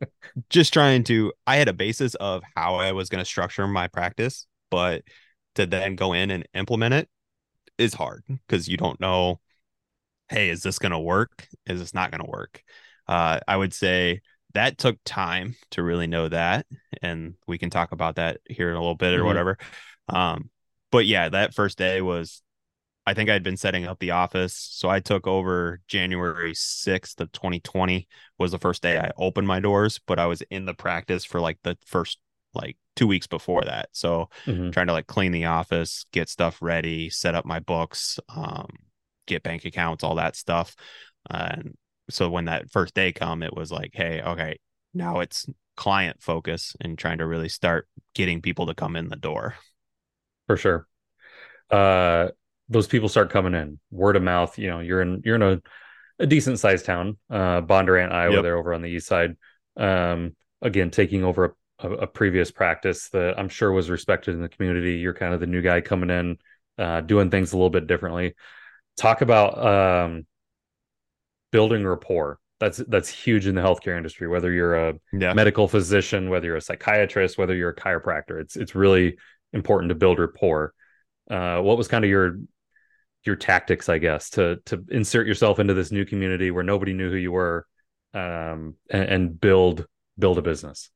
just 0.50 0.72
trying 0.72 1.04
to, 1.04 1.32
I 1.46 1.56
had 1.56 1.68
a 1.68 1.72
basis 1.72 2.14
of 2.16 2.42
how 2.56 2.76
I 2.76 2.92
was 2.92 3.08
going 3.08 3.22
to 3.22 3.28
structure 3.28 3.66
my 3.66 3.88
practice, 3.88 4.46
but 4.70 5.02
to 5.54 5.66
then 5.66 5.94
go 5.96 6.12
in 6.12 6.30
and 6.30 6.48
implement 6.54 6.94
it 6.94 7.08
is 7.78 7.94
hard 7.94 8.24
because 8.26 8.68
you 8.68 8.76
don't 8.76 9.00
know, 9.00 9.40
hey, 10.28 10.48
is 10.48 10.62
this 10.62 10.78
going 10.78 10.92
to 10.92 10.98
work? 10.98 11.46
Is 11.66 11.80
this 11.80 11.94
not 11.94 12.10
going 12.10 12.24
to 12.24 12.30
work? 12.30 12.62
Uh, 13.06 13.40
I 13.46 13.56
would 13.56 13.74
say 13.74 14.20
that 14.54 14.78
took 14.78 14.98
time 15.04 15.56
to 15.72 15.82
really 15.82 16.06
know 16.06 16.28
that. 16.28 16.66
And 17.02 17.34
we 17.46 17.58
can 17.58 17.70
talk 17.70 17.92
about 17.92 18.16
that 18.16 18.40
here 18.48 18.70
in 18.70 18.76
a 18.76 18.80
little 18.80 18.94
bit 18.94 19.12
or 19.12 19.18
mm-hmm. 19.18 19.26
whatever. 19.26 19.58
Um, 20.08 20.50
but 20.90 21.06
yeah, 21.06 21.28
that 21.28 21.54
first 21.54 21.76
day 21.76 22.00
was 22.00 22.40
I 23.06 23.14
think 23.14 23.28
I'd 23.28 23.42
been 23.42 23.56
setting 23.56 23.86
up 23.86 23.98
the 23.98 24.12
office. 24.12 24.54
So 24.54 24.88
I 24.88 25.00
took 25.00 25.26
over 25.26 25.80
January 25.88 26.54
6th 26.54 27.20
of 27.20 27.32
2020 27.32 28.08
was 28.38 28.52
the 28.52 28.58
first 28.58 28.82
day 28.82 28.98
I 28.98 29.10
opened 29.18 29.46
my 29.46 29.60
doors, 29.60 30.00
but 30.06 30.18
I 30.18 30.26
was 30.26 30.40
in 30.42 30.64
the 30.64 30.74
practice 30.74 31.24
for 31.24 31.40
like 31.40 31.58
the 31.62 31.76
first 31.84 32.18
like 32.54 32.76
two 32.96 33.06
weeks 33.06 33.26
before 33.26 33.62
that. 33.62 33.88
So 33.92 34.30
mm-hmm. 34.46 34.70
trying 34.70 34.86
to 34.86 34.92
like 34.92 35.06
clean 35.06 35.32
the 35.32 35.46
office, 35.46 36.06
get 36.12 36.28
stuff 36.28 36.58
ready, 36.62 37.10
set 37.10 37.34
up 37.34 37.44
my 37.44 37.60
books, 37.60 38.18
um, 38.34 38.68
get 39.26 39.42
bank 39.42 39.64
accounts, 39.64 40.04
all 40.04 40.14
that 40.14 40.36
stuff. 40.36 40.74
And 41.28 41.76
so 42.10 42.28
when 42.28 42.46
that 42.46 42.70
first 42.70 42.94
day 42.94 43.12
come, 43.12 43.42
it 43.42 43.56
was 43.56 43.72
like, 43.72 43.90
hey, 43.94 44.22
okay, 44.22 44.58
now 44.92 45.20
it's 45.20 45.46
client 45.76 46.22
focus 46.22 46.76
and 46.80 46.96
trying 46.96 47.18
to 47.18 47.26
really 47.26 47.48
start 47.48 47.88
getting 48.14 48.40
people 48.40 48.66
to 48.66 48.74
come 48.74 48.96
in 48.96 49.08
the 49.08 49.16
door. 49.16 49.54
For 50.46 50.56
sure. 50.56 50.86
Uh 51.70 52.28
those 52.68 52.86
people 52.86 53.08
start 53.08 53.30
coming 53.30 53.54
in 53.54 53.78
word 53.90 54.16
of 54.16 54.22
mouth 54.22 54.58
you 54.58 54.68
know 54.68 54.80
you're 54.80 55.02
in 55.02 55.22
you're 55.24 55.36
in 55.36 55.42
a, 55.42 55.60
a 56.18 56.26
decent 56.26 56.58
sized 56.58 56.86
town 56.86 57.16
uh 57.30 57.60
bondurant 57.60 58.12
iowa 58.12 58.34
yep. 58.34 58.42
they're 58.42 58.56
over 58.56 58.74
on 58.74 58.82
the 58.82 58.88
east 58.88 59.06
side 59.06 59.36
um 59.76 60.34
again 60.62 60.90
taking 60.90 61.24
over 61.24 61.56
a, 61.80 61.88
a, 61.88 61.92
a, 61.92 62.06
previous 62.06 62.50
practice 62.50 63.08
that 63.10 63.38
i'm 63.38 63.48
sure 63.48 63.72
was 63.72 63.90
respected 63.90 64.34
in 64.34 64.40
the 64.40 64.48
community 64.48 64.94
you're 64.94 65.14
kind 65.14 65.34
of 65.34 65.40
the 65.40 65.46
new 65.46 65.60
guy 65.60 65.80
coming 65.80 66.10
in 66.10 66.38
uh 66.78 67.00
doing 67.00 67.30
things 67.30 67.52
a 67.52 67.56
little 67.56 67.70
bit 67.70 67.86
differently 67.86 68.34
talk 68.96 69.20
about 69.20 69.58
um 69.58 70.26
building 71.54 71.86
rapport 71.86 72.38
that's 72.58 72.78
that's 72.88 73.08
huge 73.08 73.46
in 73.46 73.54
the 73.54 73.60
healthcare 73.60 73.96
industry 73.96 74.26
whether 74.26 74.52
you're 74.52 74.74
a 74.88 74.94
yeah. 75.12 75.32
medical 75.32 75.68
physician 75.68 76.28
whether 76.28 76.46
you're 76.46 76.56
a 76.56 76.60
psychiatrist 76.60 77.38
whether 77.38 77.54
you're 77.54 77.70
a 77.70 77.76
chiropractor 77.76 78.40
it's 78.40 78.56
it's 78.56 78.74
really 78.74 79.16
important 79.52 79.88
to 79.88 79.94
build 79.94 80.18
rapport 80.18 80.74
uh, 81.30 81.60
what 81.60 81.78
was 81.78 81.88
kind 81.88 82.04
of 82.04 82.10
your 82.10 82.38
your 83.24 83.36
tactics, 83.36 83.88
I 83.88 83.98
guess, 83.98 84.30
to 84.30 84.58
to 84.66 84.84
insert 84.90 85.26
yourself 85.26 85.58
into 85.58 85.74
this 85.74 85.90
new 85.90 86.04
community 86.04 86.50
where 86.50 86.64
nobody 86.64 86.92
knew 86.92 87.10
who 87.10 87.16
you 87.16 87.32
were, 87.32 87.66
um, 88.12 88.76
and, 88.90 89.04
and 89.08 89.40
build 89.40 89.86
build 90.18 90.38
a 90.38 90.42
business. 90.42 90.90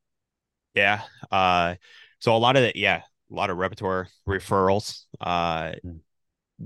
Yeah. 0.74 1.02
Uh, 1.30 1.76
so 2.20 2.36
a 2.36 2.38
lot 2.38 2.56
of 2.56 2.64
it, 2.64 2.76
yeah, 2.76 3.02
a 3.30 3.34
lot 3.34 3.50
of 3.50 3.56
repertoire 3.56 4.08
referrals. 4.28 5.04
Uh, 5.20 5.72
mm. 5.84 6.00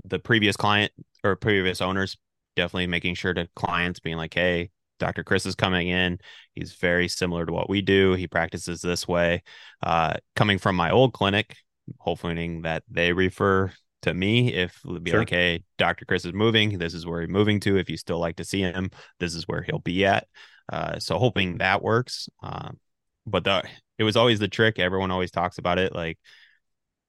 the 0.04 0.18
previous 0.18 0.56
client 0.56 0.92
or 1.22 1.36
previous 1.36 1.80
owners 1.80 2.16
definitely 2.56 2.86
making 2.86 3.14
sure 3.14 3.34
to 3.34 3.48
clients 3.54 4.00
being 4.00 4.16
like, 4.16 4.34
hey, 4.34 4.70
Dr. 4.98 5.24
Chris 5.24 5.46
is 5.46 5.54
coming 5.54 5.88
in. 5.88 6.18
He's 6.54 6.74
very 6.74 7.08
similar 7.08 7.44
to 7.44 7.52
what 7.52 7.68
we 7.68 7.82
do. 7.82 8.14
He 8.14 8.28
practices 8.28 8.80
this 8.80 9.08
way. 9.08 9.42
Uh, 9.82 10.14
coming 10.36 10.58
from 10.58 10.76
my 10.76 10.90
old 10.90 11.12
clinic, 11.12 11.56
hoping 11.98 12.62
that 12.62 12.84
they 12.88 13.12
refer 13.12 13.72
to 14.02 14.14
me 14.14 14.52
if 14.52 14.80
be 15.02 15.10
sure. 15.10 15.20
like, 15.20 15.30
hey, 15.30 15.64
Dr. 15.78 16.04
Chris 16.04 16.24
is 16.24 16.32
moving. 16.32 16.78
This 16.78 16.94
is 16.94 17.06
where 17.06 17.20
he's 17.20 17.30
moving 17.30 17.60
to. 17.60 17.78
If 17.78 17.90
you 17.90 17.96
still 17.96 18.18
like 18.18 18.36
to 18.36 18.44
see 18.44 18.60
him, 18.60 18.90
this 19.18 19.34
is 19.34 19.48
where 19.48 19.62
he'll 19.62 19.78
be 19.78 20.04
at. 20.04 20.26
Uh, 20.72 20.98
so 20.98 21.18
hoping 21.18 21.58
that 21.58 21.82
works. 21.82 22.28
Um, 22.42 22.78
but 23.26 23.44
the 23.44 23.62
it 23.98 24.04
was 24.04 24.16
always 24.16 24.38
the 24.38 24.48
trick. 24.48 24.78
Everyone 24.78 25.10
always 25.10 25.30
talks 25.30 25.58
about 25.58 25.78
it. 25.78 25.94
Like 25.94 26.18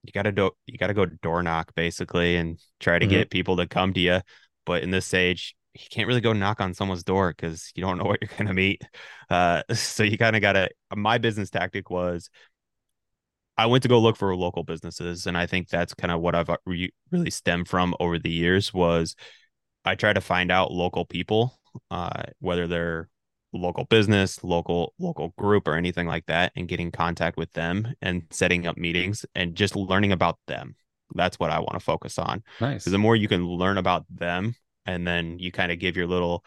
you 0.03 0.11
gotta 0.11 0.31
do 0.31 0.51
you 0.67 0.77
gotta 0.77 0.93
go 0.93 1.05
door 1.05 1.41
knock 1.43 1.73
basically 1.75 2.35
and 2.35 2.59
try 2.79 2.99
to 2.99 3.05
mm-hmm. 3.05 3.15
get 3.15 3.29
people 3.29 3.57
to 3.57 3.67
come 3.67 3.93
to 3.93 3.99
you. 3.99 4.21
But 4.65 4.83
in 4.83 4.91
this 4.91 5.13
age, 5.13 5.55
you 5.73 5.85
can't 5.89 6.07
really 6.07 6.21
go 6.21 6.33
knock 6.33 6.61
on 6.61 6.73
someone's 6.73 7.03
door 7.03 7.33
because 7.35 7.71
you 7.75 7.81
don't 7.81 7.97
know 7.97 8.05
what 8.05 8.21
you're 8.21 8.29
gonna 8.37 8.53
meet. 8.53 8.81
Uh, 9.29 9.63
so 9.73 10.03
you 10.03 10.17
kind 10.17 10.35
of 10.35 10.41
gotta. 10.41 10.69
My 10.95 11.17
business 11.17 11.49
tactic 11.49 11.89
was 11.89 12.29
I 13.57 13.67
went 13.67 13.83
to 13.83 13.89
go 13.89 13.99
look 13.99 14.17
for 14.17 14.35
local 14.35 14.63
businesses, 14.63 15.27
and 15.27 15.37
I 15.37 15.45
think 15.45 15.69
that's 15.69 15.93
kind 15.93 16.11
of 16.11 16.21
what 16.21 16.35
I've 16.35 16.49
uh, 16.49 16.57
re- 16.65 16.93
really 17.11 17.29
stemmed 17.29 17.67
from 17.67 17.95
over 17.99 18.17
the 18.17 18.31
years. 18.31 18.73
Was 18.73 19.15
I 19.85 19.95
try 19.95 20.13
to 20.13 20.21
find 20.21 20.51
out 20.51 20.71
local 20.71 21.05
people, 21.05 21.59
uh, 21.91 22.23
whether 22.39 22.67
they're 22.67 23.09
local 23.53 23.85
business, 23.85 24.43
local 24.43 24.93
local 24.99 25.33
group, 25.37 25.67
or 25.67 25.75
anything 25.75 26.07
like 26.07 26.25
that, 26.27 26.51
and 26.55 26.67
getting 26.67 26.91
contact 26.91 27.37
with 27.37 27.51
them 27.53 27.93
and 28.01 28.23
setting 28.31 28.65
up 28.67 28.77
meetings 28.77 29.25
and 29.35 29.55
just 29.55 29.75
learning 29.75 30.11
about 30.11 30.39
them. 30.47 30.75
That's 31.15 31.39
what 31.39 31.51
I 31.51 31.59
want 31.59 31.73
to 31.73 31.79
focus 31.79 32.17
on. 32.17 32.43
Nice. 32.59 32.83
Because 32.83 32.91
the 32.91 32.97
more 32.97 33.15
you 33.15 33.27
can 33.27 33.47
learn 33.47 33.77
about 33.77 34.05
them, 34.09 34.55
and 34.85 35.07
then 35.07 35.39
you 35.39 35.51
kind 35.51 35.71
of 35.71 35.79
give 35.79 35.95
your 35.95 36.07
little 36.07 36.43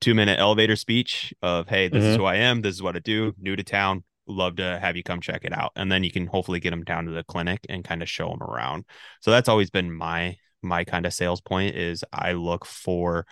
two 0.00 0.14
minute 0.14 0.38
elevator 0.38 0.76
speech 0.76 1.32
of, 1.42 1.68
"Hey, 1.68 1.88
this 1.88 2.02
mm-hmm. 2.02 2.10
is 2.12 2.16
who 2.16 2.24
I 2.24 2.36
am. 2.36 2.62
This 2.62 2.74
is 2.74 2.82
what 2.82 2.96
I 2.96 3.00
do. 3.00 3.34
New 3.38 3.56
to 3.56 3.62
town 3.62 4.04
love 4.26 4.56
to 4.56 4.78
have 4.80 4.96
you 4.96 5.02
come 5.02 5.20
check 5.20 5.44
it 5.44 5.52
out 5.52 5.72
and 5.76 5.90
then 5.90 6.04
you 6.04 6.10
can 6.10 6.26
hopefully 6.26 6.60
get 6.60 6.70
them 6.70 6.84
down 6.84 7.06
to 7.06 7.10
the 7.10 7.24
clinic 7.24 7.64
and 7.68 7.84
kind 7.84 8.02
of 8.02 8.08
show 8.08 8.28
them 8.28 8.42
around 8.42 8.84
so 9.20 9.30
that's 9.30 9.48
always 9.48 9.70
been 9.70 9.92
my 9.92 10.36
my 10.62 10.84
kind 10.84 11.06
of 11.06 11.12
sales 11.12 11.40
point 11.40 11.74
is 11.74 12.04
i 12.12 12.32
look 12.32 12.64
for 12.64 13.26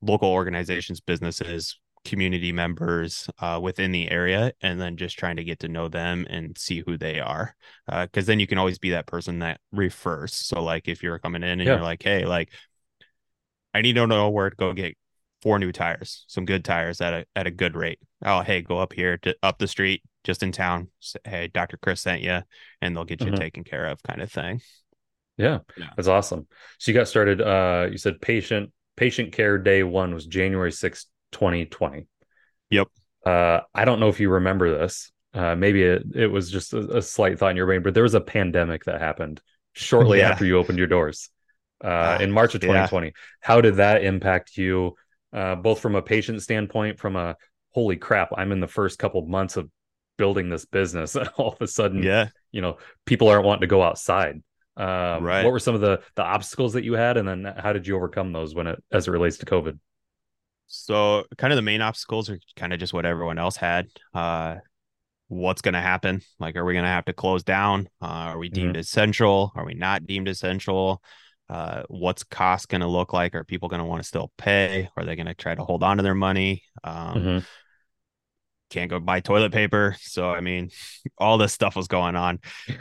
local 0.00 0.28
organizations 0.28 1.00
businesses 1.00 1.78
community 2.04 2.52
members 2.52 3.28
uh, 3.40 3.58
within 3.62 3.92
the 3.92 4.10
area 4.10 4.52
and 4.62 4.80
then 4.80 4.96
just 4.96 5.18
trying 5.18 5.36
to 5.36 5.44
get 5.44 5.58
to 5.58 5.68
know 5.68 5.88
them 5.88 6.26
and 6.30 6.56
see 6.56 6.82
who 6.86 6.96
they 6.96 7.20
are 7.20 7.54
because 7.86 8.24
uh, 8.24 8.26
then 8.26 8.40
you 8.40 8.46
can 8.46 8.58
always 8.58 8.78
be 8.78 8.90
that 8.90 9.06
person 9.06 9.40
that 9.40 9.60
refers 9.70 10.34
so 10.34 10.62
like 10.62 10.88
if 10.88 11.02
you're 11.02 11.18
coming 11.18 11.42
in 11.42 11.60
and 11.60 11.62
yeah. 11.62 11.74
you're 11.74 11.82
like 11.82 12.02
hey 12.02 12.24
like 12.24 12.50
i 13.74 13.82
need 13.82 13.92
to 13.92 14.06
know 14.06 14.30
where 14.30 14.48
to 14.48 14.56
go 14.56 14.72
get 14.72 14.96
four 15.42 15.58
new 15.58 15.72
tires 15.72 16.24
some 16.26 16.46
good 16.46 16.64
tires 16.64 17.02
at 17.02 17.12
a, 17.12 17.26
at 17.36 17.46
a 17.46 17.50
good 17.50 17.76
rate 17.76 17.98
oh 18.24 18.40
hey 18.40 18.62
go 18.62 18.78
up 18.78 18.94
here 18.94 19.18
to 19.18 19.36
up 19.42 19.58
the 19.58 19.68
street 19.68 20.02
just 20.24 20.42
in 20.42 20.52
town. 20.52 20.88
Say, 21.00 21.18
hey, 21.24 21.48
Dr. 21.48 21.76
Chris 21.76 22.00
sent 22.00 22.22
you, 22.22 22.40
and 22.80 22.96
they'll 22.96 23.04
get 23.04 23.20
you 23.20 23.28
mm-hmm. 23.28 23.36
taken 23.36 23.64
care 23.64 23.86
of, 23.86 24.02
kind 24.02 24.20
of 24.20 24.30
thing. 24.30 24.60
Yeah, 25.36 25.60
yeah, 25.76 25.90
that's 25.96 26.08
awesome. 26.08 26.46
So 26.78 26.90
you 26.90 26.98
got 26.98 27.08
started. 27.08 27.40
Uh, 27.40 27.88
you 27.90 27.98
said 27.98 28.20
patient 28.20 28.72
patient 28.96 29.32
care 29.32 29.56
day 29.56 29.82
one 29.82 30.12
was 30.12 30.26
January 30.26 30.72
sixth, 30.72 31.06
twenty 31.32 31.66
twenty. 31.66 32.06
Yep. 32.70 32.88
Uh, 33.24 33.60
I 33.74 33.84
don't 33.84 34.00
know 34.00 34.08
if 34.08 34.20
you 34.20 34.30
remember 34.30 34.78
this. 34.78 35.12
Uh, 35.32 35.54
maybe 35.54 35.82
it, 35.82 36.02
it 36.14 36.26
was 36.26 36.50
just 36.50 36.72
a, 36.72 36.98
a, 36.98 37.02
slight 37.02 37.38
thought 37.38 37.50
in 37.50 37.56
your 37.56 37.66
brain, 37.66 37.82
but 37.82 37.94
there 37.94 38.02
was 38.02 38.14
a 38.14 38.20
pandemic 38.20 38.84
that 38.84 39.00
happened 39.00 39.40
shortly 39.74 40.18
yeah. 40.18 40.30
after 40.30 40.44
you 40.44 40.58
opened 40.58 40.78
your 40.78 40.88
doors 40.88 41.30
uh, 41.84 42.18
in 42.20 42.32
March 42.32 42.54
of 42.56 42.62
2020. 42.62 43.06
Yeah. 43.06 43.12
How 43.40 43.60
did 43.60 43.76
that 43.76 44.02
impact 44.02 44.56
you, 44.56 44.96
uh, 45.32 45.54
both 45.54 45.80
from 45.80 45.94
a 45.94 46.02
patient 46.02 46.42
standpoint, 46.42 46.98
from 46.98 47.14
a 47.14 47.36
holy 47.72 47.96
crap, 47.96 48.30
I'm 48.36 48.50
in 48.50 48.58
the 48.58 48.66
first 48.66 48.98
couple 48.98 49.20
of 49.20 49.28
months 49.28 49.56
of 49.56 49.70
building 50.20 50.50
this 50.50 50.66
business 50.66 51.16
and 51.16 51.26
all 51.38 51.54
of 51.54 51.62
a 51.62 51.66
sudden 51.66 52.02
yeah 52.02 52.28
you 52.52 52.60
know 52.60 52.76
people 53.06 53.28
aren't 53.28 53.46
wanting 53.46 53.62
to 53.62 53.66
go 53.66 53.82
outside 53.82 54.42
um, 54.76 55.24
right 55.24 55.42
what 55.44 55.50
were 55.50 55.58
some 55.58 55.74
of 55.74 55.80
the 55.80 56.02
the 56.14 56.22
obstacles 56.22 56.74
that 56.74 56.84
you 56.84 56.92
had 56.92 57.16
and 57.16 57.26
then 57.26 57.54
how 57.56 57.72
did 57.72 57.86
you 57.86 57.96
overcome 57.96 58.30
those 58.30 58.54
when 58.54 58.66
it 58.66 58.84
as 58.92 59.08
it 59.08 59.12
relates 59.12 59.38
to 59.38 59.46
covid 59.46 59.78
so 60.72 61.24
kind 61.36 61.52
of 61.52 61.56
the 61.56 61.62
main 61.62 61.80
obstacles 61.80 62.30
are 62.30 62.38
kind 62.56 62.72
of 62.72 62.78
just 62.78 62.92
what 62.92 63.04
everyone 63.04 63.38
else 63.38 63.56
had 63.56 63.86
uh 64.14 64.56
what's 65.28 65.62
going 65.62 65.74
to 65.74 65.80
happen 65.80 66.20
like 66.38 66.56
are 66.56 66.64
we 66.64 66.72
going 66.72 66.84
to 66.84 66.88
have 66.88 67.04
to 67.04 67.12
close 67.12 67.42
down 67.42 67.88
uh, 68.02 68.06
are 68.06 68.38
we 68.38 68.48
deemed 68.48 68.74
mm-hmm. 68.74 68.80
essential 68.80 69.52
are 69.54 69.64
we 69.64 69.74
not 69.74 70.06
deemed 70.06 70.28
essential 70.28 71.02
uh, 71.48 71.82
what's 71.88 72.22
cost 72.22 72.68
going 72.68 72.80
to 72.80 72.86
look 72.86 73.12
like 73.12 73.34
are 73.34 73.42
people 73.42 73.68
going 73.68 73.80
to 73.80 73.84
want 73.84 74.00
to 74.00 74.06
still 74.06 74.32
pay 74.38 74.88
are 74.96 75.04
they 75.04 75.16
going 75.16 75.26
to 75.26 75.34
try 75.34 75.54
to 75.54 75.64
hold 75.64 75.82
on 75.82 75.96
to 75.96 76.02
their 76.02 76.14
money 76.14 76.62
um, 76.84 77.14
mm-hmm 77.14 77.38
can't 78.70 78.88
go 78.88 78.98
buy 78.98 79.20
toilet 79.20 79.52
paper. 79.52 79.96
So 80.00 80.30
I 80.30 80.40
mean, 80.40 80.70
all 81.18 81.36
this 81.36 81.52
stuff 81.52 81.76
was 81.76 81.88
going 81.88 82.16
on. 82.16 82.38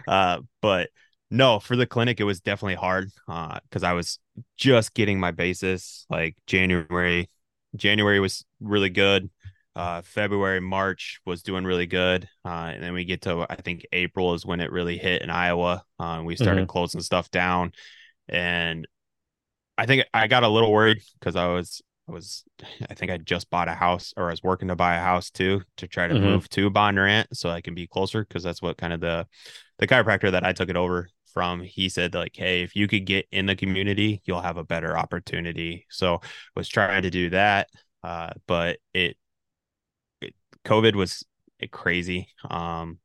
Uh, 0.07 0.39
but 0.61 0.89
no, 1.30 1.59
for 1.59 1.76
the 1.76 1.86
clinic, 1.86 2.20
it 2.20 2.24
was 2.24 2.39
definitely 2.39 2.76
hard 2.76 3.11
because 3.28 3.84
uh, 3.84 3.88
I 3.88 3.93
was 3.93 4.20
just 4.55 4.93
getting 4.93 5.20
my 5.20 5.32
basis. 5.32 6.05
Like 6.09 6.38
January, 6.47 7.30
January 7.76 8.20
was 8.20 8.45
really 8.59 8.89
good. 8.89 9.30
Uh, 9.76 10.01
February, 10.01 10.59
March 10.59 11.22
was 11.26 11.41
doing 11.41 11.63
really 11.63 11.86
good. 11.86 12.28
Uh, 12.43 12.72
and 12.74 12.84
then 12.84 12.93
we 12.93 13.05
get 13.05 13.22
to, 13.22 13.45
I 13.49 13.55
think 13.55 13.86
April 13.93 14.34
is 14.34 14.45
when 14.45 14.59
it 14.59 14.72
really 14.72 14.97
hit 14.97 15.22
in 15.22 15.30
Iowa. 15.30 15.84
Uh, 15.97 16.22
we 16.26 16.36
started 16.36 16.61
mm-hmm. 16.61 16.72
closing 16.72 17.01
stuff 17.01 17.32
down. 17.32 17.72
And 18.28 18.88
I 19.78 19.86
think 19.86 20.05
I 20.13 20.28
got 20.28 20.43
a 20.43 20.49
little 20.49 20.72
worried 20.72 21.01
because 21.20 21.36
I 21.36 21.47
was 21.47 21.82
I 22.09 22.11
was, 22.11 22.43
I 22.89 22.95
think 22.95 23.11
I 23.11 23.17
just 23.17 23.49
bought 23.49 23.67
a 23.67 23.74
house 23.74 24.13
or 24.17 24.28
I 24.28 24.32
was 24.32 24.41
working 24.41 24.70
to 24.70 24.76
buy 24.76 24.95
a 24.95 25.01
house 25.01 25.30
too 25.30 25.61
to 25.78 25.88
try 25.88 26.07
to 26.07 26.15
mm-hmm. 26.15 26.24
move 26.24 26.49
to 26.49 26.72
Bondurant 26.72 27.28
so 27.34 27.49
I 27.49 27.61
can 27.61 27.76
be 27.76 27.88
closer 27.88 28.26
because 28.26 28.43
that's 28.43 28.61
what 28.61 28.78
kind 28.78 28.93
of 28.93 28.99
the 28.99 29.28
the 29.78 29.88
chiropractor 29.88 30.32
that 30.32 30.43
I 30.43 30.53
took 30.53 30.70
it 30.70 30.76
over 30.76 31.07
from. 31.34 31.61
He 31.61 31.89
said 31.89 32.13
like, 32.13 32.36
hey, 32.36 32.63
if 32.63 32.75
you 32.75 32.88
could 32.88 33.05
get 33.05 33.27
in 33.32 33.45
the 33.45 33.55
community, 33.55 34.21
you'll 34.25 34.41
have 34.41 34.57
a 34.57 34.63
better 34.63 34.97
opportunity. 34.97 35.86
So 35.89 36.21
was 36.55 36.67
trying 36.67 37.03
to 37.03 37.09
do 37.09 37.30
that, 37.32 37.69
uh, 38.03 38.32
but 38.47 38.80
it, 38.93 39.17
it 40.21 40.36
COVID 40.65 40.95
was 40.95 41.23
crazy. 41.71 42.27
Um, 42.49 42.99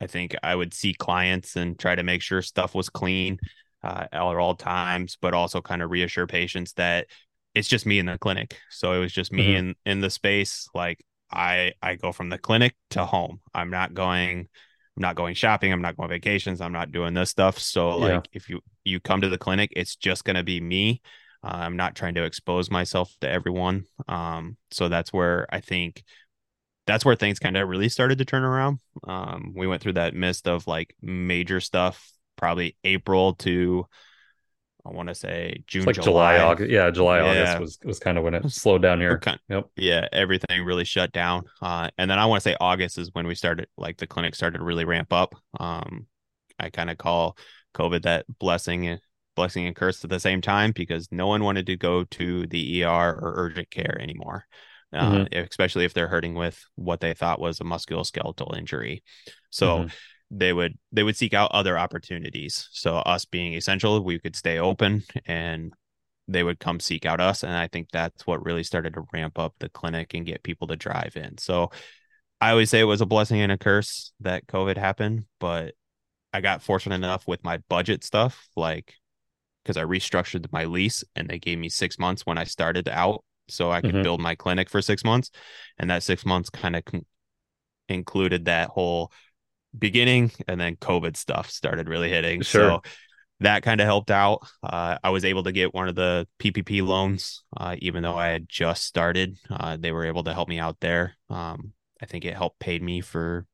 I 0.00 0.06
think 0.06 0.36
I 0.42 0.54
would 0.54 0.74
see 0.74 0.94
clients 0.94 1.56
and 1.56 1.78
try 1.78 1.94
to 1.94 2.02
make 2.02 2.22
sure 2.22 2.42
stuff 2.42 2.74
was 2.74 2.88
clean 2.88 3.38
uh, 3.82 4.06
at 4.12 4.20
all 4.20 4.54
times, 4.54 5.16
but 5.20 5.34
also 5.34 5.60
kind 5.60 5.82
of 5.82 5.90
reassure 5.90 6.26
patients 6.26 6.72
that 6.74 7.06
it's 7.54 7.68
just 7.68 7.86
me 7.86 7.98
in 7.98 8.06
the 8.06 8.18
clinic. 8.18 8.58
So 8.70 8.92
it 8.92 8.98
was 8.98 9.12
just 9.12 9.32
me 9.32 9.48
mm-hmm. 9.48 9.56
in 9.56 9.74
in 9.86 10.00
the 10.00 10.10
space. 10.10 10.68
Like 10.74 11.04
I 11.30 11.72
I 11.82 11.94
go 11.94 12.12
from 12.12 12.28
the 12.28 12.38
clinic 12.38 12.74
to 12.90 13.04
home. 13.04 13.40
I'm 13.54 13.70
not 13.70 13.94
going. 13.94 14.48
I'm 14.96 15.02
not 15.02 15.16
going 15.16 15.34
shopping. 15.34 15.72
I'm 15.72 15.82
not 15.82 15.96
going 15.96 16.08
vacations. 16.08 16.60
I'm 16.60 16.72
not 16.72 16.92
doing 16.92 17.14
this 17.14 17.30
stuff. 17.30 17.58
So 17.58 17.96
like 17.98 18.28
if 18.32 18.48
you 18.48 18.60
you 18.84 19.00
come 19.00 19.20
to 19.20 19.28
the 19.28 19.38
clinic, 19.38 19.72
it's 19.76 19.96
just 19.96 20.24
gonna 20.24 20.44
be 20.44 20.60
me. 20.60 21.02
Uh, 21.44 21.58
I'm 21.58 21.76
not 21.76 21.94
trying 21.94 22.14
to 22.14 22.24
expose 22.24 22.70
myself 22.70 23.14
to 23.20 23.28
everyone. 23.28 23.84
Um, 24.08 24.56
so 24.70 24.88
that's 24.88 25.12
where 25.12 25.46
I 25.50 25.60
think 25.60 26.02
that's 26.86 27.04
where 27.04 27.16
things 27.16 27.38
kind 27.38 27.56
of 27.56 27.68
really 27.68 27.88
started 27.88 28.18
to 28.18 28.24
turn 28.24 28.44
around. 28.44 28.78
Um, 29.06 29.52
we 29.54 29.66
went 29.66 29.82
through 29.82 29.94
that 29.94 30.14
mist 30.14 30.48
of 30.48 30.66
like 30.66 30.94
major 31.02 31.60
stuff, 31.60 32.10
probably 32.36 32.76
April 32.84 33.34
to 33.34 33.86
I 34.86 34.92
want 34.92 35.08
to 35.08 35.14
say 35.14 35.62
June, 35.66 35.84
like 35.84 35.96
July. 35.96 36.36
July, 36.36 36.38
August. 36.38 36.70
Yeah, 36.70 36.90
July, 36.90 37.18
yeah. 37.18 37.54
August 37.54 37.60
was 37.60 37.78
was 37.84 37.98
kind 37.98 38.18
of 38.18 38.24
when 38.24 38.34
it 38.34 38.50
slowed 38.50 38.82
down 38.82 39.00
here. 39.00 39.18
Kind 39.18 39.38
of, 39.50 39.56
yep. 39.56 39.70
Yeah, 39.76 40.08
everything 40.12 40.64
really 40.64 40.84
shut 40.84 41.12
down. 41.12 41.44
Uh, 41.60 41.90
and 41.98 42.10
then 42.10 42.18
I 42.18 42.26
want 42.26 42.42
to 42.42 42.48
say 42.48 42.56
August 42.60 42.98
is 42.98 43.10
when 43.12 43.26
we 43.26 43.34
started, 43.34 43.68
like 43.76 43.96
the 43.98 44.06
clinic 44.06 44.34
started 44.34 44.58
to 44.58 44.64
really 44.64 44.84
ramp 44.84 45.12
up. 45.12 45.34
Um, 45.58 46.06
I 46.58 46.70
kind 46.70 46.90
of 46.90 46.98
call 46.98 47.36
COVID 47.74 48.02
that 48.02 48.26
blessing 48.38 48.86
and 48.86 49.00
blessing 49.34 49.66
and 49.66 49.76
curse 49.76 50.02
at 50.02 50.10
the 50.10 50.20
same 50.20 50.40
time 50.40 50.72
because 50.74 51.08
no 51.10 51.26
one 51.26 51.44
wanted 51.44 51.66
to 51.66 51.76
go 51.76 52.04
to 52.04 52.46
the 52.46 52.84
ER 52.84 52.88
or 52.88 53.34
urgent 53.36 53.70
care 53.70 53.98
anymore 54.00 54.46
uh, 54.92 55.10
mm-hmm. 55.10 55.38
especially 55.38 55.84
if 55.84 55.94
they're 55.94 56.08
hurting 56.08 56.34
with 56.34 56.64
what 56.74 57.00
they 57.00 57.14
thought 57.14 57.40
was 57.40 57.60
a 57.60 57.64
musculoskeletal 57.64 58.56
injury. 58.56 59.02
So 59.50 59.78
mm-hmm. 59.78 59.88
They 60.30 60.52
would 60.52 60.78
they 60.92 61.02
would 61.02 61.16
seek 61.16 61.34
out 61.34 61.52
other 61.52 61.78
opportunities. 61.78 62.68
So 62.72 62.96
us 62.96 63.24
being 63.24 63.54
essential, 63.54 64.02
we 64.02 64.18
could 64.18 64.36
stay 64.36 64.58
open 64.58 65.04
and 65.26 65.72
they 66.28 66.42
would 66.42 66.58
come 66.58 66.80
seek 66.80 67.06
out 67.06 67.20
us 67.20 67.44
and 67.44 67.52
i 67.52 67.68
think 67.68 67.88
that's 67.92 68.26
what 68.26 68.44
really 68.44 68.64
started 68.64 68.92
to 68.92 69.04
ramp 69.12 69.38
up 69.38 69.54
the 69.60 69.68
clinic 69.68 70.12
and 70.12 70.26
get 70.26 70.42
people 70.42 70.66
to 70.66 70.74
drive 70.74 71.12
in 71.14 71.38
so 71.38 71.70
i 72.40 72.50
always 72.50 72.68
say 72.68 72.80
it 72.80 72.82
was 72.82 73.00
a 73.00 73.06
blessing 73.06 73.40
and 73.40 73.52
a 73.52 73.56
curse 73.56 74.12
that 74.18 74.44
covid 74.48 74.76
happened 74.76 75.24
but 75.38 75.74
i 76.32 76.40
got 76.40 76.64
fortunate 76.64 76.96
enough 76.96 77.28
with 77.28 77.44
my 77.44 77.58
budget 77.68 78.02
stuff 78.02 78.48
like 78.56 78.94
because 79.62 79.76
i 79.76 79.84
restructured 79.84 80.50
my 80.50 80.64
lease 80.64 81.04
and 81.14 81.28
they 81.28 81.38
gave 81.38 81.60
me 81.60 81.68
six 81.68 81.96
months 81.96 82.26
when 82.26 82.38
i 82.38 82.42
started 82.42 82.88
out 82.88 83.22
so 83.48 83.70
I 83.70 83.80
could 83.80 83.92
mm-hmm. 83.92 84.02
build 84.02 84.20
my 84.20 84.34
clinic 84.34 84.68
for 84.68 84.82
six 84.82 85.04
months. 85.04 85.30
And 85.78 85.90
that 85.90 86.02
six 86.02 86.24
months 86.24 86.50
kind 86.50 86.76
of 86.76 86.84
con- 86.84 87.06
included 87.88 88.46
that 88.46 88.68
whole 88.70 89.12
beginning 89.78 90.32
and 90.48 90.60
then 90.60 90.76
COVID 90.76 91.16
stuff 91.16 91.50
started 91.50 91.88
really 91.88 92.08
hitting. 92.08 92.42
Sure. 92.42 92.80
So 92.82 92.82
that 93.40 93.62
kind 93.62 93.80
of 93.80 93.86
helped 93.86 94.10
out. 94.10 94.46
Uh, 94.62 94.98
I 95.02 95.10
was 95.10 95.24
able 95.24 95.42
to 95.44 95.52
get 95.52 95.74
one 95.74 95.88
of 95.88 95.94
the 95.94 96.26
PPP 96.40 96.86
loans, 96.86 97.42
uh, 97.56 97.76
even 97.78 98.02
though 98.02 98.16
I 98.16 98.28
had 98.28 98.48
just 98.48 98.84
started. 98.84 99.38
Uh, 99.50 99.76
they 99.78 99.92
were 99.92 100.06
able 100.06 100.24
to 100.24 100.32
help 100.32 100.48
me 100.48 100.58
out 100.58 100.78
there. 100.80 101.14
Um, 101.28 101.72
I 102.00 102.06
think 102.06 102.24
it 102.24 102.34
helped 102.34 102.58
pay 102.58 102.78
me 102.78 103.00
for, 103.00 103.46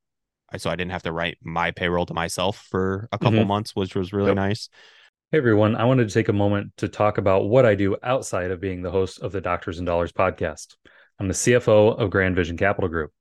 so 0.56 0.70
I 0.70 0.76
didn't 0.76 0.92
have 0.92 1.04
to 1.04 1.12
write 1.12 1.38
my 1.42 1.70
payroll 1.70 2.06
to 2.06 2.14
myself 2.14 2.66
for 2.70 3.08
a 3.12 3.18
couple 3.18 3.40
mm-hmm. 3.40 3.48
months, 3.48 3.74
which 3.74 3.94
was 3.94 4.12
really 4.12 4.28
yep. 4.28 4.36
nice. 4.36 4.68
Hey 5.30 5.38
everyone, 5.38 5.76
I 5.76 5.84
wanted 5.84 6.08
to 6.08 6.14
take 6.14 6.28
a 6.28 6.34
moment 6.34 6.76
to 6.76 6.88
talk 6.88 7.16
about 7.16 7.48
what 7.48 7.64
I 7.64 7.74
do 7.74 7.96
outside 8.02 8.50
of 8.50 8.60
being 8.60 8.82
the 8.82 8.90
host 8.90 9.20
of 9.20 9.32
the 9.32 9.40
Doctors 9.40 9.78
and 9.78 9.86
Dollars 9.86 10.12
podcast. 10.12 10.76
I'm 11.18 11.26
the 11.26 11.34
CFO 11.34 11.98
of 11.98 12.10
Grand 12.10 12.36
Vision 12.36 12.56
Capital 12.56 12.90
Group. 12.90 13.12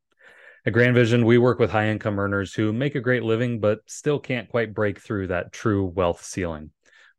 At 0.64 0.74
Grand 0.74 0.94
Vision, 0.94 1.26
we 1.26 1.40
work 1.40 1.58
with 1.58 1.72
high 1.72 1.88
income 1.88 2.20
earners 2.20 2.54
who 2.54 2.72
make 2.72 2.94
a 2.94 3.02
great 3.02 3.24
living, 3.24 3.60
but 3.60 3.80
still 3.88 4.20
can't 4.20 4.48
quite 4.48 4.76
break 4.76 5.02
through 5.02 5.28
that 5.28 5.52
true 5.52 5.86
wealth 5.86 6.24
ceiling. 6.24 6.70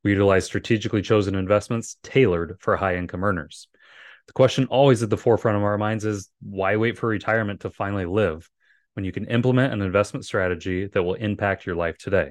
We 0.04 0.12
utilize 0.12 0.44
strategically 0.44 1.02
chosen 1.02 1.34
investments 1.34 1.96
tailored 2.04 2.58
for 2.60 2.76
high 2.76 2.94
income 2.94 3.24
earners. 3.24 3.66
The 4.28 4.32
question 4.32 4.66
always 4.66 5.02
at 5.02 5.10
the 5.10 5.16
forefront 5.16 5.56
of 5.56 5.64
our 5.64 5.76
minds 5.76 6.04
is 6.04 6.30
why 6.40 6.76
wait 6.76 6.96
for 6.96 7.08
retirement 7.08 7.62
to 7.62 7.70
finally 7.70 8.06
live 8.06 8.48
when 8.94 9.04
you 9.04 9.10
can 9.10 9.24
implement 9.24 9.72
an 9.72 9.82
investment 9.82 10.24
strategy 10.24 10.86
that 10.86 11.02
will 11.02 11.14
impact 11.14 11.66
your 11.66 11.74
life 11.74 11.98
today? 11.98 12.30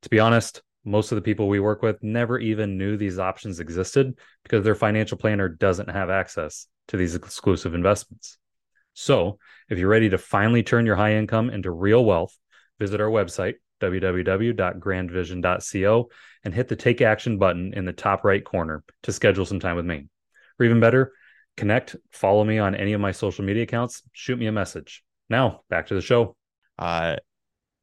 To 0.00 0.08
be 0.08 0.18
honest, 0.18 0.62
most 0.82 1.12
of 1.12 1.16
the 1.16 1.22
people 1.22 1.46
we 1.46 1.60
work 1.60 1.82
with 1.82 2.02
never 2.02 2.38
even 2.38 2.78
knew 2.78 2.96
these 2.96 3.18
options 3.18 3.60
existed 3.60 4.18
because 4.44 4.64
their 4.64 4.74
financial 4.74 5.18
planner 5.18 5.50
doesn't 5.50 5.90
have 5.90 6.08
access 6.08 6.68
to 6.88 6.96
these 6.96 7.14
exclusive 7.14 7.74
investments. 7.74 8.38
So, 8.94 9.38
if 9.68 9.78
you're 9.78 9.88
ready 9.88 10.10
to 10.10 10.18
finally 10.18 10.62
turn 10.62 10.86
your 10.86 10.94
high 10.96 11.14
income 11.14 11.50
into 11.50 11.70
real 11.70 12.04
wealth, 12.04 12.36
visit 12.78 13.00
our 13.00 13.08
website, 13.08 13.54
www.grandvision.co, 13.80 16.10
and 16.44 16.54
hit 16.54 16.68
the 16.68 16.76
take 16.76 17.00
action 17.00 17.38
button 17.38 17.72
in 17.74 17.84
the 17.84 17.92
top 17.92 18.24
right 18.24 18.44
corner 18.44 18.84
to 19.02 19.12
schedule 19.12 19.46
some 19.46 19.60
time 19.60 19.76
with 19.76 19.86
me. 19.86 20.08
Or 20.58 20.66
even 20.66 20.80
better, 20.80 21.12
connect, 21.56 21.94
follow 22.10 22.44
me 22.44 22.58
on 22.58 22.74
any 22.74 22.92
of 22.92 23.00
my 23.00 23.12
social 23.12 23.44
media 23.44 23.62
accounts, 23.62 24.02
shoot 24.12 24.38
me 24.38 24.46
a 24.46 24.52
message. 24.52 25.02
Now, 25.28 25.62
back 25.70 25.86
to 25.86 25.94
the 25.94 26.00
show. 26.00 26.36
Uh, 26.78 27.16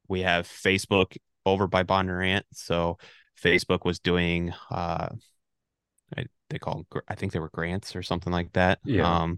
we 0.08 0.22
have 0.22 0.48
Facebook 0.48 1.18
over 1.46 1.68
by 1.68 1.84
Bondurant. 1.84 2.44
So 2.54 2.98
Facebook 3.42 3.86
was 3.86 4.00
doing 4.00 4.54
uh 4.70 5.08
they 6.50 6.60
call 6.60 6.86
them, 6.92 7.02
I 7.08 7.16
think 7.16 7.32
they 7.32 7.40
were 7.40 7.50
grants 7.50 7.96
or 7.96 8.04
something 8.04 8.34
like 8.34 8.54
that. 8.54 8.80
Yeah. 8.84 9.22
Um, 9.22 9.38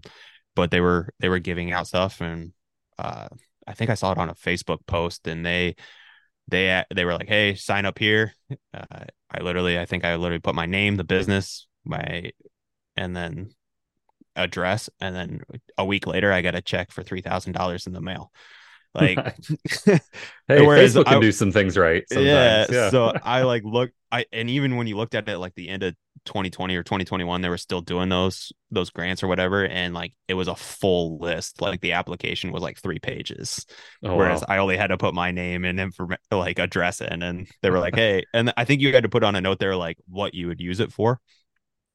but 0.54 0.70
they 0.70 0.80
were 0.80 1.10
they 1.20 1.28
were 1.28 1.38
giving 1.38 1.72
out 1.72 1.86
stuff 1.86 2.20
and 2.20 2.52
uh 2.98 3.28
I 3.66 3.74
think 3.74 3.90
I 3.90 3.94
saw 3.94 4.12
it 4.12 4.18
on 4.18 4.28
a 4.28 4.34
Facebook 4.34 4.86
post 4.86 5.26
and 5.28 5.46
they 5.46 5.76
they 6.48 6.84
they 6.94 7.04
were 7.04 7.14
like, 7.14 7.28
"Hey, 7.28 7.54
sign 7.54 7.86
up 7.86 7.98
here." 7.98 8.34
Uh, 8.74 9.04
I 9.30 9.40
literally 9.42 9.78
I 9.78 9.86
think 9.86 10.04
I 10.04 10.16
literally 10.16 10.40
put 10.40 10.54
my 10.54 10.66
name, 10.66 10.96
the 10.96 11.04
business, 11.04 11.66
my 11.84 12.32
and 12.96 13.16
then 13.16 13.54
address 14.36 14.88
and 15.00 15.14
then 15.14 15.40
a 15.78 15.84
week 15.84 16.06
later 16.06 16.32
I 16.32 16.42
got 16.42 16.54
a 16.54 16.62
check 16.62 16.90
for 16.90 17.02
$3,000 17.02 17.86
in 17.86 17.92
the 17.92 18.00
mail. 18.00 18.32
Like, 18.94 19.18
hey, 19.84 20.00
whereas 20.48 20.94
Facebook 20.94 21.06
can 21.06 21.20
do 21.20 21.32
some 21.32 21.50
things 21.50 21.78
right. 21.78 22.04
Yeah, 22.10 22.66
yeah. 22.68 22.90
so 22.90 23.12
I 23.24 23.42
like 23.42 23.64
look, 23.64 23.90
I 24.10 24.26
and 24.32 24.50
even 24.50 24.76
when 24.76 24.86
you 24.86 24.96
looked 24.96 25.14
at 25.14 25.28
it 25.28 25.38
like 25.38 25.54
the 25.54 25.70
end 25.70 25.82
of 25.82 25.94
2020 26.26 26.76
or 26.76 26.82
2021, 26.82 27.40
they 27.40 27.48
were 27.48 27.56
still 27.56 27.80
doing 27.80 28.10
those 28.10 28.52
those 28.70 28.90
grants 28.90 29.22
or 29.22 29.28
whatever, 29.28 29.66
and 29.66 29.94
like 29.94 30.12
it 30.28 30.34
was 30.34 30.46
a 30.46 30.54
full 30.54 31.18
list. 31.18 31.62
Like 31.62 31.80
the 31.80 31.92
application 31.92 32.52
was 32.52 32.62
like 32.62 32.78
three 32.78 32.98
pages, 32.98 33.64
oh, 34.02 34.14
whereas 34.14 34.40
wow. 34.40 34.46
I 34.56 34.58
only 34.58 34.76
had 34.76 34.88
to 34.88 34.98
put 34.98 35.14
my 35.14 35.30
name 35.30 35.64
and 35.64 35.80
inform 35.80 36.16
like 36.30 36.58
address 36.58 37.00
in, 37.00 37.22
and 37.22 37.48
they 37.62 37.70
were 37.70 37.80
like, 37.80 37.94
hey, 37.94 38.24
and 38.34 38.52
I 38.58 38.66
think 38.66 38.82
you 38.82 38.92
had 38.92 39.04
to 39.04 39.08
put 39.08 39.24
on 39.24 39.36
a 39.36 39.40
note 39.40 39.58
there 39.58 39.74
like 39.74 39.96
what 40.06 40.34
you 40.34 40.48
would 40.48 40.60
use 40.60 40.80
it 40.80 40.92
for. 40.92 41.18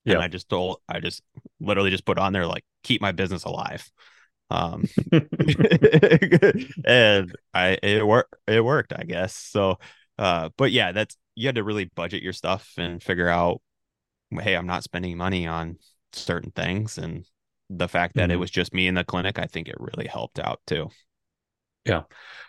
Yeah, 0.03 0.15
and 0.15 0.23
I 0.23 0.29
just 0.29 0.49
told, 0.49 0.79
I 0.89 0.99
just 0.99 1.21
literally 1.59 1.91
just 1.91 2.05
put 2.05 2.17
on 2.17 2.33
there 2.33 2.47
like 2.47 2.63
keep 2.81 3.01
my 3.01 3.11
business 3.11 3.43
alive 3.43 3.87
um 4.49 4.85
and 6.85 7.35
i 7.53 7.77
it 7.83 8.05
worked 8.05 8.35
it 8.47 8.63
worked 8.63 8.93
i 8.95 9.03
guess. 9.03 9.35
So 9.35 9.77
uh 10.17 10.49
but 10.57 10.71
yeah 10.71 10.91
that's 10.91 11.17
you 11.35 11.47
had 11.47 11.55
to 11.55 11.63
really 11.63 11.85
budget 11.95 12.23
your 12.23 12.33
stuff 12.33 12.73
and 12.77 13.01
figure 13.01 13.27
out 13.27 13.61
hey 14.31 14.55
i'm 14.55 14.67
not 14.67 14.83
spending 14.83 15.17
money 15.17 15.47
on 15.47 15.77
certain 16.13 16.51
things. 16.51 16.97
And 16.97 17.25
the 17.69 17.87
fact 17.87 18.15
that 18.15 18.23
mm-hmm. 18.23 18.31
it 18.31 18.39
was 18.39 18.49
just 18.49 18.73
me 18.73 18.87
in 18.87 18.95
the 18.95 19.03
clinic 19.03 19.37
i 19.39 19.45
think 19.45 19.67
it 19.67 19.75
really 19.79 20.07
helped 20.07 20.39
out 20.39 20.61
too. 20.65 20.89
Yeah. 21.85 22.03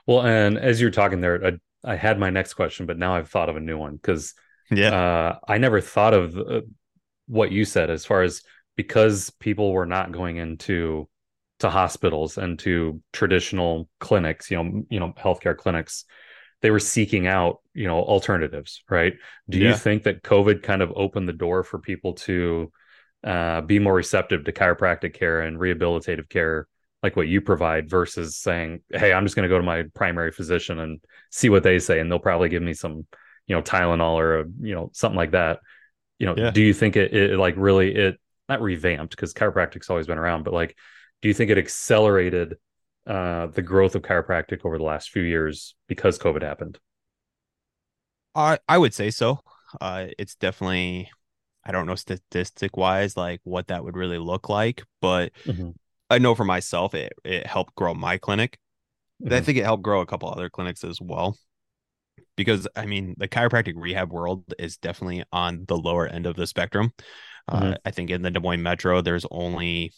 Well 0.06 0.22
and 0.22 0.58
as 0.58 0.80
you're 0.80 0.90
talking 0.90 1.20
there 1.20 1.44
i, 1.44 1.52
I 1.92 1.96
had 1.96 2.18
my 2.18 2.30
next 2.30 2.54
question 2.54 2.86
but 2.86 2.98
now 2.98 3.16
i've 3.16 3.28
thought 3.28 3.48
of 3.48 3.56
a 3.56 3.60
new 3.60 3.78
one 3.78 3.96
because 3.96 4.34
yeah. 4.70 4.94
uh, 4.94 5.38
i 5.46 5.58
never 5.58 5.80
thought 5.80 6.14
of 6.14 6.36
uh, 6.36 6.60
what 7.26 7.52
you 7.52 7.64
said 7.64 7.90
as 7.90 8.04
far 8.04 8.22
as 8.22 8.42
because 8.76 9.30
people 9.38 9.72
were 9.72 9.86
not 9.86 10.12
going 10.12 10.36
into 10.36 11.08
to 11.60 11.70
hospitals 11.70 12.38
and 12.38 12.58
to 12.60 13.00
traditional 13.12 13.88
clinics, 13.98 14.50
you 14.50 14.62
know, 14.62 14.84
you 14.88 15.00
know, 15.00 15.12
healthcare 15.18 15.56
clinics, 15.56 16.04
they 16.60 16.70
were 16.70 16.80
seeking 16.80 17.26
out, 17.26 17.60
you 17.74 17.86
know, 17.86 17.98
alternatives, 17.98 18.82
right? 18.88 19.14
Do 19.48 19.58
yeah. 19.58 19.70
you 19.70 19.74
think 19.74 20.04
that 20.04 20.22
COVID 20.22 20.62
kind 20.62 20.82
of 20.82 20.92
opened 20.94 21.28
the 21.28 21.32
door 21.32 21.62
for 21.64 21.78
people 21.78 22.14
to 22.14 22.72
uh, 23.24 23.60
be 23.62 23.78
more 23.78 23.94
receptive 23.94 24.44
to 24.44 24.52
chiropractic 24.52 25.14
care 25.14 25.40
and 25.40 25.58
rehabilitative 25.58 26.28
care, 26.28 26.68
like 27.02 27.16
what 27.16 27.28
you 27.28 27.40
provide, 27.40 27.90
versus 27.90 28.36
saying, 28.36 28.80
"Hey, 28.90 29.12
I'm 29.12 29.24
just 29.24 29.36
going 29.36 29.48
to 29.48 29.52
go 29.52 29.58
to 29.58 29.64
my 29.64 29.84
primary 29.94 30.32
physician 30.32 30.78
and 30.78 31.00
see 31.30 31.48
what 31.48 31.62
they 31.62 31.78
say, 31.78 32.00
and 32.00 32.10
they'll 32.10 32.18
probably 32.18 32.48
give 32.48 32.62
me 32.62 32.74
some, 32.74 33.06
you 33.46 33.56
know, 33.56 33.62
Tylenol 33.62 34.14
or 34.14 34.40
a, 34.40 34.44
you 34.60 34.74
know 34.74 34.90
something 34.92 35.16
like 35.16 35.32
that." 35.32 35.60
You 36.18 36.26
know, 36.26 36.34
yeah. 36.36 36.50
do 36.50 36.62
you 36.62 36.74
think 36.74 36.96
it, 36.96 37.12
it 37.14 37.38
like 37.38 37.54
really 37.56 37.94
it 37.94 38.20
not 38.48 38.62
revamped 38.62 39.14
because 39.14 39.34
chiropractic's 39.34 39.90
always 39.90 40.06
been 40.06 40.18
around, 40.18 40.44
but 40.44 40.54
like, 40.54 40.76
do 41.22 41.28
you 41.28 41.34
think 41.34 41.50
it 41.50 41.58
accelerated 41.58 42.56
uh, 43.06 43.46
the 43.46 43.62
growth 43.62 43.94
of 43.94 44.02
chiropractic 44.02 44.64
over 44.64 44.78
the 44.78 44.84
last 44.84 45.10
few 45.10 45.22
years 45.22 45.74
because 45.88 46.18
COVID 46.18 46.42
happened? 46.42 46.78
I 48.34 48.58
I 48.68 48.78
would 48.78 48.94
say 48.94 49.10
so. 49.10 49.40
Uh, 49.80 50.06
it's 50.18 50.34
definitely 50.34 51.10
I 51.64 51.72
don't 51.72 51.86
know 51.86 51.96
statistic 51.96 52.76
wise 52.76 53.16
like 53.16 53.40
what 53.44 53.68
that 53.68 53.84
would 53.84 53.96
really 53.96 54.18
look 54.18 54.48
like, 54.48 54.84
but 55.00 55.32
mm-hmm. 55.44 55.70
I 56.10 56.18
know 56.18 56.34
for 56.34 56.44
myself 56.44 56.94
it 56.94 57.12
it 57.24 57.46
helped 57.46 57.74
grow 57.74 57.94
my 57.94 58.18
clinic. 58.18 58.58
Mm-hmm. 59.22 59.34
I 59.34 59.40
think 59.40 59.58
it 59.58 59.64
helped 59.64 59.82
grow 59.82 60.00
a 60.00 60.06
couple 60.06 60.30
other 60.30 60.48
clinics 60.48 60.84
as 60.84 61.00
well. 61.00 61.36
Because 62.36 62.68
I 62.76 62.86
mean, 62.86 63.14
the 63.18 63.26
chiropractic 63.26 63.74
rehab 63.76 64.12
world 64.12 64.44
is 64.58 64.76
definitely 64.76 65.24
on 65.32 65.64
the 65.66 65.76
lower 65.76 66.06
end 66.06 66.26
of 66.26 66.36
the 66.36 66.46
spectrum. 66.46 66.92
Uh, 67.48 67.56
mm-hmm. 67.56 67.72
Uh, 67.72 67.76
I 67.84 67.90
think 67.90 68.10
in 68.10 68.22
the 68.22 68.30
Des 68.30 68.40
Moines 68.40 68.62
Metro, 68.62 69.00
there's 69.00 69.26
only 69.30 69.92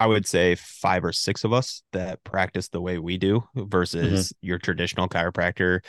I 0.00 0.06
would 0.06 0.26
say 0.26 0.54
five 0.54 1.04
or 1.04 1.12
six 1.12 1.44
of 1.44 1.52
us 1.52 1.82
that 1.92 2.24
practice 2.24 2.68
the 2.68 2.80
way 2.80 2.98
we 2.98 3.18
do 3.18 3.44
versus 3.54 4.28
mm-hmm. 4.28 4.46
your 4.46 4.58
traditional 4.58 5.08
chiropractor. 5.08 5.80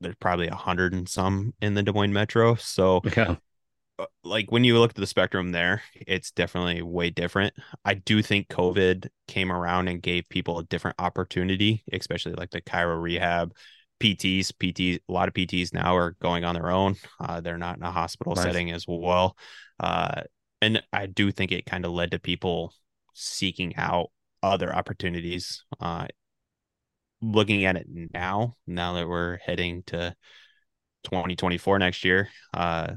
There's 0.00 0.14
probably 0.20 0.46
a 0.46 0.54
hundred 0.54 0.92
and 0.92 1.08
some 1.08 1.54
in 1.60 1.74
the 1.74 1.82
Des 1.82 1.92
Moines 1.92 2.12
Metro. 2.12 2.54
So, 2.54 3.00
yeah. 3.16 3.36
Uh, 3.96 4.06
like 4.24 4.50
when 4.50 4.64
you 4.64 4.76
look 4.76 4.90
at 4.90 4.96
the 4.96 5.06
spectrum 5.06 5.52
there, 5.52 5.80
it's 5.94 6.32
definitely 6.32 6.82
way 6.82 7.10
different. 7.10 7.54
I 7.84 7.94
do 7.94 8.22
think 8.22 8.48
COVID 8.48 9.08
came 9.28 9.52
around 9.52 9.86
and 9.86 10.02
gave 10.02 10.28
people 10.28 10.58
a 10.58 10.64
different 10.64 10.96
opportunity, 10.98 11.84
especially 11.92 12.32
like 12.32 12.50
the 12.50 12.60
chiro 12.60 13.00
rehab. 13.00 13.54
PTs, 14.00 14.50
PT, 14.52 15.00
a 15.08 15.12
lot 15.12 15.28
of 15.28 15.34
PTs 15.34 15.72
now 15.72 15.96
are 15.96 16.16
going 16.20 16.44
on 16.44 16.56
their 16.56 16.70
own. 16.70 16.96
Uh, 17.20 17.40
they're 17.40 17.56
not 17.56 17.76
in 17.76 17.84
a 17.84 17.92
hospital 17.92 18.34
nice. 18.34 18.44
setting 18.44 18.72
as 18.72 18.84
well. 18.88 19.36
Uh, 19.78 20.22
and 20.60 20.82
I 20.92 21.06
do 21.06 21.30
think 21.30 21.52
it 21.52 21.64
kind 21.64 21.84
of 21.84 21.92
led 21.92 22.10
to 22.10 22.18
people 22.18 22.72
seeking 23.14 23.74
out 23.76 24.10
other 24.42 24.74
opportunities. 24.74 25.64
Uh, 25.80 26.06
looking 27.22 27.64
at 27.64 27.76
it 27.76 27.86
now, 27.88 28.56
now 28.66 28.94
that 28.94 29.08
we're 29.08 29.38
heading 29.38 29.82
to 29.86 30.14
2024 31.04 31.78
next 31.78 32.04
year, 32.04 32.28
uh, 32.52 32.92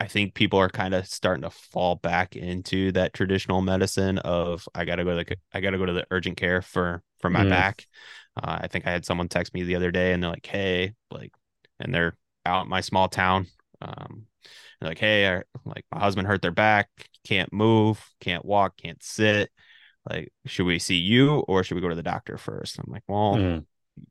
I 0.00 0.08
think 0.08 0.34
people 0.34 0.58
are 0.58 0.68
kind 0.68 0.94
of 0.94 1.06
starting 1.06 1.42
to 1.42 1.50
fall 1.50 1.94
back 1.94 2.34
into 2.34 2.90
that 2.92 3.14
traditional 3.14 3.62
medicine 3.62 4.18
of 4.18 4.68
I 4.74 4.84
gotta 4.84 5.04
go 5.04 5.16
to 5.16 5.24
the 5.24 5.36
I 5.54 5.60
gotta 5.60 5.78
go 5.78 5.86
to 5.86 5.92
the 5.92 6.06
urgent 6.10 6.36
care 6.36 6.60
for 6.60 7.04
for 7.20 7.30
my 7.30 7.44
mm. 7.44 7.50
back. 7.50 7.86
Uh, 8.36 8.58
I 8.62 8.66
think 8.66 8.84
I 8.84 8.90
had 8.90 9.04
someone 9.04 9.28
text 9.28 9.54
me 9.54 9.62
the 9.62 9.76
other 9.76 9.92
day 9.92 10.12
and 10.12 10.20
they're 10.20 10.30
like, 10.30 10.44
"Hey, 10.44 10.94
like," 11.12 11.32
and 11.78 11.94
they're 11.94 12.16
out 12.44 12.64
in 12.64 12.68
my 12.68 12.80
small 12.80 13.08
town. 13.08 13.46
Um, 13.80 14.26
like, 14.80 14.98
"Hey, 14.98 15.28
I, 15.28 15.42
like 15.64 15.84
my 15.92 16.00
husband 16.00 16.26
hurt 16.26 16.42
their 16.42 16.50
back, 16.50 16.88
can't 17.24 17.52
move, 17.52 18.04
can't 18.20 18.44
walk, 18.44 18.76
can't 18.76 19.02
sit. 19.02 19.50
Like 20.08 20.32
should 20.46 20.66
we 20.66 20.78
see 20.78 20.96
you 20.96 21.40
or 21.40 21.62
should 21.62 21.76
we 21.76 21.80
go 21.80 21.88
to 21.88 21.94
the 21.94 22.02
doctor 22.02 22.36
first? 22.36 22.78
I'm 22.78 22.90
like 22.90 23.04
well 23.06 23.36
mm. 23.36 23.64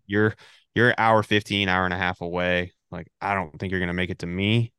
you're 0.06 0.36
you're 0.74 0.94
hour 0.98 1.22
15 1.24 1.68
hour 1.68 1.86
and 1.86 1.94
a 1.94 1.98
half 1.98 2.22
away. 2.22 2.72
Like 2.92 3.08
i 3.22 3.34
don't 3.34 3.58
think 3.60 3.72
you're 3.72 3.80
gonna 3.80 3.94
make 3.94 4.10
it 4.10 4.20
to 4.20 4.28
me. 4.28 4.74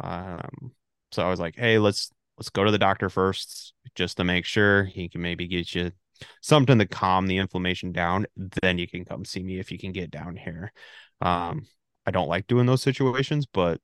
Um 0.00 0.72
so 1.10 1.26
i 1.26 1.30
was 1.30 1.40
like 1.40 1.56
hey 1.56 1.78
let's 1.78 2.10
let's 2.36 2.50
go 2.50 2.64
to 2.64 2.70
the 2.70 2.78
doctor 2.78 3.08
first 3.08 3.72
just 3.94 4.18
to 4.18 4.24
make 4.24 4.44
sure 4.44 4.84
he 4.84 5.08
can 5.08 5.22
maybe 5.22 5.48
get 5.48 5.74
you 5.74 5.90
something 6.42 6.78
to 6.78 6.86
calm 6.86 7.26
the 7.26 7.38
inflammation 7.38 7.92
down. 7.92 8.26
Then 8.60 8.78
you 8.78 8.86
can 8.88 9.04
come 9.04 9.24
see 9.24 9.42
me 9.42 9.58
if 9.58 9.72
you 9.72 9.78
can 9.78 9.92
get 9.92 10.10
down 10.10 10.36
here. 10.36 10.72
Um 11.22 11.66
i 12.06 12.10
don't 12.10 12.28
like 12.28 12.46
doing 12.46 12.66
those 12.66 12.82
situations 12.82 13.46
but 13.46 13.80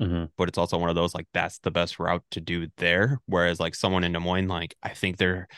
Mm-hmm. 0.00 0.26
but 0.36 0.48
it's 0.48 0.58
also 0.58 0.78
one 0.78 0.90
of 0.90 0.94
those 0.94 1.12
like 1.12 1.26
that's 1.34 1.58
the 1.58 1.72
best 1.72 1.98
route 1.98 2.22
to 2.30 2.40
do 2.40 2.68
there 2.76 3.20
whereas 3.26 3.58
like 3.58 3.74
someone 3.74 4.04
in 4.04 4.12
des 4.12 4.20
moines 4.20 4.46
like 4.46 4.76
i 4.80 4.90
think 4.90 5.16
they're 5.16 5.48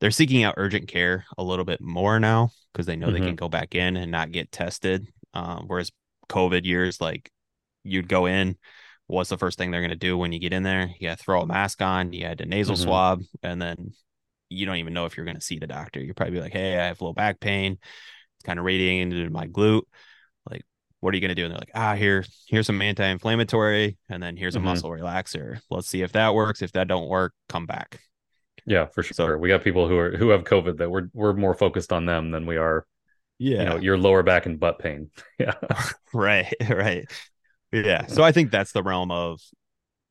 they're 0.00 0.10
seeking 0.10 0.44
out 0.44 0.54
urgent 0.56 0.88
care 0.88 1.24
a 1.38 1.42
little 1.42 1.64
bit 1.64 1.80
more 1.80 2.20
now 2.20 2.50
because 2.72 2.86
they 2.86 2.96
know 2.96 3.06
mm-hmm. 3.06 3.14
they 3.14 3.26
can 3.26 3.36
go 3.36 3.48
back 3.48 3.74
in 3.74 3.96
and 3.96 4.10
not 4.10 4.32
get 4.32 4.52
tested. 4.52 5.06
Um, 5.32 5.64
whereas 5.66 5.90
COVID 6.28 6.64
years, 6.64 7.00
like 7.00 7.30
you'd 7.84 8.08
go 8.08 8.26
in, 8.26 8.58
what's 9.06 9.30
the 9.30 9.38
first 9.38 9.56
thing 9.56 9.70
they're 9.70 9.80
going 9.80 9.90
to 9.90 9.96
do 9.96 10.18
when 10.18 10.32
you 10.32 10.38
get 10.38 10.52
in 10.52 10.62
there? 10.62 10.90
You 10.98 11.08
got 11.08 11.18
to 11.18 11.24
throw 11.24 11.40
a 11.40 11.46
mask 11.46 11.80
on, 11.80 12.12
you 12.12 12.26
had 12.26 12.40
a 12.40 12.46
nasal 12.46 12.74
mm-hmm. 12.74 12.84
swab, 12.84 13.22
and 13.42 13.62
then 13.62 13.92
you 14.48 14.66
don't 14.66 14.76
even 14.76 14.92
know 14.92 15.06
if 15.06 15.16
you're 15.16 15.26
going 15.26 15.36
to 15.38 15.42
see 15.42 15.58
the 15.58 15.66
doctor. 15.66 16.00
You're 16.00 16.14
probably 16.14 16.40
like, 16.40 16.52
hey, 16.52 16.78
I 16.78 16.86
have 16.86 17.00
low 17.00 17.12
back 17.12 17.40
pain. 17.40 17.72
It's 17.72 18.44
kind 18.44 18.58
of 18.58 18.64
radiating 18.64 19.10
into 19.12 19.30
my 19.30 19.46
glute. 19.46 19.84
What 21.04 21.12
are 21.12 21.18
you 21.18 21.20
going 21.20 21.28
to 21.28 21.34
do? 21.34 21.44
And 21.44 21.52
they're 21.52 21.58
like, 21.58 21.70
ah, 21.74 21.94
here, 21.94 22.24
here's 22.48 22.66
some 22.66 22.80
anti-inflammatory, 22.80 23.98
and 24.08 24.22
then 24.22 24.38
here's 24.38 24.54
a 24.54 24.58
mm-hmm. 24.58 24.68
muscle 24.68 24.88
relaxer. 24.88 25.60
Let's 25.68 25.86
see 25.86 26.00
if 26.00 26.12
that 26.12 26.34
works. 26.34 26.62
If 26.62 26.72
that 26.72 26.88
don't 26.88 27.08
work, 27.08 27.34
come 27.50 27.66
back. 27.66 28.00
Yeah, 28.64 28.86
for 28.86 29.02
sure. 29.02 29.14
So, 29.14 29.36
we 29.36 29.50
got 29.50 29.62
people 29.62 29.86
who 29.86 29.98
are 29.98 30.16
who 30.16 30.30
have 30.30 30.44
COVID 30.44 30.78
that 30.78 30.90
we're 30.90 31.10
we're 31.12 31.34
more 31.34 31.52
focused 31.52 31.92
on 31.92 32.06
them 32.06 32.30
than 32.30 32.46
we 32.46 32.56
are. 32.56 32.86
Yeah, 33.38 33.58
you 33.58 33.64
know, 33.68 33.76
your 33.76 33.98
lower 33.98 34.22
back 34.22 34.46
and 34.46 34.58
butt 34.58 34.78
pain. 34.78 35.10
Yeah, 35.38 35.52
right, 36.14 36.50
right. 36.70 37.04
Yeah. 37.70 38.06
So 38.06 38.22
I 38.22 38.32
think 38.32 38.50
that's 38.50 38.72
the 38.72 38.82
realm 38.82 39.10
of 39.10 39.42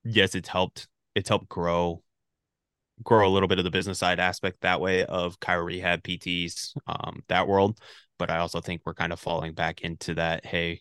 yes, 0.03 0.35
it's 0.35 0.47
helped. 0.47 0.87
It's 1.15 1.29
helped 1.29 1.49
grow 1.49 2.03
grow 3.01 3.27
a 3.27 3.33
little 3.33 3.47
bit 3.49 3.57
of 3.57 3.63
the 3.63 3.71
business 3.71 3.97
side 3.97 4.19
aspect 4.19 4.61
that 4.61 4.79
way 4.79 5.03
of 5.05 5.39
chiro 5.39 5.65
rehab 5.65 6.03
PTs, 6.03 6.77
um, 6.85 7.23
that 7.29 7.47
world. 7.47 7.79
But 8.23 8.31
I 8.31 8.39
also 8.39 8.61
think 8.61 8.83
we're 8.85 8.93
kind 8.93 9.11
of 9.11 9.19
falling 9.19 9.53
back 9.53 9.81
into 9.81 10.13
that. 10.15 10.45
Hey, 10.45 10.79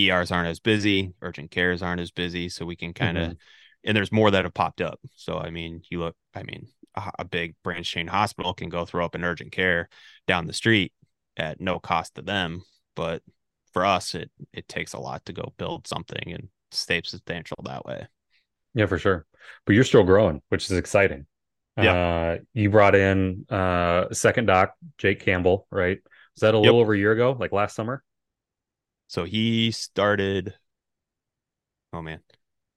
ERs 0.00 0.32
aren't 0.32 0.48
as 0.48 0.60
busy, 0.60 1.12
urgent 1.20 1.50
cares 1.50 1.82
aren't 1.82 2.00
as 2.00 2.10
busy, 2.10 2.48
so 2.48 2.64
we 2.64 2.76
can 2.76 2.94
kind 2.94 3.18
of. 3.18 3.24
Mm-hmm 3.24 3.38
and 3.84 3.96
there's 3.96 4.12
more 4.12 4.30
that 4.30 4.44
have 4.44 4.54
popped 4.54 4.80
up. 4.80 5.00
So 5.16 5.38
I 5.38 5.50
mean, 5.50 5.82
you 5.90 6.00
look, 6.00 6.16
I 6.34 6.42
mean, 6.42 6.68
a, 6.94 7.10
a, 7.20 7.24
big 7.24 7.54
branch 7.62 7.90
chain 7.90 8.06
hospital 8.06 8.54
can 8.54 8.68
go 8.68 8.84
throw 8.84 9.04
up 9.04 9.14
an 9.14 9.24
urgent 9.24 9.52
care 9.52 9.88
down 10.26 10.46
the 10.46 10.52
street 10.52 10.92
at 11.36 11.60
no 11.60 11.78
cost 11.78 12.14
to 12.14 12.22
them, 12.22 12.62
but 12.94 13.22
for 13.72 13.84
us, 13.84 14.14
it 14.14 14.30
it 14.52 14.68
takes 14.68 14.92
a 14.92 15.00
lot 15.00 15.24
to 15.26 15.32
go 15.32 15.52
build 15.56 15.86
something 15.86 16.32
and 16.32 16.48
stay 16.70 17.00
substantial 17.04 17.56
that 17.64 17.84
way. 17.84 18.06
Yeah, 18.74 18.86
for 18.86 18.98
sure. 18.98 19.26
But 19.66 19.74
you're 19.74 19.84
still 19.84 20.04
growing, 20.04 20.42
which 20.48 20.70
is 20.70 20.76
exciting. 20.76 21.26
Yeah. 21.76 21.94
Uh, 21.94 22.38
you 22.52 22.68
brought 22.70 22.94
in 22.94 23.46
uh 23.48 24.12
second 24.12 24.46
doc, 24.46 24.74
Jake 24.98 25.20
Campbell, 25.20 25.66
right? 25.70 25.98
Was 26.36 26.40
that 26.40 26.54
a 26.54 26.58
little 26.58 26.76
yep. 26.76 26.82
over 26.82 26.94
a 26.94 26.98
year 26.98 27.12
ago, 27.12 27.36
like 27.38 27.52
last 27.52 27.76
summer? 27.76 28.02
So 29.08 29.24
he 29.24 29.70
started. 29.70 30.54
Oh 31.92 32.00
man, 32.02 32.20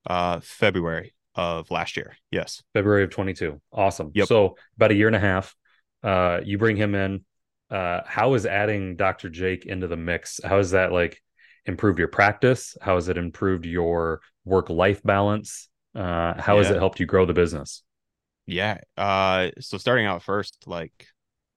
uh, 0.06 0.42
February 0.42 1.16
of 1.36 1.70
last 1.70 1.98
year. 1.98 2.18
Yes. 2.32 2.64
February 2.74 3.04
of 3.04 3.10
22. 3.12 3.62
Awesome. 3.72 4.12
Yep. 4.14 4.28
So 4.28 4.58
about 4.78 4.92
a 4.92 4.96
year 4.96 5.08
and 5.08 5.16
a 5.16 5.20
half, 5.20 5.56
uh, 6.04 6.40
you 6.44 6.58
bring 6.58 6.78
him 6.78 6.96
in. 6.96 7.26
Uh, 7.70 8.02
how 8.06 8.36
is 8.36 8.46
adding 8.46 8.96
Dr. 8.96 9.30
Jake 9.30 9.66
into 9.66 9.88
the 9.88 9.98
mix? 9.98 10.40
How 10.44 10.58
has 10.58 10.72
that 10.72 10.92
like 10.92 11.22
improved 11.66 12.00
your 12.00 12.08
practice? 12.08 12.78
How 12.82 12.96
has 12.96 13.10
it 13.10 13.18
improved 13.18 13.66
your 13.66 14.22
work 14.46 14.70
life 14.70 15.02
balance? 15.04 15.68
Uh, 15.94 16.40
how 16.40 16.54
yeah. 16.54 16.64
has 16.64 16.72
it 16.72 16.78
helped 16.78 17.00
you 17.00 17.06
grow 17.06 17.26
the 17.26 17.34
business? 17.34 17.84
Yeah. 18.46 18.80
Uh, 18.96 19.50
so 19.60 19.78
starting 19.78 20.06
out 20.06 20.24
first, 20.24 20.64
like 20.68 21.08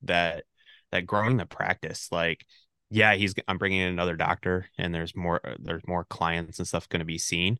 that, 0.03 0.45
that 0.93 1.07
growing 1.07 1.37
the 1.37 1.47
practice, 1.47 2.09
like, 2.11 2.45
yeah, 2.91 3.15
he's, 3.15 3.35
I'm 3.47 3.59
bringing 3.59 3.81
in 3.81 3.89
another 3.89 4.17
doctor 4.17 4.67
and 4.79 4.95
there's 4.95 5.15
more, 5.15 5.41
there's 5.59 5.87
more 5.87 6.05
clients 6.05 6.59
and 6.59 6.67
stuff 6.67 6.89
going 6.89 7.01
to 7.01 7.07
be 7.07 7.19
seen 7.19 7.59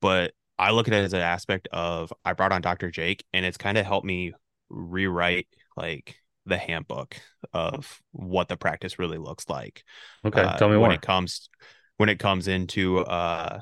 but 0.00 0.32
I 0.58 0.70
look 0.72 0.88
at 0.88 0.94
it 0.94 1.04
as 1.04 1.12
an 1.12 1.20
aspect 1.20 1.68
of 1.72 2.12
I 2.24 2.32
brought 2.32 2.52
on 2.52 2.62
Dr. 2.62 2.90
Jake 2.90 3.24
and 3.32 3.44
it's 3.44 3.56
kind 3.56 3.78
of 3.78 3.86
helped 3.86 4.06
me 4.06 4.32
rewrite 4.68 5.48
like 5.76 6.16
the 6.46 6.58
handbook 6.58 7.16
of 7.52 8.00
what 8.12 8.48
the 8.48 8.56
practice 8.56 8.98
really 8.98 9.18
looks 9.18 9.48
like. 9.48 9.84
Okay, 10.24 10.40
uh, 10.40 10.56
tell 10.56 10.68
me 10.68 10.76
when 10.76 10.90
more. 10.90 10.94
it 10.94 11.02
comes 11.02 11.48
when 11.96 12.08
it 12.08 12.18
comes 12.18 12.48
into 12.48 13.00
uh 13.00 13.60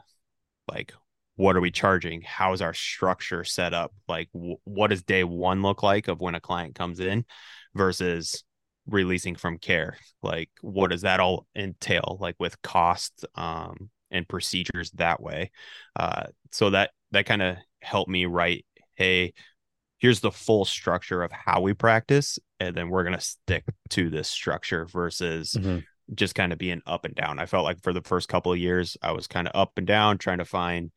like 0.70 0.92
what 1.36 1.54
are 1.54 1.60
we 1.60 1.70
charging? 1.70 2.22
How 2.22 2.54
is 2.54 2.62
our 2.62 2.72
structure 2.72 3.44
set 3.44 3.74
up? 3.74 3.92
Like 4.08 4.30
w- 4.32 4.56
what 4.64 4.88
does 4.88 5.02
day 5.02 5.22
1 5.22 5.60
look 5.60 5.82
like 5.82 6.08
of 6.08 6.22
when 6.22 6.34
a 6.34 6.40
client 6.40 6.74
comes 6.74 6.98
in 6.98 7.26
versus 7.74 8.42
releasing 8.86 9.36
from 9.36 9.58
care? 9.58 9.96
Like 10.22 10.50
what 10.60 10.90
does 10.90 11.02
that 11.02 11.20
all 11.20 11.46
entail 11.54 12.18
like 12.20 12.36
with 12.38 12.60
cost 12.62 13.24
um 13.34 13.90
and 14.10 14.28
procedures 14.28 14.90
that 14.92 15.20
way. 15.20 15.50
Uh, 15.94 16.24
so 16.52 16.70
that 16.70 16.90
that 17.12 17.26
kind 17.26 17.42
of 17.42 17.56
helped 17.80 18.10
me 18.10 18.26
write, 18.26 18.66
hey, 18.94 19.32
here's 19.98 20.20
the 20.20 20.30
full 20.30 20.64
structure 20.64 21.22
of 21.22 21.32
how 21.32 21.60
we 21.60 21.74
practice, 21.74 22.38
and 22.60 22.74
then 22.74 22.88
we're 22.88 23.04
gonna 23.04 23.20
stick 23.20 23.64
to 23.90 24.10
this 24.10 24.28
structure 24.28 24.86
versus 24.86 25.54
mm-hmm. 25.58 25.78
just 26.14 26.34
kind 26.34 26.52
of 26.52 26.58
being 26.58 26.82
up 26.86 27.04
and 27.04 27.14
down. 27.14 27.38
I 27.38 27.46
felt 27.46 27.64
like 27.64 27.82
for 27.82 27.92
the 27.92 28.02
first 28.02 28.28
couple 28.28 28.52
of 28.52 28.58
years, 28.58 28.96
I 29.02 29.12
was 29.12 29.26
kind 29.26 29.46
of 29.46 29.52
up 29.54 29.72
and 29.76 29.86
down, 29.86 30.18
trying 30.18 30.38
to 30.38 30.44
find, 30.44 30.90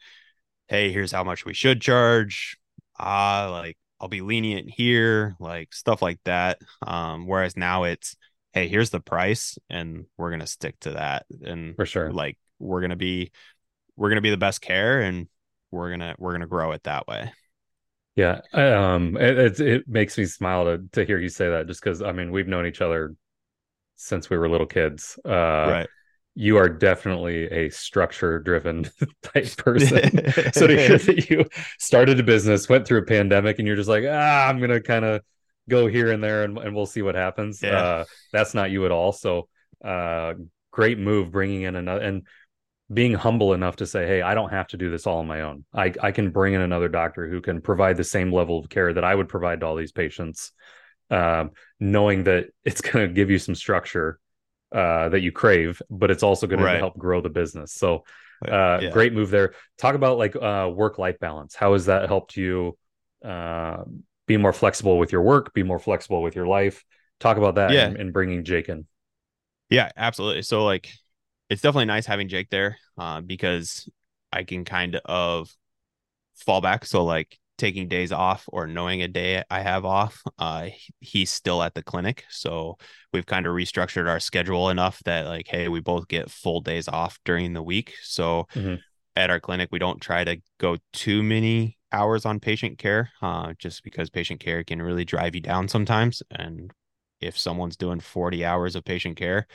hey, 0.68 0.92
here's 0.92 1.12
how 1.12 1.24
much 1.24 1.46
we 1.46 1.54
should 1.54 1.82
charge. 1.82 2.58
Ah, 2.98 3.46
uh, 3.46 3.52
like 3.52 3.78
I'll 4.00 4.08
be 4.08 4.22
lenient 4.22 4.70
here, 4.70 5.36
like 5.40 5.74
stuff 5.74 6.02
like 6.02 6.20
that. 6.26 6.60
Um, 6.86 7.28
whereas 7.28 7.58
now 7.58 7.84
it's, 7.84 8.16
hey, 8.54 8.68
here's 8.68 8.90
the 8.90 9.00
price, 9.00 9.58
and 9.70 10.06
we're 10.18 10.32
gonna 10.32 10.48
stick 10.48 10.80
to 10.82 10.92
that. 10.92 11.26
And 11.44 11.76
for 11.76 11.86
sure, 11.86 12.12
like 12.12 12.38
we're 12.60 12.82
gonna 12.82 12.96
be 12.96 13.32
we're 13.96 14.10
gonna 14.10 14.22
be 14.22 14.30
the 14.32 14.38
best 14.38 14.62
care 14.62 15.02
and 15.02 15.28
we're 15.72 15.92
gonna 15.92 16.16
we're 16.18 16.32
gonna 16.34 16.48
grow 16.48 16.72
it 16.72 16.84
that 16.84 17.08
way 17.08 17.32
Yeah, 18.16 18.42
um, 18.54 19.16
it, 19.18 19.38
it, 19.38 19.60
it 19.60 19.88
makes 19.88 20.18
me 20.18 20.26
smile 20.26 20.66
to 20.66 20.84
to 20.92 21.06
hear 21.06 21.20
you 21.20 21.30
say 21.30 21.50
that, 21.50 21.68
just 21.68 21.82
because 21.82 22.02
I 22.02 22.12
mean 22.12 22.32
we've 22.32 22.48
known 22.48 22.66
each 22.66 22.82
other 22.82 23.16
since 23.96 24.30
we 24.30 24.38
were 24.38 24.50
little 24.50 24.68
kids. 24.68 25.20
Uh, 25.26 25.30
right. 25.72 25.90
You 26.36 26.58
are 26.58 26.70
definitely 26.70 27.46
a 27.46 27.70
structure 27.70 28.40
driven 28.40 28.90
type 29.24 29.58
person. 29.58 30.32
so 30.54 30.68
to 30.68 30.78
hear 30.78 30.98
that 30.98 31.30
you 31.30 31.46
started 31.80 32.20
a 32.20 32.24
business, 32.24 32.70
went 32.70 32.88
through 32.88 33.00
a 33.00 33.06
pandemic, 33.06 33.60
and 33.60 33.68
you're 33.68 33.76
just 33.76 33.90
like, 33.90 34.06
ah, 34.08 34.48
I'm 34.48 34.60
gonna 34.60 34.82
kind 34.82 35.06
of 35.06 35.22
go 35.70 35.88
here 35.88 36.12
and 36.12 36.24
there, 36.24 36.44
and, 36.44 36.58
and 36.58 36.76
we'll 36.76 36.86
see 36.86 37.02
what 37.02 37.16
happens. 37.16 37.62
Yeah. 37.62 37.78
Uh, 37.78 38.06
that's 38.32 38.54
not 38.54 38.72
you 38.72 38.86
at 38.86 38.92
all. 38.92 39.12
So, 39.12 39.48
uh, 39.84 40.34
great 40.72 41.00
move 41.00 41.32
bringing 41.32 41.64
in 41.64 41.76
another 41.76 42.02
and 42.02 42.28
being 42.92 43.14
humble 43.14 43.54
enough 43.54 43.78
to 43.78 43.86
say, 43.86 44.08
hey, 44.08 44.22
I 44.22 44.34
don't 44.34 44.50
have 44.50 44.68
to 44.70 44.78
do 44.78 44.90
this 44.90 45.06
all 45.06 45.20
on 45.20 45.28
my 45.28 45.42
own. 45.42 45.64
I, 45.74 45.94
I 46.02 46.12
can 46.12 46.32
bring 46.32 46.56
in 46.56 46.62
another 46.62 46.88
doctor 46.88 47.30
who 47.30 47.40
can 47.40 47.62
provide 47.62 47.98
the 47.98 48.04
same 48.04 48.32
level 48.32 48.58
of 48.58 48.70
care 48.70 48.92
that 48.94 49.04
I 49.04 49.14
would 49.14 49.30
provide 49.30 49.60
to 49.60 49.68
all 49.68 49.76
these 49.76 49.92
patients, 49.92 50.52
um, 51.12 51.52
knowing 51.80 52.24
that 52.24 52.48
it's 52.64 52.82
going 52.82 53.08
to 53.08 53.14
give 53.14 53.30
you 53.30 53.38
some 53.38 53.56
structure 53.56 54.20
uh, 54.72 55.10
that 55.10 55.22
you 55.22 55.32
crave, 55.32 55.82
but 55.90 56.12
it's 56.12 56.24
also 56.24 56.48
going 56.48 56.62
right. 56.62 56.74
to 56.74 56.80
help 56.80 56.98
grow 56.98 57.22
the 57.22 57.30
business. 57.30 57.74
So, 57.74 58.04
uh, 58.48 58.80
yeah. 58.82 58.90
great 58.92 59.14
move 59.14 59.30
there. 59.30 59.54
Talk 59.78 59.96
about 59.96 60.18
like 60.18 60.36
uh, 60.36 60.70
work 60.74 60.98
life 60.98 61.20
balance. 61.20 61.56
How 61.56 61.74
has 61.74 61.86
that 61.86 62.08
helped 62.08 62.38
you 62.38 62.78
uh, 63.24 63.84
be 64.28 64.38
more 64.38 64.54
flexible 64.54 64.98
with 64.98 65.12
your 65.12 65.22
work, 65.22 65.54
be 65.54 65.64
more 65.64 65.80
flexible 65.80 66.22
with 66.22 66.36
your 66.36 66.48
life? 66.48 66.84
Talk 67.20 67.38
about 67.38 67.56
that 67.56 67.72
yeah. 67.72 67.86
and, 67.86 67.98
and 67.98 68.14
bringing 68.14 68.44
Jake 68.44 68.70
in. 68.70 68.86
Yeah, 69.70 69.92
absolutely. 69.98 70.44
So, 70.44 70.64
like, 70.66 70.90
it's 71.50 71.62
definitely 71.62 71.86
nice 71.86 72.06
having 72.06 72.28
Jake 72.28 72.50
there 72.50 72.78
uh, 72.98 73.22
because 73.22 73.90
I 74.32 74.44
can 74.44 74.66
kind 74.66 75.00
of 75.06 75.50
fall 76.36 76.62
back. 76.62 76.86
So 76.86 77.04
like 77.04 77.39
taking 77.60 77.88
days 77.88 78.12
off 78.12 78.46
or 78.48 78.66
knowing 78.66 79.02
a 79.02 79.08
day 79.08 79.44
I 79.50 79.62
have 79.62 79.86
off, 79.86 80.22
uh, 80.40 80.70
he's 81.00 81.30
still 81.30 81.62
at 81.62 81.76
the 81.76 81.84
clinic. 81.84 82.24
So 82.30 82.78
we've 83.14 83.26
kind 83.26 83.46
of 83.46 83.54
restructured 83.54 84.08
our 84.08 84.20
schedule 84.20 84.70
enough 84.70 85.00
that 85.06 85.28
like, 85.28 85.48
hey, 85.48 85.68
we 85.68 85.80
both 85.80 86.08
get 86.08 86.32
full 86.32 86.62
days 86.62 86.88
off 86.88 87.20
during 87.26 87.54
the 87.54 87.62
week. 87.62 87.94
So 88.02 88.48
mm-hmm. 88.56 88.76
at 89.16 89.30
our 89.30 89.40
clinic, 89.40 89.70
we 89.72 89.80
don't 89.80 90.02
try 90.02 90.24
to 90.24 90.42
go 90.60 90.78
too 90.94 91.22
many 91.22 91.78
hours 91.92 92.26
on 92.26 92.40
patient 92.40 92.78
care, 92.78 93.12
uh, 93.22 93.54
just 93.60 93.84
because 93.84 94.10
patient 94.10 94.40
care 94.40 94.64
can 94.64 94.82
really 94.82 95.06
drive 95.06 95.36
you 95.36 95.42
down 95.42 95.68
sometimes. 95.68 96.24
And 96.32 96.72
if 97.20 97.38
someone's 97.38 97.78
doing 97.78 98.00
40 98.00 98.46
hours 98.46 98.76
of 98.76 98.86
patient 98.86 99.18
care, 99.18 99.48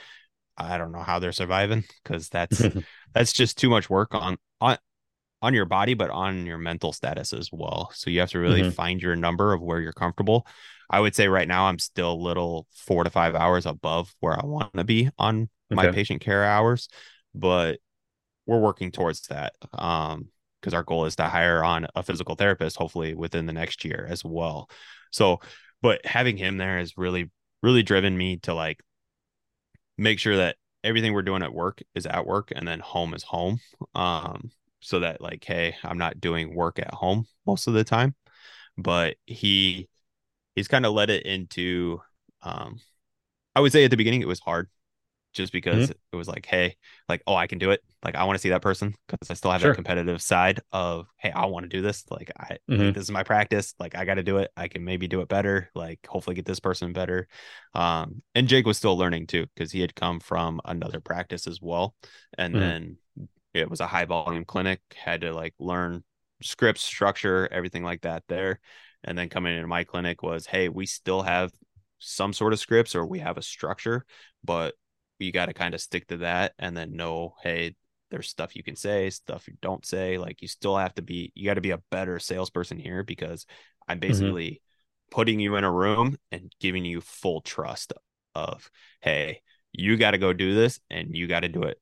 I 0.56 0.78
don't 0.78 0.92
know 0.92 1.02
how 1.02 1.18
they're 1.18 1.32
surviving 1.32 1.84
because 2.02 2.28
that's 2.28 2.62
that's 3.14 3.32
just 3.32 3.58
too 3.58 3.68
much 3.68 3.90
work 3.90 4.14
on 4.14 4.36
on 4.60 4.78
on 5.44 5.54
your 5.54 5.64
body, 5.66 5.94
but 5.94 6.10
on 6.10 6.46
your 6.46 6.58
mental 6.58 6.92
status 6.92 7.32
as 7.32 7.50
well. 7.52 7.90
So 7.94 8.10
you 8.10 8.20
have 8.20 8.30
to 8.30 8.38
really 8.38 8.62
mm-hmm. 8.62 8.70
find 8.70 9.00
your 9.00 9.16
number 9.16 9.52
of 9.52 9.60
where 9.60 9.80
you're 9.80 9.92
comfortable. 9.92 10.46
I 10.90 11.00
would 11.00 11.14
say 11.14 11.28
right 11.28 11.48
now 11.48 11.66
I'm 11.66 11.78
still 11.78 12.12
a 12.12 12.14
little 12.14 12.66
four 12.72 13.04
to 13.04 13.10
five 13.10 13.34
hours 13.34 13.66
above 13.66 14.14
where 14.20 14.34
I 14.34 14.44
want 14.44 14.74
to 14.74 14.84
be 14.84 15.10
on 15.18 15.48
my 15.70 15.90
patient 15.90 16.20
care 16.20 16.44
hours, 16.44 16.88
but 17.34 17.78
we're 18.46 18.60
working 18.60 18.90
towards 18.90 19.22
that. 19.28 19.54
Um, 19.72 20.28
because 20.60 20.72
our 20.72 20.82
goal 20.82 21.04
is 21.04 21.16
to 21.16 21.24
hire 21.24 21.62
on 21.62 21.86
a 21.94 22.02
physical 22.02 22.36
therapist 22.36 22.78
hopefully 22.78 23.14
within 23.14 23.44
the 23.44 23.52
next 23.52 23.84
year 23.84 24.06
as 24.08 24.24
well. 24.24 24.70
So, 25.10 25.40
but 25.82 26.06
having 26.06 26.38
him 26.38 26.56
there 26.56 26.78
has 26.78 26.96
really, 26.96 27.30
really 27.62 27.82
driven 27.82 28.16
me 28.16 28.38
to 28.38 28.54
like 28.54 28.80
make 29.98 30.18
sure 30.18 30.38
that 30.38 30.56
everything 30.82 31.12
we're 31.12 31.20
doing 31.20 31.42
at 31.42 31.52
work 31.52 31.82
is 31.94 32.06
at 32.06 32.26
work 32.26 32.50
and 32.54 32.66
then 32.66 32.80
home 32.80 33.12
is 33.12 33.22
home. 33.22 33.58
Um, 33.94 34.50
so 34.84 35.00
that 35.00 35.20
like, 35.20 35.42
hey, 35.44 35.76
I'm 35.82 35.98
not 35.98 36.20
doing 36.20 36.54
work 36.54 36.78
at 36.78 36.92
home 36.92 37.24
most 37.46 37.66
of 37.66 37.74
the 37.74 37.84
time. 37.84 38.14
But 38.76 39.16
he 39.24 39.88
he's 40.54 40.68
kind 40.68 40.84
of 40.84 40.92
led 40.92 41.10
it 41.10 41.24
into 41.24 42.00
um 42.42 42.78
I 43.56 43.60
would 43.60 43.72
say 43.72 43.84
at 43.84 43.90
the 43.90 43.96
beginning 43.96 44.20
it 44.20 44.28
was 44.28 44.40
hard 44.40 44.68
just 45.32 45.52
because 45.52 45.90
mm-hmm. 45.90 45.98
it 46.12 46.16
was 46.16 46.28
like, 46.28 46.46
hey, 46.46 46.76
like, 47.08 47.22
oh, 47.26 47.34
I 47.34 47.46
can 47.46 47.58
do 47.58 47.72
it. 47.72 47.82
Like, 48.04 48.14
I 48.14 48.24
want 48.24 48.36
to 48.36 48.40
see 48.40 48.50
that 48.50 48.62
person 48.62 48.94
because 49.08 49.30
I 49.30 49.34
still 49.34 49.50
have 49.50 49.60
sure. 49.60 49.70
that 49.70 49.76
competitive 49.76 50.22
side 50.22 50.60
of, 50.70 51.06
hey, 51.16 51.32
I 51.32 51.46
want 51.46 51.64
to 51.64 51.68
do 51.68 51.82
this. 51.82 52.04
Like, 52.08 52.30
I 52.38 52.58
mm-hmm. 52.70 52.82
like, 52.84 52.94
this 52.94 53.02
is 53.02 53.10
my 53.10 53.24
practice. 53.24 53.74
Like, 53.78 53.96
I 53.96 54.04
got 54.04 54.14
to 54.14 54.22
do 54.22 54.38
it. 54.38 54.52
I 54.56 54.68
can 54.68 54.84
maybe 54.84 55.08
do 55.08 55.20
it 55.20 55.28
better. 55.28 55.70
Like, 55.74 56.06
hopefully, 56.06 56.36
get 56.36 56.44
this 56.44 56.60
person 56.60 56.92
better. 56.92 57.26
Um, 57.74 58.22
and 58.34 58.46
Jake 58.46 58.66
was 58.66 58.78
still 58.78 58.96
learning 58.96 59.26
too 59.26 59.46
because 59.54 59.72
he 59.72 59.80
had 59.80 59.94
come 59.94 60.20
from 60.20 60.60
another 60.64 61.00
practice 61.00 61.46
as 61.46 61.60
well, 61.60 61.96
and 62.38 62.54
mm-hmm. 62.54 62.60
then 62.60 62.96
it 63.54 63.70
was 63.70 63.80
a 63.80 63.86
high 63.86 64.04
volume 64.04 64.44
clinic. 64.44 64.80
Had 64.94 65.22
to 65.22 65.32
like 65.32 65.54
learn 65.58 66.04
scripts, 66.42 66.82
structure, 66.82 67.48
everything 67.50 67.84
like 67.84 68.02
that 68.02 68.24
there. 68.28 68.60
And 69.04 69.16
then 69.16 69.28
coming 69.28 69.54
into 69.54 69.68
my 69.68 69.84
clinic 69.84 70.22
was, 70.22 70.46
hey, 70.46 70.68
we 70.68 70.86
still 70.86 71.22
have 71.22 71.52
some 71.98 72.32
sort 72.32 72.52
of 72.52 72.58
scripts 72.58 72.94
or 72.94 73.06
we 73.06 73.20
have 73.20 73.38
a 73.38 73.42
structure, 73.42 74.04
but 74.42 74.74
you 75.18 75.32
got 75.32 75.46
to 75.46 75.54
kind 75.54 75.74
of 75.74 75.80
stick 75.80 76.06
to 76.08 76.18
that 76.18 76.52
and 76.58 76.76
then 76.76 76.96
know, 76.96 77.34
hey, 77.42 77.76
there's 78.10 78.28
stuff 78.28 78.56
you 78.56 78.62
can 78.62 78.76
say, 78.76 79.10
stuff 79.10 79.46
you 79.48 79.54
don't 79.62 79.86
say. 79.86 80.18
Like 80.18 80.42
you 80.42 80.48
still 80.48 80.76
have 80.76 80.94
to 80.94 81.02
be, 81.02 81.32
you 81.34 81.46
got 81.46 81.54
to 81.54 81.60
be 81.60 81.70
a 81.70 81.82
better 81.90 82.18
salesperson 82.18 82.78
here 82.78 83.02
because 83.02 83.46
I'm 83.88 83.98
mm-hmm. 83.98 84.08
basically 84.08 84.50
mm-hmm. 84.50 85.14
putting 85.14 85.40
you 85.40 85.56
in 85.56 85.64
a 85.64 85.72
room 85.72 86.16
and 86.30 86.52
giving 86.60 86.84
you 86.84 87.00
full 87.00 87.40
trust 87.40 87.92
of, 88.34 88.70
hey, 89.00 89.40
you 89.72 89.96
got 89.96 90.12
to 90.12 90.18
go 90.18 90.32
do 90.32 90.54
this 90.54 90.80
and 90.90 91.16
you 91.16 91.26
got 91.26 91.40
to 91.40 91.48
do 91.48 91.62
it 91.62 91.78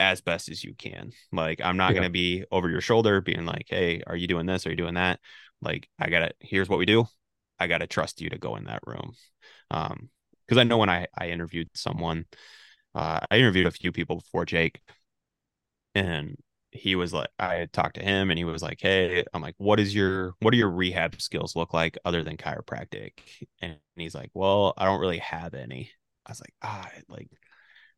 as 0.00 0.22
best 0.22 0.50
as 0.50 0.64
you 0.64 0.74
can. 0.74 1.12
Like 1.32 1.60
I'm 1.62 1.78
not 1.78 1.90
yeah. 1.90 2.00
going 2.00 2.08
to 2.08 2.10
be 2.10 2.44
over 2.52 2.70
your 2.70 2.82
shoulder 2.82 3.20
being 3.22 3.46
like, 3.46 3.66
"Hey, 3.68 4.02
are 4.06 4.16
you 4.16 4.28
doing 4.28 4.46
this? 4.46 4.66
Are 4.66 4.70
you 4.70 4.76
doing 4.76 4.94
that?" 4.94 5.20
Like 5.62 5.88
I 6.00 6.10
got 6.10 6.20
to 6.20 6.34
here's 6.40 6.68
what 6.70 6.80
we 6.80 6.86
do. 6.86 7.06
I 7.60 7.68
got 7.68 7.78
to 7.78 7.88
trust 7.88 8.20
you 8.22 8.30
to 8.30 8.38
go 8.38 8.56
in 8.56 8.64
that 8.64 8.82
room. 8.86 9.14
Um 9.70 10.10
because 10.46 10.58
I 10.60 10.64
know 10.64 10.78
when 10.78 10.90
I 10.90 11.06
I 11.18 11.30
interviewed 11.30 11.70
someone 11.74 12.26
uh, 12.94 13.20
I 13.30 13.38
interviewed 13.38 13.66
a 13.66 13.72
few 13.72 13.92
people 13.92 14.16
before 14.16 14.46
Jake, 14.46 14.80
and 15.94 16.36
he 16.72 16.94
was 16.94 17.12
like, 17.12 17.28
I 17.38 17.56
had 17.56 17.72
talked 17.72 17.96
to 17.96 18.02
him, 18.02 18.30
and 18.30 18.38
he 18.38 18.44
was 18.44 18.62
like, 18.62 18.78
"Hey, 18.80 19.24
I'm 19.34 19.42
like, 19.42 19.56
what 19.58 19.80
is 19.80 19.94
your 19.94 20.34
what 20.40 20.52
do 20.52 20.56
your 20.58 20.70
rehab 20.70 21.20
skills 21.20 21.56
look 21.56 21.74
like 21.74 21.98
other 22.04 22.22
than 22.22 22.36
chiropractic?" 22.36 23.12
And 23.60 23.76
he's 23.96 24.14
like, 24.14 24.30
"Well, 24.34 24.74
I 24.76 24.84
don't 24.84 25.00
really 25.00 25.18
have 25.18 25.54
any." 25.54 25.90
I 26.26 26.30
was 26.32 26.40
like, 26.40 26.54
"Ah, 26.62 26.88
like, 27.08 27.28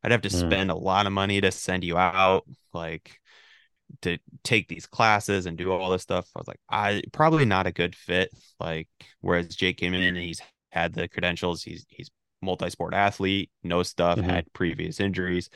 I'd 0.03 0.11
have 0.11 0.21
to 0.21 0.29
mm. 0.29 0.39
spend 0.39 0.71
a 0.71 0.75
lot 0.75 1.05
of 1.05 1.13
money 1.13 1.41
to 1.41 1.51
send 1.51 1.83
you 1.83 1.97
out, 1.97 2.45
like." 2.73 3.19
to 4.01 4.17
take 4.43 4.67
these 4.67 4.87
classes 4.87 5.45
and 5.45 5.57
do 5.57 5.71
all 5.71 5.91
this 5.91 6.01
stuff. 6.01 6.27
I 6.35 6.39
was 6.39 6.47
like, 6.47 6.59
I 6.69 7.03
probably 7.11 7.45
not 7.45 7.67
a 7.67 7.71
good 7.71 7.95
fit. 7.95 8.31
Like, 8.59 8.87
whereas 9.21 9.55
Jake 9.55 9.77
came 9.77 9.93
in 9.93 10.01
and 10.01 10.17
he's 10.17 10.41
had 10.71 10.93
the 10.93 11.07
credentials, 11.07 11.63
he's 11.63 11.85
he's 11.89 12.09
multi-sport 12.41 12.93
athlete, 12.93 13.51
no 13.63 13.83
stuff, 13.83 14.17
mm-hmm. 14.17 14.29
had 14.29 14.51
previous 14.53 14.99
injuries. 14.99 15.49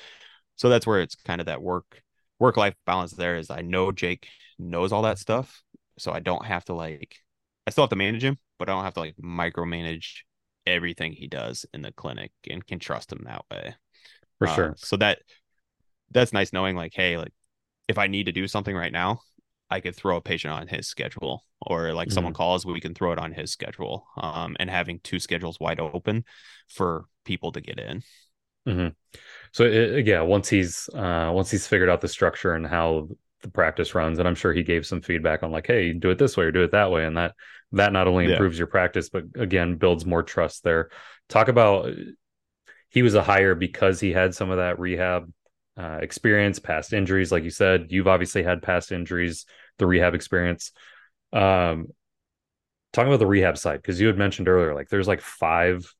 So 0.55 0.69
that's 0.69 0.87
where 0.87 1.01
it's 1.01 1.15
kind 1.15 1.41
of 1.41 1.47
that 1.47 1.61
work 1.61 2.01
work 2.39 2.57
life 2.57 2.75
balance 2.85 3.11
there 3.11 3.37
is 3.37 3.49
I 3.49 3.61
know 3.61 3.91
Jake 3.91 4.27
knows 4.59 4.91
all 4.91 5.03
that 5.03 5.19
stuff. 5.19 5.63
So 5.97 6.11
I 6.11 6.19
don't 6.19 6.45
have 6.45 6.65
to 6.65 6.73
like 6.73 7.17
I 7.65 7.71
still 7.71 7.83
have 7.83 7.89
to 7.89 7.95
manage 7.95 8.23
him, 8.23 8.37
but 8.59 8.69
I 8.69 8.73
don't 8.73 8.83
have 8.83 8.93
to 8.95 9.01
like 9.01 9.15
micromanage 9.17 10.21
everything 10.65 11.13
he 11.13 11.27
does 11.27 11.65
in 11.73 11.81
the 11.81 11.91
clinic 11.91 12.31
and 12.49 12.65
can 12.65 12.79
trust 12.79 13.11
him 13.11 13.23
that 13.25 13.43
way. 13.51 13.75
For 14.39 14.47
uh, 14.47 14.55
sure. 14.55 14.75
So 14.77 14.97
that 14.97 15.19
that's 16.11 16.33
nice 16.33 16.53
knowing 16.53 16.75
like, 16.75 16.93
hey, 16.93 17.17
like 17.17 17.33
if 17.87 17.97
I 17.97 18.07
need 18.07 18.25
to 18.25 18.31
do 18.31 18.47
something 18.47 18.75
right 18.75 18.91
now, 18.91 19.21
I 19.69 19.79
could 19.79 19.95
throw 19.95 20.17
a 20.17 20.21
patient 20.21 20.53
on 20.53 20.67
his 20.67 20.87
schedule 20.87 21.43
or 21.61 21.93
like 21.93 22.07
mm-hmm. 22.07 22.13
someone 22.13 22.33
calls, 22.33 22.65
we 22.65 22.79
can 22.79 22.93
throw 22.93 23.11
it 23.11 23.19
on 23.19 23.33
his 23.33 23.51
schedule. 23.51 24.07
Um, 24.17 24.55
and 24.59 24.69
having 24.69 24.99
two 24.99 25.19
schedules 25.19 25.59
wide 25.59 25.79
open 25.79 26.23
for 26.69 27.05
people 27.25 27.51
to 27.51 27.61
get 27.61 27.79
in. 27.79 28.03
Mm-hmm. 28.67 28.87
So 29.53 29.63
it, 29.63 30.05
yeah, 30.05 30.21
once 30.21 30.49
he's 30.49 30.89
uh, 30.93 31.31
once 31.33 31.49
he's 31.49 31.67
figured 31.67 31.89
out 31.89 32.01
the 32.01 32.07
structure 32.07 32.53
and 32.53 32.67
how 32.67 33.07
the 33.41 33.49
practice 33.49 33.95
runs, 33.95 34.19
and 34.19 34.27
I'm 34.27 34.35
sure 34.35 34.51
he 34.53 34.63
gave 34.63 34.85
some 34.85 35.01
feedback 35.01 35.43
on 35.43 35.51
like, 35.51 35.67
hey, 35.67 35.93
do 35.93 36.09
it 36.09 36.17
this 36.17 36.35
way 36.35 36.45
or 36.45 36.51
do 36.51 36.63
it 36.63 36.71
that 36.71 36.91
way, 36.91 37.05
and 37.05 37.17
that 37.17 37.33
that 37.71 37.93
not 37.93 38.07
only 38.07 38.31
improves 38.31 38.57
yeah. 38.57 38.61
your 38.61 38.67
practice, 38.67 39.09
but 39.09 39.23
again 39.35 39.75
builds 39.75 40.05
more 40.05 40.23
trust 40.23 40.63
there. 40.63 40.89
Talk 41.29 41.47
about 41.47 41.89
he 42.89 43.01
was 43.01 43.15
a 43.15 43.23
hire 43.23 43.55
because 43.55 43.99
he 43.99 44.11
had 44.11 44.33
some 44.33 44.49
of 44.49 44.57
that 44.57 44.79
rehab 44.79 45.31
uh, 45.77 45.99
experience, 46.01 46.59
past 46.59 46.93
injuries, 46.93 47.31
like 47.31 47.43
you 47.43 47.49
said. 47.49 47.87
You've 47.89 48.07
obviously 48.07 48.43
had 48.43 48.61
past 48.61 48.91
injuries, 48.91 49.45
the 49.77 49.85
rehab 49.85 50.15
experience. 50.15 50.71
Um, 51.33 51.87
talking 52.93 53.09
about 53.09 53.19
the 53.19 53.27
rehab 53.27 53.57
side, 53.57 53.81
because 53.81 53.99
you 53.99 54.07
had 54.07 54.17
mentioned 54.17 54.47
earlier, 54.47 54.73
like 54.73 54.89
there's 54.89 55.07
like 55.07 55.21
five, 55.21 55.93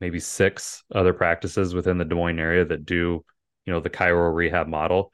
maybe 0.00 0.20
six 0.20 0.82
other 0.94 1.12
practices 1.12 1.74
within 1.74 1.98
the 1.98 2.04
Des 2.04 2.14
Moines 2.14 2.38
area 2.38 2.64
that 2.64 2.86
do, 2.86 3.24
you 3.66 3.72
know, 3.72 3.80
the 3.80 3.90
chiro 3.90 4.34
rehab 4.34 4.66
model. 4.68 5.12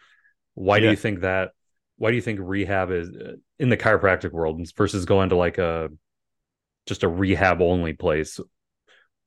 Why 0.55 0.77
yeah. 0.77 0.83
do 0.83 0.91
you 0.91 0.97
think 0.97 1.21
that? 1.21 1.51
Why 1.97 2.11
do 2.11 2.17
you 2.17 2.23
think 2.23 2.41
rehab 2.43 2.91
is 2.91 3.09
uh, 3.09 3.33
in 3.59 3.69
the 3.69 3.77
chiropractic 3.77 4.33
world 4.33 4.61
versus 4.77 5.05
going 5.05 5.31
to 5.31 5.37
like 5.37 5.59
a 5.59 5.89
just 6.87 7.03
a 7.03 7.09
rehab 7.09 7.61
only 7.61 7.95
place? 7.95 8.39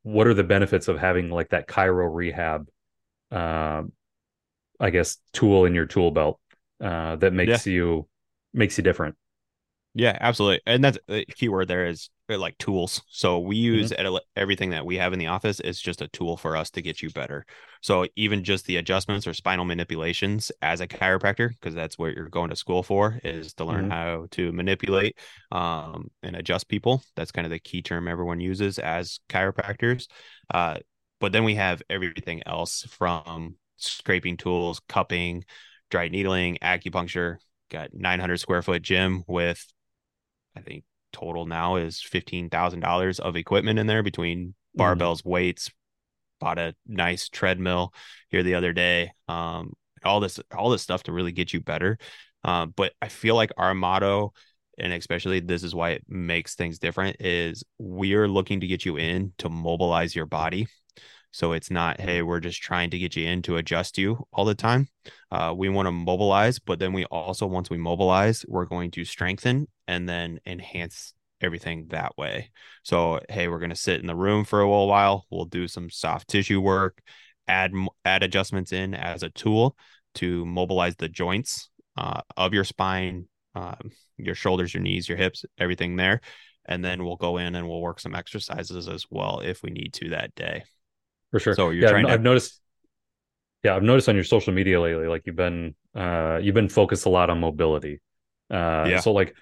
What 0.08 0.28
are 0.28 0.34
the 0.34 0.44
benefits 0.44 0.88
of 0.88 0.98
having 0.98 1.30
like 1.30 1.50
that 1.50 1.68
chiro 1.68 2.08
rehab 2.14 2.70
um, 3.32 3.92
I 4.80 4.90
guess 4.90 5.18
tool 5.34 5.66
in 5.66 5.76
your 5.76 5.86
tool 5.86 6.12
belt 6.12 6.40
uh, 6.82 7.18
that 7.18 7.34
makes 7.34 7.66
yeah. 7.66 7.74
you 7.74 8.08
makes 8.54 8.78
you 8.78 8.84
different. 8.84 9.16
Yeah, 9.98 10.16
absolutely. 10.22 10.62
And 10.68 10.84
that's 10.84 11.00
the 11.08 11.26
key 11.26 11.50
word 11.50 11.68
there 11.68 11.88
is 11.88 12.12
uh, 12.30 12.38
like 12.38 12.56
tools. 12.60 13.02
So 13.10 13.40
we 13.40 13.56
use 13.56 13.92
mm-hmm. 13.92 14.18
everything 14.36 14.70
that 14.70 14.86
we 14.86 14.98
have 14.98 15.12
in 15.12 15.18
the 15.18 15.26
office 15.26 15.60
is 15.60 15.82
just 15.82 16.04
a 16.04 16.08
tool 16.10 16.38
for 16.38 16.56
us 16.56 16.70
to 16.72 16.84
get 16.84 17.02
you 17.02 17.10
better. 17.10 17.48
So 17.82 18.06
even 18.16 18.44
just 18.44 18.68
the 18.68 18.78
adjustments 18.78 19.26
or 19.26 19.34
spinal 19.34 19.66
manipulations 19.66 20.52
as 20.62 20.82
a 20.82 20.88
chiropractor, 20.88 21.50
because 21.50 21.74
that's 21.74 21.98
what 21.98 22.14
you're 22.14 22.30
going 22.30 22.52
to 22.52 22.56
school 22.56 22.84
for, 22.84 23.20
is 23.24 23.56
to 23.56 23.66
learn 23.66 23.86
mm-hmm. 23.86 23.92
how 23.92 24.28
to 24.32 24.52
manipulate 24.52 25.18
um, 25.52 26.12
and 26.22 26.36
adjust 26.36 26.70
people. 26.70 27.02
That's 27.16 27.32
kind 27.32 27.48
of 27.48 27.52
the 27.52 27.58
key 27.58 27.82
term 27.82 28.08
everyone 28.08 28.40
uses 28.40 28.78
as 28.78 29.20
chiropractors. 29.30 30.06
Uh, 30.54 30.78
but 31.20 31.32
then 31.32 31.44
we 31.44 31.56
have 31.56 31.82
everything 31.90 32.44
else 32.46 32.84
from 32.84 33.56
scraping 33.78 34.38
tools, 34.38 34.80
cupping, 34.88 35.44
dry 35.90 36.08
needling, 36.08 36.60
acupuncture. 36.62 37.38
Got 37.72 37.96
900 37.96 38.38
square 38.38 38.62
foot 38.62 38.84
gym 38.84 39.24
with 39.28 39.66
I 40.58 40.62
think 40.62 40.84
total 41.14 41.46
now 41.46 41.76
is 41.78 42.02
fifteen 42.02 42.50
thousand 42.50 42.82
dollars 42.82 43.20
of 43.20 43.36
equipment 43.36 43.80
in 43.80 43.88
there 43.88 44.04
between 44.04 44.56
mm-hmm. 44.78 44.82
barbells, 44.82 45.22
mm. 45.22 45.26
weights. 45.26 45.72
Bought 46.40 46.60
a 46.60 46.76
nice 46.86 47.30
treadmill 47.30 47.94
here 48.30 48.44
the 48.44 48.56
other 48.56 48.72
day. 48.72 49.12
Um, 49.28 49.74
all 50.04 50.20
this, 50.20 50.40
all 50.56 50.70
this 50.70 50.84
stuff 50.84 51.04
to 51.04 51.12
really 51.12 51.32
get 51.32 51.52
you 51.52 51.62
better. 51.62 51.98
Uh, 52.44 52.68
but 52.68 52.94
I 53.02 53.08
feel 53.08 53.34
like 53.34 53.52
our 53.58 53.74
motto, 53.74 54.34
and 54.78 54.94
especially 54.94 55.40
this 55.40 55.64
is 55.64 55.74
why 55.74 55.92
it 55.92 56.04
makes 56.08 56.54
things 56.54 56.78
different, 56.78 57.18
is 57.20 57.64
we 57.80 58.14
are 58.14 58.28
looking 58.28 58.60
to 58.60 58.68
get 58.68 58.86
you 58.86 58.98
in 58.98 59.34
to 59.40 59.50
mobilize 59.50 60.16
your 60.16 60.28
body. 60.28 60.68
So 61.32 61.52
it's 61.52 61.70
not, 61.70 62.00
hey, 62.00 62.22
we're 62.22 62.40
just 62.40 62.62
trying 62.62 62.90
to 62.92 62.98
get 62.98 63.16
you 63.16 63.28
in 63.28 63.42
to 63.44 63.58
adjust 63.58 63.98
you 63.98 64.26
all 64.34 64.46
the 64.46 64.56
time. 64.56 64.88
Uh, 65.32 65.54
we 65.56 65.70
want 65.70 65.88
to 65.88 65.92
mobilize, 65.92 66.60
but 66.60 66.80
then 66.80 66.94
we 66.94 67.06
also, 67.06 67.46
once 67.46 67.70
we 67.70 67.78
mobilize, 67.78 68.46
we're 68.48 68.66
going 68.66 68.92
to 68.92 69.06
strengthen 69.06 69.68
and 69.88 70.08
then 70.08 70.40
enhance 70.46 71.14
everything 71.42 71.88
that 71.90 72.18
way. 72.18 72.50
So, 72.84 73.20
hey, 73.30 73.48
we're 73.48 73.60
going 73.60 73.70
to 73.70 73.76
sit 73.76 74.00
in 74.00 74.08
the 74.08 74.16
room 74.16 74.46
for 74.46 74.62
a 74.62 74.70
little 74.70 74.88
while. 74.88 75.26
We'll 75.30 75.46
do 75.46 75.68
some 75.68 75.90
soft 75.90 76.28
tissue 76.28 76.62
work, 76.62 77.02
add 77.48 77.74
add 78.04 78.24
adjustments 78.24 78.72
in 78.72 78.94
as 78.94 79.24
a 79.24 79.30
tool 79.30 79.78
to 80.16 80.46
mobilize 80.46 80.96
the 80.96 81.10
joints 81.10 81.70
uh, 81.98 82.22
of 82.36 82.54
your 82.54 82.64
spine, 82.64 83.28
um, 83.54 83.92
your 84.18 84.36
shoulders, 84.36 84.74
your 84.74 84.82
knees, 84.82 85.08
your 85.08 85.18
hips, 85.18 85.46
everything 85.60 85.96
there. 85.96 86.22
And 86.66 86.84
then 86.84 87.06
we'll 87.06 87.16
go 87.16 87.38
in 87.38 87.56
and 87.56 87.68
we'll 87.68 87.82
work 87.82 88.00
some 88.00 88.16
exercises 88.16 88.88
as 88.88 89.06
well 89.10 89.40
if 89.40 89.64
we 89.64 89.70
need 89.70 89.94
to 89.94 90.10
that 90.10 90.36
day. 90.36 90.64
For 91.32 91.40
sure. 91.40 91.56
So 91.56 91.70
you're 91.70 91.84
yeah, 91.84 91.90
trying 91.90 92.06
I've, 92.06 92.10
to... 92.10 92.14
I've 92.16 92.22
noticed. 92.22 92.62
Yeah, 93.64 93.76
I've 93.76 93.84
noticed 93.84 94.08
on 94.08 94.16
your 94.16 94.24
social 94.24 94.54
media 94.54 94.80
lately, 94.80 95.08
like 95.08 95.24
you've 95.26 95.36
been 95.36 95.76
uh, 95.96 96.40
you've 96.42 96.56
been 96.56 96.70
focused 96.70 97.06
a 97.06 97.10
lot 97.10 97.30
on 97.30 97.40
mobility. 97.40 98.02
Uh, 98.50 98.86
yeah. 98.88 99.00
So 99.00 99.12
like 99.12 99.36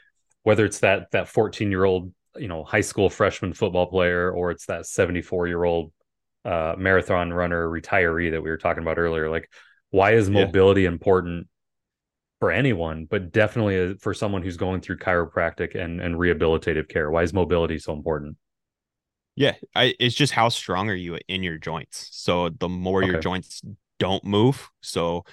whether 0.46 0.64
it's 0.64 0.80
that 0.80 1.12
that 1.12 1.28
14 1.28 1.70
year 1.70 1.84
old 1.84 2.14
you 2.38 2.48
know 2.48 2.64
high 2.64 2.82
school 2.82 3.10
freshman 3.10 3.54
football 3.54 3.88
player 3.88 4.32
or 4.32 4.52
it's 4.52 4.66
that 4.68 4.86
74 4.86 5.48
year 5.48 5.64
old 5.64 5.92
uh, 6.46 6.76
marathon 6.78 7.34
runner 7.34 7.68
retiree 7.68 8.32
that 8.32 8.42
we 8.42 8.50
were 8.50 8.58
talking 8.58 8.84
about 8.84 9.00
earlier 9.00 9.30
like 9.30 9.50
why 9.90 10.12
is 10.12 10.30
mobility 10.30 10.84
yeah. 10.84 10.90
important 10.90 11.48
for 12.40 12.52
anyone 12.52 13.08
but 13.10 13.32
definitely 13.32 13.92
uh, 13.92 13.94
for 14.00 14.14
someone 14.14 14.44
who's 14.44 14.58
going 14.58 14.82
through 14.82 14.98
chiropractic 14.98 15.76
and 15.76 16.00
and 16.00 16.16
rehabilitative 16.16 16.88
care 16.88 17.10
why 17.10 17.24
is 17.24 17.34
mobility 17.34 17.80
so 17.80 17.94
important 17.94 18.38
yeah 19.36 19.56
I, 19.76 19.96
it's 20.00 20.16
just 20.16 20.34
how 20.34 20.50
strong 20.50 20.90
are 20.90 20.96
you 20.96 21.18
in 21.28 21.44
your 21.44 21.58
joints 21.58 22.10
so 22.12 22.50
the 22.50 22.70
more 22.70 23.04
okay. 23.04 23.12
your 23.12 23.20
joints 23.20 23.62
don't 24.00 24.24
move 24.24 24.70
so 24.82 25.24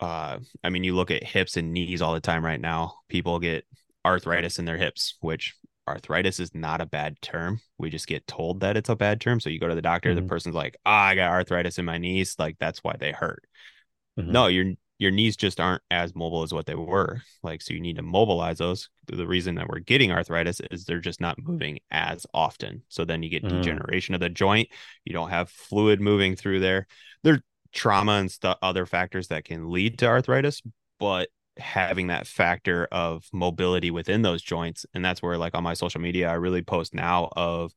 uh 0.00 0.38
i 0.62 0.70
mean 0.70 0.84
you 0.84 0.94
look 0.94 1.10
at 1.10 1.24
hips 1.24 1.56
and 1.56 1.72
knees 1.72 2.02
all 2.02 2.14
the 2.14 2.20
time 2.20 2.44
right 2.44 2.60
now 2.60 2.94
people 3.08 3.38
get 3.38 3.64
arthritis 4.08 4.58
in 4.58 4.64
their 4.64 4.76
hips, 4.76 5.14
which 5.20 5.54
arthritis 5.86 6.40
is 6.40 6.54
not 6.54 6.80
a 6.80 6.86
bad 6.86 7.20
term. 7.22 7.60
We 7.78 7.90
just 7.90 8.06
get 8.06 8.26
told 8.26 8.60
that 8.60 8.76
it's 8.76 8.88
a 8.88 8.96
bad 8.96 9.20
term. 9.20 9.40
So 9.40 9.50
you 9.50 9.60
go 9.60 9.68
to 9.68 9.74
the 9.74 9.82
doctor, 9.82 10.10
mm-hmm. 10.10 10.24
the 10.24 10.28
person's 10.28 10.54
like, 10.54 10.76
"Ah, 10.84 11.06
oh, 11.06 11.08
I 11.10 11.14
got 11.14 11.30
arthritis 11.30 11.78
in 11.78 11.84
my 11.84 11.98
knees." 11.98 12.36
Like 12.38 12.56
that's 12.58 12.82
why 12.82 12.96
they 12.98 13.12
hurt. 13.12 13.44
Mm-hmm. 14.18 14.32
No, 14.32 14.46
your 14.46 14.74
your 14.98 15.10
knees 15.10 15.36
just 15.36 15.60
aren't 15.60 15.82
as 15.90 16.14
mobile 16.14 16.42
as 16.42 16.52
what 16.52 16.66
they 16.66 16.74
were. 16.74 17.22
Like 17.42 17.62
so 17.62 17.72
you 17.72 17.80
need 17.80 17.96
to 17.96 18.02
mobilize 18.02 18.58
those. 18.58 18.88
The 19.06 19.26
reason 19.26 19.54
that 19.54 19.68
we're 19.68 19.78
getting 19.78 20.12
arthritis 20.12 20.60
is 20.70 20.84
they're 20.84 20.98
just 20.98 21.20
not 21.20 21.38
moving 21.40 21.78
as 21.90 22.26
often. 22.34 22.82
So 22.88 23.04
then 23.04 23.22
you 23.22 23.30
get 23.30 23.44
mm-hmm. 23.44 23.56
degeneration 23.56 24.14
of 24.14 24.20
the 24.20 24.28
joint. 24.28 24.68
You 25.04 25.12
don't 25.12 25.30
have 25.30 25.50
fluid 25.50 26.00
moving 26.00 26.36
through 26.36 26.60
there. 26.60 26.86
There 27.22 27.42
trauma 27.72 28.12
and 28.12 28.30
stuff 28.30 28.58
other 28.62 28.86
factors 28.86 29.28
that 29.28 29.44
can 29.44 29.70
lead 29.70 29.98
to 29.98 30.06
arthritis, 30.06 30.62
but 30.98 31.28
having 31.58 32.08
that 32.08 32.26
factor 32.26 32.86
of 32.92 33.28
mobility 33.32 33.90
within 33.90 34.22
those 34.22 34.42
joints 34.42 34.86
and 34.94 35.04
that's 35.04 35.20
where 35.20 35.36
like 35.36 35.56
on 35.56 35.64
my 35.64 35.74
social 35.74 36.00
media 36.00 36.28
i 36.28 36.34
really 36.34 36.62
post 36.62 36.94
now 36.94 37.28
of 37.34 37.72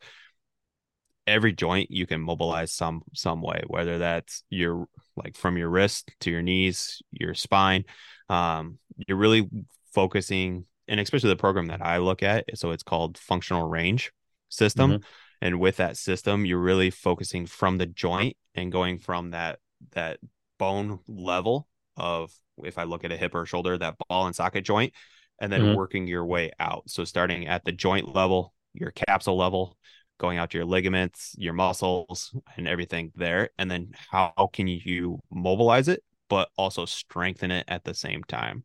every 1.26 1.52
joint 1.52 1.90
you 1.90 2.06
can 2.06 2.22
mobilize 2.22 2.72
some 2.72 3.02
some 3.16 3.42
way 3.42 3.64
whether 3.68 3.98
that's 3.98 4.44
your 4.52 4.88
like 5.24 5.36
from 5.36 5.58
your 5.58 5.70
wrist 5.70 6.12
to 6.20 6.30
your 6.32 6.42
knees 6.42 7.02
your 7.12 7.34
spine 7.34 7.84
um 8.30 8.78
you're 9.08 9.18
really 9.18 9.50
focusing 9.94 10.66
and 10.88 11.00
especially 11.00 11.30
the 11.30 11.36
program 11.36 11.68
that 11.68 11.82
i 11.82 11.98
look 11.98 12.24
at 12.24 12.46
so 12.56 12.72
it's 12.72 12.84
called 12.84 13.18
functional 13.18 13.68
range 13.68 14.12
system 14.50 14.92
mm-hmm. 14.92 15.04
and 15.42 15.60
with 15.60 15.78
that 15.78 15.98
system 15.98 16.46
you're 16.46 16.60
really 16.60 16.90
focusing 16.90 17.46
from 17.46 17.78
the 17.78 17.86
joint 17.86 18.36
and 18.56 18.72
going 18.72 19.00
from 19.00 19.32
that 19.32 19.60
that 19.94 20.20
bone 20.58 21.00
level 21.08 21.68
of 21.98 22.32
if 22.64 22.78
I 22.78 22.84
look 22.84 23.04
at 23.04 23.12
a 23.12 23.18
hip 23.18 23.34
or 23.36 23.46
shoulder, 23.46 23.78
that 23.78 23.96
ball 24.08 24.28
and 24.28 24.36
socket 24.36 24.64
joint, 24.64 24.94
and 25.40 25.52
then 25.52 25.62
mm-hmm. 25.62 25.76
working 25.76 26.08
your 26.08 26.26
way 26.26 26.52
out. 26.60 26.84
So 26.88 27.04
starting 27.04 27.48
at 27.48 27.66
the 27.66 27.72
joint 27.72 28.14
level, 28.14 28.54
your 28.74 28.92
capsule 28.92 29.38
level, 29.38 29.78
going 30.22 30.38
out 30.38 30.52
to 30.52 30.58
your 30.60 30.66
ligaments, 30.66 31.36
your 31.38 31.54
muscles, 31.54 32.34
and 32.56 32.68
everything 32.68 33.12
there. 33.16 33.50
And 33.58 33.70
then 33.70 33.92
how 34.12 34.50
can 34.54 34.68
you 34.68 35.20
mobilize 35.32 35.88
it, 35.88 36.04
but 36.30 36.50
also 36.58 36.86
strengthen 36.86 37.50
it 37.50 37.66
at 37.68 37.84
the 37.84 37.96
same 37.96 38.24
time? 38.24 38.64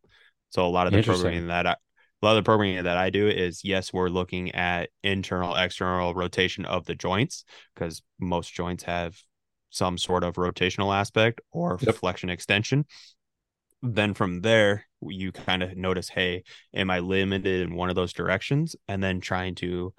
So 0.51 0.65
a 0.65 0.69
lot 0.69 0.85
of 0.85 0.93
the 0.93 1.01
programming 1.01 1.47
that 1.47 1.65
I 1.65 1.71
a 2.21 2.25
lot 2.25 2.37
of 2.37 2.43
the 2.43 2.47
programming 2.47 2.83
that 2.83 2.97
I 2.97 3.09
do 3.09 3.27
is 3.27 3.63
yes, 3.63 3.91
we're 3.91 4.09
looking 4.09 4.53
at 4.55 4.89
internal, 5.03 5.55
external 5.55 6.13
rotation 6.13 6.65
of 6.65 6.85
the 6.85 6.95
joints 6.95 7.43
because 7.73 8.01
most 8.19 8.53
joints 8.53 8.83
have 8.83 9.17
some 9.69 9.97
sort 9.97 10.23
of 10.23 10.35
rotational 10.35 10.95
aspect 10.95 11.41
or 11.51 11.77
yep. 11.81 11.95
flexion 11.95 12.29
extension 12.29 12.85
then 13.83 14.13
from 14.13 14.41
there 14.41 14.85
you 15.01 15.31
kind 15.31 15.61
of 15.61 15.77
notice 15.77 16.09
hey 16.09 16.41
am 16.73 16.89
i 16.89 16.99
limited 16.99 17.61
in 17.61 17.75
one 17.75 17.89
of 17.89 17.95
those 17.95 18.13
directions 18.13 18.75
and 18.87 19.03
then 19.03 19.19
trying 19.19 19.53
to 19.53 19.93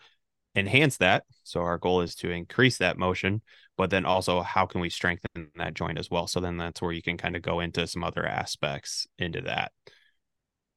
enhance 0.54 0.96
that 0.96 1.24
so 1.44 1.60
our 1.60 1.78
goal 1.78 2.00
is 2.00 2.14
to 2.14 2.30
increase 2.30 2.78
that 2.78 2.98
motion 2.98 3.42
but 3.76 3.90
then 3.90 4.04
also 4.04 4.42
how 4.42 4.66
can 4.66 4.80
we 4.80 4.90
strengthen 4.90 5.48
that 5.56 5.74
joint 5.74 5.98
as 5.98 6.10
well 6.10 6.26
so 6.26 6.40
then 6.40 6.56
that's 6.56 6.82
where 6.82 6.92
you 6.92 7.02
can 7.02 7.16
kind 7.16 7.36
of 7.36 7.42
go 7.42 7.60
into 7.60 7.86
some 7.86 8.02
other 8.02 8.26
aspects 8.26 9.06
into 9.18 9.40
that 9.40 9.72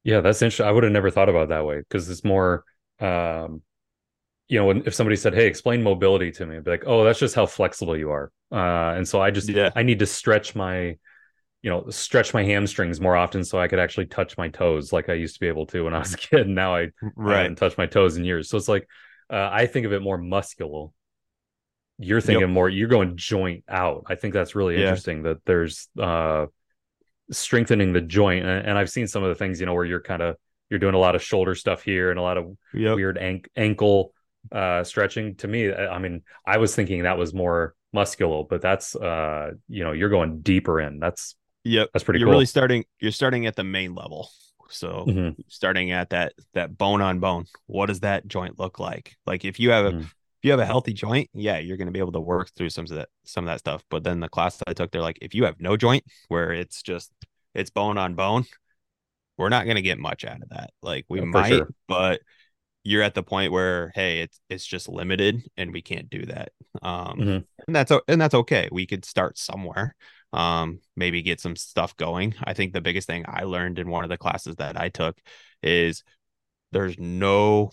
yeah 0.03 0.21
that's 0.21 0.41
interesting 0.41 0.65
i 0.65 0.71
would 0.71 0.83
have 0.83 0.93
never 0.93 1.09
thought 1.09 1.29
about 1.29 1.49
that 1.49 1.65
way 1.65 1.79
because 1.79 2.09
it's 2.09 2.23
more 2.23 2.63
um 2.99 3.61
you 4.49 4.59
know 4.59 4.69
if 4.71 4.93
somebody 4.93 5.15
said 5.15 5.33
hey 5.33 5.47
explain 5.47 5.81
mobility 5.81 6.31
to 6.31 6.45
me 6.45 6.57
I'd 6.57 6.63
be 6.63 6.71
like 6.71 6.83
oh 6.85 7.03
that's 7.03 7.19
just 7.19 7.33
how 7.33 7.45
flexible 7.45 7.97
you 7.97 8.11
are 8.11 8.31
uh 8.51 8.93
and 8.95 9.07
so 9.07 9.21
i 9.21 9.31
just 9.31 9.49
yeah. 9.49 9.71
i 9.75 9.83
need 9.83 9.99
to 9.99 10.05
stretch 10.05 10.53
my 10.53 10.97
you 11.61 11.69
know 11.69 11.87
stretch 11.89 12.33
my 12.33 12.43
hamstrings 12.43 12.99
more 12.99 13.15
often 13.15 13.43
so 13.43 13.59
I 13.59 13.67
could 13.67 13.79
actually 13.79 14.07
touch 14.07 14.37
my 14.37 14.49
toes 14.49 14.91
like 14.91 15.09
I 15.09 15.13
used 15.13 15.35
to 15.35 15.39
be 15.39 15.47
able 15.47 15.65
to 15.67 15.83
when 15.83 15.93
I 15.93 15.99
was 15.99 16.13
a 16.13 16.17
kid. 16.17 16.41
And 16.41 16.55
now 16.55 16.75
I, 16.75 16.89
right. 17.15 17.35
I 17.35 17.41
haven't 17.43 17.57
touched 17.57 17.77
my 17.77 17.85
toes 17.85 18.17
in 18.17 18.25
years. 18.25 18.49
So 18.49 18.57
it's 18.57 18.67
like 18.67 18.87
uh, 19.31 19.49
I 19.51 19.65
think 19.65 19.85
of 19.85 19.93
it 19.93 20.01
more 20.01 20.17
muscular. 20.17 20.87
You're 21.97 22.21
thinking 22.21 22.47
yep. 22.47 22.49
more. 22.49 22.69
You're 22.69 22.87
going 22.87 23.15
joint 23.15 23.63
out. 23.69 24.05
I 24.07 24.15
think 24.15 24.33
that's 24.33 24.55
really 24.55 24.75
yeah. 24.75 24.81
interesting 24.81 25.23
that 25.23 25.45
there's 25.45 25.87
uh, 25.99 26.47
strengthening 27.31 27.93
the 27.93 28.01
joint. 28.01 28.45
And, 28.45 28.67
and, 28.67 28.77
I've 28.77 28.89
seen 28.89 29.07
some 29.07 29.21
of 29.23 29.29
the 29.29 29.35
things 29.35 29.59
you 29.59 29.67
know 29.67 29.73
where 29.73 29.85
you're 29.85 30.01
kind 30.01 30.21
of 30.21 30.35
you're 30.69 30.79
doing 30.79 30.95
a 30.95 30.99
lot 30.99 31.15
of 31.15 31.21
shoulder 31.21 31.53
stuff 31.53 31.83
here 31.83 32.09
and 32.09 32.19
a 32.19 32.21
lot 32.23 32.37
of 32.37 32.57
yep. 32.73 32.95
weird 32.95 33.17
an- 33.17 33.43
ankle 33.55 34.13
uh, 34.51 34.83
stretching. 34.83 35.35
To 35.35 35.47
me, 35.47 35.71
I 35.71 35.99
mean, 35.99 36.23
I 36.45 36.57
was 36.57 36.75
thinking 36.75 37.03
that 37.03 37.19
was 37.19 37.33
more 37.33 37.75
muscular, 37.93 38.43
but 38.49 38.61
that's 38.61 38.95
uh, 38.95 39.51
you 39.67 39.83
know 39.83 39.91
you're 39.91 40.09
going 40.09 40.41
deeper 40.41 40.81
in. 40.81 40.99
That's 40.99 41.35
Yep. 41.63 41.89
That's 41.93 42.03
pretty 42.03 42.19
you're 42.19 42.27
cool. 42.27 42.33
really 42.33 42.45
starting 42.45 42.85
you're 42.99 43.11
starting 43.11 43.45
at 43.45 43.55
the 43.55 43.63
main 43.63 43.93
level. 43.93 44.29
So 44.71 45.05
mm-hmm. 45.07 45.41
starting 45.47 45.91
at 45.91 46.09
that 46.09 46.33
that 46.53 46.77
bone 46.77 47.01
on 47.01 47.19
bone. 47.19 47.45
What 47.67 47.87
does 47.87 48.01
that 48.01 48.27
joint 48.27 48.59
look 48.59 48.79
like? 48.79 49.15
Like 49.25 49.45
if 49.45 49.59
you 49.59 49.71
have 49.71 49.85
a 49.85 49.91
mm-hmm. 49.91 50.01
if 50.01 50.43
you 50.43 50.51
have 50.51 50.59
a 50.59 50.65
healthy 50.65 50.93
joint, 50.93 51.29
yeah, 51.33 51.59
you're 51.59 51.77
going 51.77 51.87
to 51.87 51.91
be 51.91 51.99
able 51.99 52.13
to 52.13 52.19
work 52.19 52.51
through 52.55 52.69
some 52.69 52.85
of 52.85 52.89
that 52.89 53.09
some 53.23 53.45
of 53.45 53.49
that 53.49 53.59
stuff. 53.59 53.83
But 53.89 54.03
then 54.03 54.19
the 54.19 54.29
class 54.29 54.57
that 54.57 54.69
I 54.69 54.73
took, 54.73 54.91
they're 54.91 55.01
like, 55.01 55.19
if 55.21 55.35
you 55.35 55.45
have 55.45 55.59
no 55.59 55.77
joint 55.77 56.03
where 56.27 56.51
it's 56.51 56.81
just 56.81 57.11
it's 57.53 57.69
bone 57.69 57.97
on 57.97 58.15
bone, 58.15 58.45
we're 59.37 59.49
not 59.49 59.65
going 59.65 59.75
to 59.75 59.81
get 59.81 59.99
much 59.99 60.25
out 60.25 60.41
of 60.41 60.49
that. 60.49 60.71
Like 60.81 61.05
we 61.09 61.19
yeah, 61.19 61.25
might, 61.25 61.49
sure. 61.49 61.69
but 61.87 62.21
you're 62.83 63.03
at 63.03 63.13
the 63.13 63.23
point 63.23 63.51
where 63.51 63.91
hey, 63.93 64.21
it's 64.21 64.39
it's 64.49 64.65
just 64.65 64.89
limited 64.89 65.43
and 65.57 65.71
we 65.71 65.81
can't 65.81 66.09
do 66.09 66.25
that. 66.25 66.51
Um, 66.81 67.19
mm-hmm. 67.19 67.39
and 67.67 67.75
that's 67.75 67.91
and 68.07 68.21
that's 68.21 68.35
okay. 68.35 68.69
We 68.71 68.85
could 68.85 69.05
start 69.05 69.37
somewhere 69.37 69.95
um, 70.33 70.79
maybe 70.95 71.21
get 71.21 71.39
some 71.39 71.55
stuff 71.55 71.95
going. 71.97 72.35
I 72.43 72.53
think 72.53 72.73
the 72.73 72.81
biggest 72.81 73.07
thing 73.07 73.25
I 73.27 73.43
learned 73.43 73.79
in 73.79 73.89
one 73.89 74.03
of 74.03 74.09
the 74.09 74.17
classes 74.17 74.55
that 74.57 74.79
I 74.79 74.89
took 74.89 75.17
is 75.61 76.03
there's 76.71 76.97
no 76.97 77.71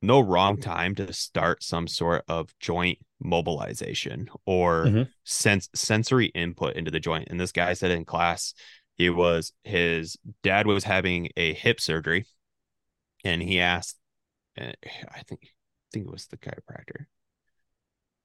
no 0.00 0.20
wrong 0.20 0.60
time 0.60 0.94
to 0.94 1.12
start 1.12 1.62
some 1.62 1.88
sort 1.88 2.24
of 2.28 2.54
joint 2.60 2.98
mobilization 3.20 4.28
or 4.46 4.84
mm-hmm. 4.84 5.02
sense 5.24 5.68
sensory 5.74 6.26
input 6.26 6.76
into 6.76 6.90
the 6.90 7.00
joint. 7.00 7.28
And 7.30 7.40
this 7.40 7.52
guy 7.52 7.72
said 7.74 7.90
in 7.90 8.04
class, 8.04 8.54
he 8.96 9.10
was 9.10 9.52
his 9.64 10.16
dad 10.42 10.66
was 10.66 10.84
having 10.84 11.30
a 11.36 11.54
hip 11.54 11.80
surgery, 11.80 12.26
and 13.24 13.42
he 13.42 13.60
asked, 13.60 13.96
eh, 14.56 14.72
I 15.12 15.22
think 15.22 15.40
I 15.44 15.88
think 15.92 16.06
it 16.06 16.12
was 16.12 16.26
the 16.26 16.36
chiropractor. 16.36 17.06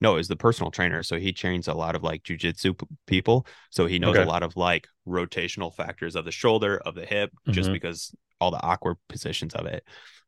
No, 0.04 0.16
was 0.16 0.28
the 0.28 0.36
personal 0.36 0.70
trainer. 0.70 1.02
So 1.02 1.18
he 1.18 1.32
trains 1.32 1.70
a 1.70 1.74
lot 1.74 1.96
of 1.96 2.04
like 2.04 2.24
jujitsu 2.24 2.78
p- 2.78 2.88
people. 3.08 3.48
So 3.70 3.86
he 3.86 4.00
knows 4.00 4.18
okay. 4.18 4.24
a 4.24 4.28
lot 4.28 4.44
of 4.44 4.58
like 4.58 4.86
rotational 5.08 5.74
factors 5.74 6.18
of 6.18 6.26
the 6.26 6.32
shoulder, 6.32 6.78
of 6.86 6.94
the 6.94 7.06
hip, 7.06 7.32
mm-hmm. 7.32 7.54
just 7.54 7.72
because 7.72 8.14
all 8.42 8.52
the 8.52 8.62
awkward 8.62 8.98
positions 9.08 9.54
of 9.54 9.66
it. 9.66 9.86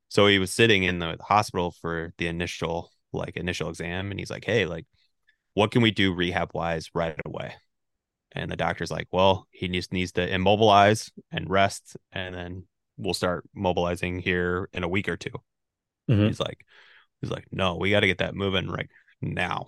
So 0.07 0.27
he 0.27 0.39
was 0.39 0.53
sitting 0.53 0.83
in 0.83 0.99
the 0.99 1.17
hospital 1.19 1.75
for 1.81 2.13
the 2.17 2.27
initial 2.27 2.89
like 3.11 3.35
initial 3.35 3.67
exam 3.67 4.11
and 4.11 4.19
he's 4.19 4.29
like, 4.29 4.45
"Hey, 4.45 4.65
like 4.65 4.85
what 5.55 5.71
can 5.71 5.81
we 5.81 5.91
do 5.91 6.13
rehab 6.13 6.51
wise 6.53 6.89
right 6.93 7.19
away?" 7.25 7.53
And 8.31 8.49
the 8.49 8.55
doctor's 8.55 8.91
like, 8.91 9.07
"Well, 9.11 9.45
he 9.51 9.67
needs 9.67 9.91
needs 9.91 10.13
to 10.13 10.25
immobilize 10.25 11.11
and 11.31 11.49
rest 11.49 11.97
and 12.13 12.33
then 12.33 12.63
we'll 12.95 13.13
start 13.13 13.43
mobilizing 13.53 14.19
here 14.19 14.69
in 14.71 14.83
a 14.85 14.87
week 14.87 15.09
or 15.09 15.17
2 15.17 15.29
mm-hmm. 16.09 16.27
He's 16.27 16.39
like 16.39 16.65
he's 17.19 17.31
like, 17.31 17.47
"No, 17.51 17.75
we 17.75 17.91
got 17.91 18.01
to 18.01 18.07
get 18.07 18.19
that 18.19 18.35
moving 18.35 18.69
right 18.69 18.87
now." 19.21 19.67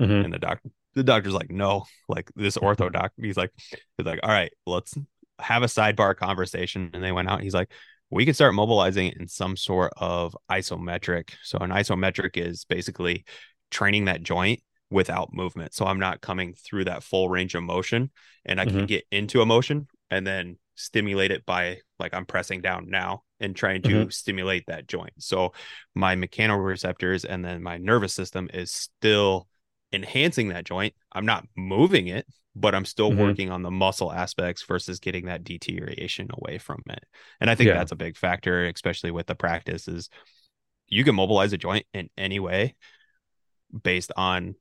Mm-hmm. 0.00 0.24
And 0.24 0.34
the 0.34 0.38
doctor 0.38 0.70
the 0.94 1.04
doctor's 1.04 1.34
like, 1.34 1.50
"No, 1.50 1.84
like 2.08 2.30
this 2.36 2.56
ortho 2.56 2.92
doc." 2.92 3.12
He's 3.16 3.36
like 3.36 3.52
he's 3.96 4.06
like, 4.06 4.20
"All 4.22 4.30
right, 4.30 4.52
let's 4.66 4.94
have 5.38 5.62
a 5.62 5.66
sidebar 5.66 6.16
conversation." 6.16 6.90
And 6.94 7.02
they 7.02 7.12
went 7.12 7.28
out. 7.28 7.42
He's 7.42 7.54
like, 7.54 7.70
we 8.12 8.26
can 8.26 8.34
start 8.34 8.52
mobilizing 8.52 9.14
in 9.18 9.26
some 9.26 9.56
sort 9.56 9.90
of 9.96 10.36
isometric. 10.50 11.30
So 11.42 11.56
an 11.58 11.70
isometric 11.70 12.36
is 12.36 12.66
basically 12.66 13.24
training 13.70 14.04
that 14.04 14.22
joint 14.22 14.60
without 14.90 15.32
movement. 15.32 15.72
So 15.72 15.86
I'm 15.86 15.98
not 15.98 16.20
coming 16.20 16.52
through 16.52 16.84
that 16.84 17.02
full 17.02 17.30
range 17.30 17.54
of 17.54 17.62
motion 17.62 18.10
and 18.44 18.60
I 18.60 18.66
mm-hmm. 18.66 18.76
can 18.76 18.86
get 18.86 19.04
into 19.10 19.40
a 19.40 19.46
motion 19.46 19.88
and 20.10 20.26
then 20.26 20.58
stimulate 20.74 21.30
it 21.30 21.46
by 21.46 21.78
like 22.02 22.12
I'm 22.12 22.26
pressing 22.26 22.60
down 22.60 22.90
now 22.90 23.22
and 23.40 23.56
trying 23.56 23.80
to 23.82 23.88
mm-hmm. 23.88 24.10
stimulate 24.10 24.64
that 24.66 24.86
joint. 24.86 25.12
So 25.18 25.52
my 25.94 26.16
mechanoreceptors 26.16 27.24
and 27.24 27.44
then 27.44 27.62
my 27.62 27.78
nervous 27.78 28.12
system 28.12 28.50
is 28.52 28.70
still 28.70 29.48
enhancing 29.92 30.48
that 30.48 30.64
joint. 30.64 30.94
I'm 31.12 31.26
not 31.26 31.46
moving 31.56 32.08
it, 32.08 32.26
but 32.54 32.74
I'm 32.74 32.84
still 32.84 33.10
mm-hmm. 33.10 33.20
working 33.20 33.50
on 33.50 33.62
the 33.62 33.70
muscle 33.70 34.12
aspects 34.12 34.64
versus 34.64 34.98
getting 34.98 35.26
that 35.26 35.44
deterioration 35.44 36.28
away 36.32 36.58
from 36.58 36.82
it. 36.90 37.04
And 37.40 37.48
I 37.48 37.54
think 37.54 37.68
yeah. 37.68 37.74
that's 37.74 37.92
a 37.92 37.96
big 37.96 38.16
factor, 38.16 38.66
especially 38.66 39.12
with 39.12 39.26
the 39.26 39.34
practice 39.34 39.88
is 39.88 40.10
you 40.88 41.04
can 41.04 41.14
mobilize 41.14 41.52
a 41.52 41.58
joint 41.58 41.86
in 41.94 42.10
any 42.18 42.40
way 42.40 42.74
based 43.82 44.12
on 44.16 44.54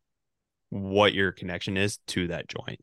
what 0.69 1.13
your 1.13 1.31
connection 1.31 1.75
is 1.75 1.97
to 2.07 2.27
that 2.27 2.47
joint. 2.47 2.79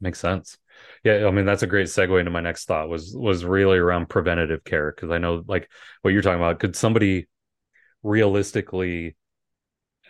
Makes 0.00 0.18
sense. 0.18 0.58
Yeah, 1.04 1.26
I 1.26 1.30
mean 1.30 1.44
that's 1.44 1.62
a 1.62 1.66
great 1.66 1.86
segue 1.88 2.18
into 2.18 2.30
my 2.30 2.40
next 2.40 2.64
thought 2.66 2.88
was 2.88 3.14
was 3.16 3.44
really 3.44 3.78
around 3.78 4.08
preventative 4.08 4.64
care 4.64 4.92
because 4.94 5.10
I 5.10 5.18
know 5.18 5.42
like 5.46 5.68
what 6.02 6.12
you're 6.12 6.22
talking 6.22 6.40
about. 6.40 6.60
Could 6.60 6.76
somebody 6.76 7.26
realistically 8.02 9.16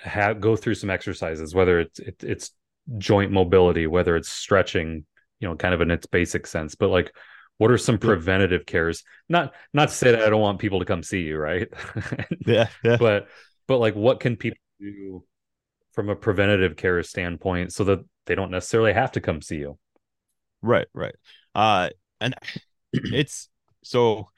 have 0.03 0.41
go 0.41 0.57
through 0.57 0.75
some 0.75 0.91
exercises, 0.91 1.55
whether 1.55 1.81
it's 1.81 1.99
it, 2.01 2.23
it's 2.23 2.51
joint 2.99 3.33
mobility, 3.33 3.87
whether 3.87 4.17
it's 4.17 4.31
stretching, 4.31 5.07
you 5.41 5.49
know, 5.49 5.57
kind 5.57 5.75
of 5.75 5.81
in 5.81 5.91
its 5.91 6.07
basic 6.07 6.47
sense, 6.47 6.75
but 6.75 6.91
like 6.91 7.13
what 7.59 7.71
are 7.71 7.79
some 7.79 7.99
preventative 7.99 8.67
cares? 8.67 9.05
Not 9.29 9.55
not 9.73 9.89
to 9.89 9.95
say 9.95 10.11
that 10.11 10.23
I 10.23 10.29
don't 10.31 10.41
want 10.41 10.59
people 10.59 10.81
to 10.81 10.85
come 10.85 11.03
see 11.03 11.23
you, 11.23 11.39
right? 11.39 11.69
yeah, 12.47 12.69
yeah. 12.83 12.97
But 12.99 13.29
but 13.67 13.79
like 13.79 13.95
what 13.95 14.21
can 14.21 14.37
people 14.37 14.59
do 14.81 15.25
from 15.93 16.09
a 16.09 16.17
preventative 16.17 16.77
care 16.77 17.03
standpoint 17.03 17.73
so 17.73 17.85
that 17.85 18.01
they 18.27 18.35
don't 18.35 18.51
necessarily 18.51 18.93
have 18.93 19.13
to 19.13 19.21
come 19.21 19.41
see 19.41 19.59
you? 19.59 19.79
Right, 20.65 20.87
right. 20.95 21.15
Uh 21.55 21.91
and 22.21 22.35
it's 22.93 23.49
so 23.83 24.29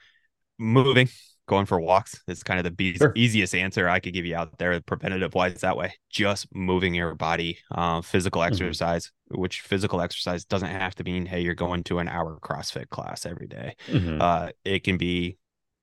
moving 0.58 1.08
going 1.46 1.66
for 1.66 1.80
walks 1.80 2.20
is 2.26 2.42
kind 2.42 2.58
of 2.58 2.64
the 2.64 2.70
be- 2.70 2.96
sure. 2.96 3.12
easiest 3.14 3.54
answer 3.54 3.88
I 3.88 4.00
could 4.00 4.12
give 4.12 4.26
you 4.26 4.34
out 4.34 4.58
there, 4.58 4.80
preventative 4.80 5.34
wise. 5.34 5.60
That 5.60 5.76
way, 5.76 5.94
just 6.10 6.48
moving 6.52 6.94
your 6.94 7.14
body, 7.14 7.58
uh, 7.70 8.02
physical 8.02 8.42
mm-hmm. 8.42 8.52
exercise, 8.52 9.12
mm-hmm. 9.32 9.40
which 9.40 9.60
physical 9.60 10.00
exercise 10.00 10.44
doesn't 10.44 10.68
have 10.68 10.94
to 10.96 11.04
mean 11.04 11.26
hey, 11.26 11.40
you're 11.40 11.54
going 11.54 11.84
to 11.84 11.98
an 11.98 12.08
hour 12.08 12.38
CrossFit 12.42 12.88
class 12.90 13.24
every 13.26 13.46
day. 13.46 13.76
Mm-hmm. 13.86 14.20
Uh, 14.20 14.48
it 14.64 14.82
can 14.82 14.96
be 14.96 15.38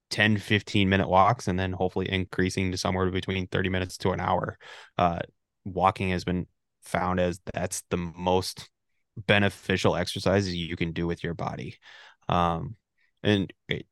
10, 0.10 0.38
15 0.38 0.90
minute 0.90 1.08
walks, 1.08 1.48
and 1.48 1.58
then 1.58 1.72
hopefully 1.72 2.12
increasing 2.12 2.72
to 2.72 2.78
somewhere 2.78 3.10
between 3.10 3.48
30 3.48 3.70
minutes 3.70 3.98
to 4.00 4.12
an 4.12 4.20
hour. 4.20 4.58
Uh, 4.98 5.20
walking 5.64 6.10
has 6.10 6.26
been 6.26 6.46
found 6.82 7.20
as 7.20 7.40
that's 7.54 7.84
the 7.90 7.98
most 7.98 8.70
beneficial 9.18 9.96
exercises 9.96 10.56
you 10.56 10.76
can 10.76 10.92
do 10.92 11.08
with 11.08 11.24
your 11.24 11.34
body. 11.34 11.78
Um, 12.30 12.76
and 13.24 13.52
it, 13.68 13.86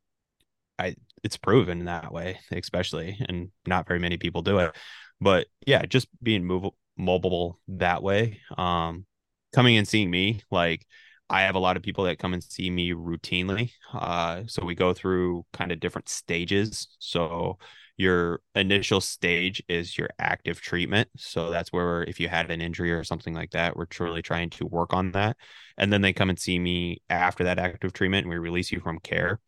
I 0.79 0.95
it's 1.23 1.37
proven 1.37 1.85
that 1.85 2.11
way, 2.11 2.39
especially, 2.51 3.17
and 3.27 3.51
not 3.65 3.87
very 3.87 3.99
many 3.99 4.17
people 4.17 4.41
do 4.41 4.59
it. 4.59 4.75
But 5.19 5.47
yeah, 5.65 5.85
just 5.85 6.07
being 6.21 6.45
mobile, 6.45 6.75
mobile 6.97 7.59
that 7.67 8.01
way. 8.01 8.41
Um, 8.57 9.05
coming 9.53 9.77
and 9.77 9.87
seeing 9.87 10.09
me, 10.09 10.41
like 10.49 10.85
I 11.29 11.43
have 11.43 11.55
a 11.55 11.59
lot 11.59 11.77
of 11.77 11.83
people 11.83 12.05
that 12.05 12.19
come 12.19 12.33
and 12.33 12.43
see 12.43 12.69
me 12.69 12.91
routinely. 12.91 13.71
Uh, 13.93 14.43
so 14.47 14.65
we 14.65 14.75
go 14.75 14.93
through 14.93 15.45
kind 15.53 15.71
of 15.71 15.79
different 15.79 16.09
stages. 16.09 16.87
So 16.99 17.59
your 17.97 18.41
initial 18.55 19.01
stage 19.01 19.61
is 19.67 19.97
your 19.97 20.09
active 20.19 20.61
treatment. 20.61 21.09
So 21.17 21.49
that's 21.49 21.71
where 21.71 22.03
if 22.03 22.19
you 22.19 22.29
had 22.29 22.49
an 22.49 22.61
injury 22.61 22.91
or 22.91 23.03
something 23.03 23.33
like 23.33 23.51
that, 23.51 23.75
we're 23.75 23.85
truly 23.85 24.21
trying 24.21 24.49
to 24.51 24.65
work 24.65 24.93
on 24.93 25.11
that. 25.11 25.37
And 25.77 25.91
then 25.91 26.01
they 26.01 26.13
come 26.13 26.29
and 26.29 26.39
see 26.39 26.57
me 26.59 27.01
after 27.09 27.43
that 27.43 27.59
active 27.59 27.93
treatment 27.93 28.25
and 28.25 28.29
we 28.31 28.37
release 28.37 28.71
you 28.71 28.79
from 28.79 28.99
care 28.99 29.39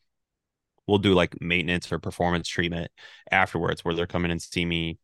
we'll 0.87 0.97
do 0.97 1.13
like 1.13 1.39
maintenance 1.41 1.91
or 1.91 1.99
performance 1.99 2.47
treatment 2.47 2.91
afterwards 3.31 3.83
where 3.83 3.93
they're 3.93 4.07
coming 4.07 4.31
and 4.31 4.41
see 4.41 4.65
me 4.65 4.97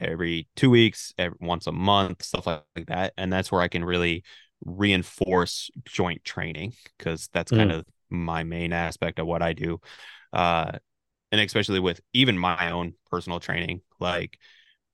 every 0.00 0.48
two 0.56 0.70
weeks, 0.70 1.14
every, 1.18 1.36
once 1.40 1.66
a 1.66 1.72
month, 1.72 2.22
stuff 2.22 2.46
like, 2.46 2.62
like 2.76 2.86
that. 2.86 3.12
And 3.16 3.32
that's 3.32 3.50
where 3.50 3.60
I 3.60 3.68
can 3.68 3.84
really 3.84 4.24
reinforce 4.64 5.70
joint 5.84 6.24
training 6.24 6.74
because 6.98 7.28
that's 7.32 7.52
mm. 7.52 7.58
kind 7.58 7.72
of 7.72 7.84
my 8.10 8.44
main 8.44 8.72
aspect 8.72 9.18
of 9.18 9.26
what 9.26 9.42
I 9.42 9.52
do. 9.52 9.80
Uh, 10.32 10.72
and 11.34 11.40
especially 11.40 11.80
with 11.80 12.00
even 12.12 12.38
my 12.38 12.70
own 12.70 12.94
personal 13.10 13.40
training, 13.40 13.80
like 13.98 14.38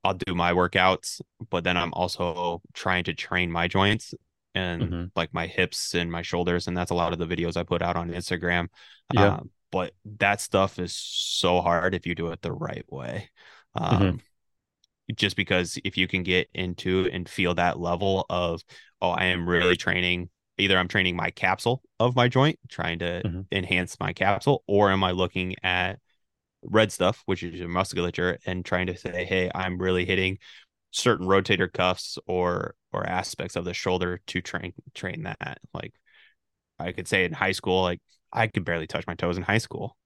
I'll 0.03 0.15
do 0.15 0.35
my 0.35 0.53
workouts, 0.53 1.21
but 1.51 1.65
then 1.65 1.77
I'm 1.77 1.93
also 1.93 2.63
trying 2.73 3.05
to 3.05 3.15
train 3.15 3.53
my 3.53 3.69
joints 3.69 4.15
and 4.55 4.83
mm-hmm. 4.83 5.05
like 5.15 5.35
my 5.35 5.47
hips 5.47 5.95
and 5.95 6.11
my 6.11 6.23
shoulders. 6.23 6.67
And 6.67 6.75
that's 6.75 6.93
a 6.93 6.95
lot 6.95 7.13
of 7.13 7.19
the 7.19 7.27
videos 7.27 7.59
I 7.59 7.63
put 7.63 7.83
out 7.83 7.97
on 7.97 8.09
Instagram. 8.09 8.69
Yeah. 9.13 9.35
Um, 9.35 9.51
but 9.71 9.93
that 10.19 10.41
stuff 10.41 10.79
is 10.79 10.97
so 10.97 11.61
hard 11.61 11.95
if 11.95 12.07
you 12.07 12.15
do 12.15 12.29
it 12.29 12.41
the 12.41 12.53
right 12.53 12.91
way. 12.91 13.29
Mm-hmm. 13.77 13.95
Um, 13.95 14.03
mm-hmm. 14.03 14.17
Just 15.15 15.37
because 15.37 15.79
if 15.85 15.99
you 15.99 16.09
can 16.09 16.23
get 16.23 16.49
into 16.55 17.11
and 17.13 17.29
feel 17.29 17.55
that 17.57 17.79
level 17.79 18.25
of, 18.31 18.63
oh, 19.03 19.11
I 19.11 19.27
am 19.27 19.47
really 19.47 19.77
training, 19.77 20.31
either 20.57 20.79
I'm 20.79 20.89
training 20.89 21.17
my 21.17 21.33
capsule 21.33 21.83
of 21.99 22.17
my 22.17 22.29
joint, 22.29 22.59
trying 22.71 23.01
to 23.01 23.21
mm-hmm. 23.23 23.41
enhance 23.53 24.01
my 24.01 24.15
capsule, 24.15 24.65
or 24.67 24.91
am 24.91 25.05
I 25.05 25.11
looking 25.11 25.57
at 25.63 25.99
red 26.63 26.93
stuff, 26.93 27.23
which 27.27 27.43
is 27.43 27.55
your 27.55 27.69
musculature, 27.69 28.39
and 28.47 28.65
trying 28.65 28.87
to 28.87 28.97
say, 28.97 29.25
hey, 29.25 29.51
I'm 29.55 29.79
really 29.79 30.05
hitting 30.05 30.39
certain 30.93 31.27
rotator 31.27 31.73
cuffs 31.73 32.19
or 32.27 32.75
or 32.93 33.07
aspects 33.07 33.57
of 33.57 33.65
the 33.65 33.75
shoulder 33.75 34.21
to 34.27 34.41
train 34.41 34.73
train 34.95 35.23
that. 35.25 35.59
Like 35.73 35.95
I 36.79 36.93
could 36.93 37.09
say 37.09 37.25
in 37.25 37.33
high 37.33 37.53
school, 37.53 37.83
like 37.83 38.01
I 38.33 38.47
could 38.47 38.65
barely 38.65 38.87
touch 38.87 39.07
my 39.07 39.15
toes 39.15 39.37
in 39.37 39.43
high 39.43 39.59
school, 39.59 39.97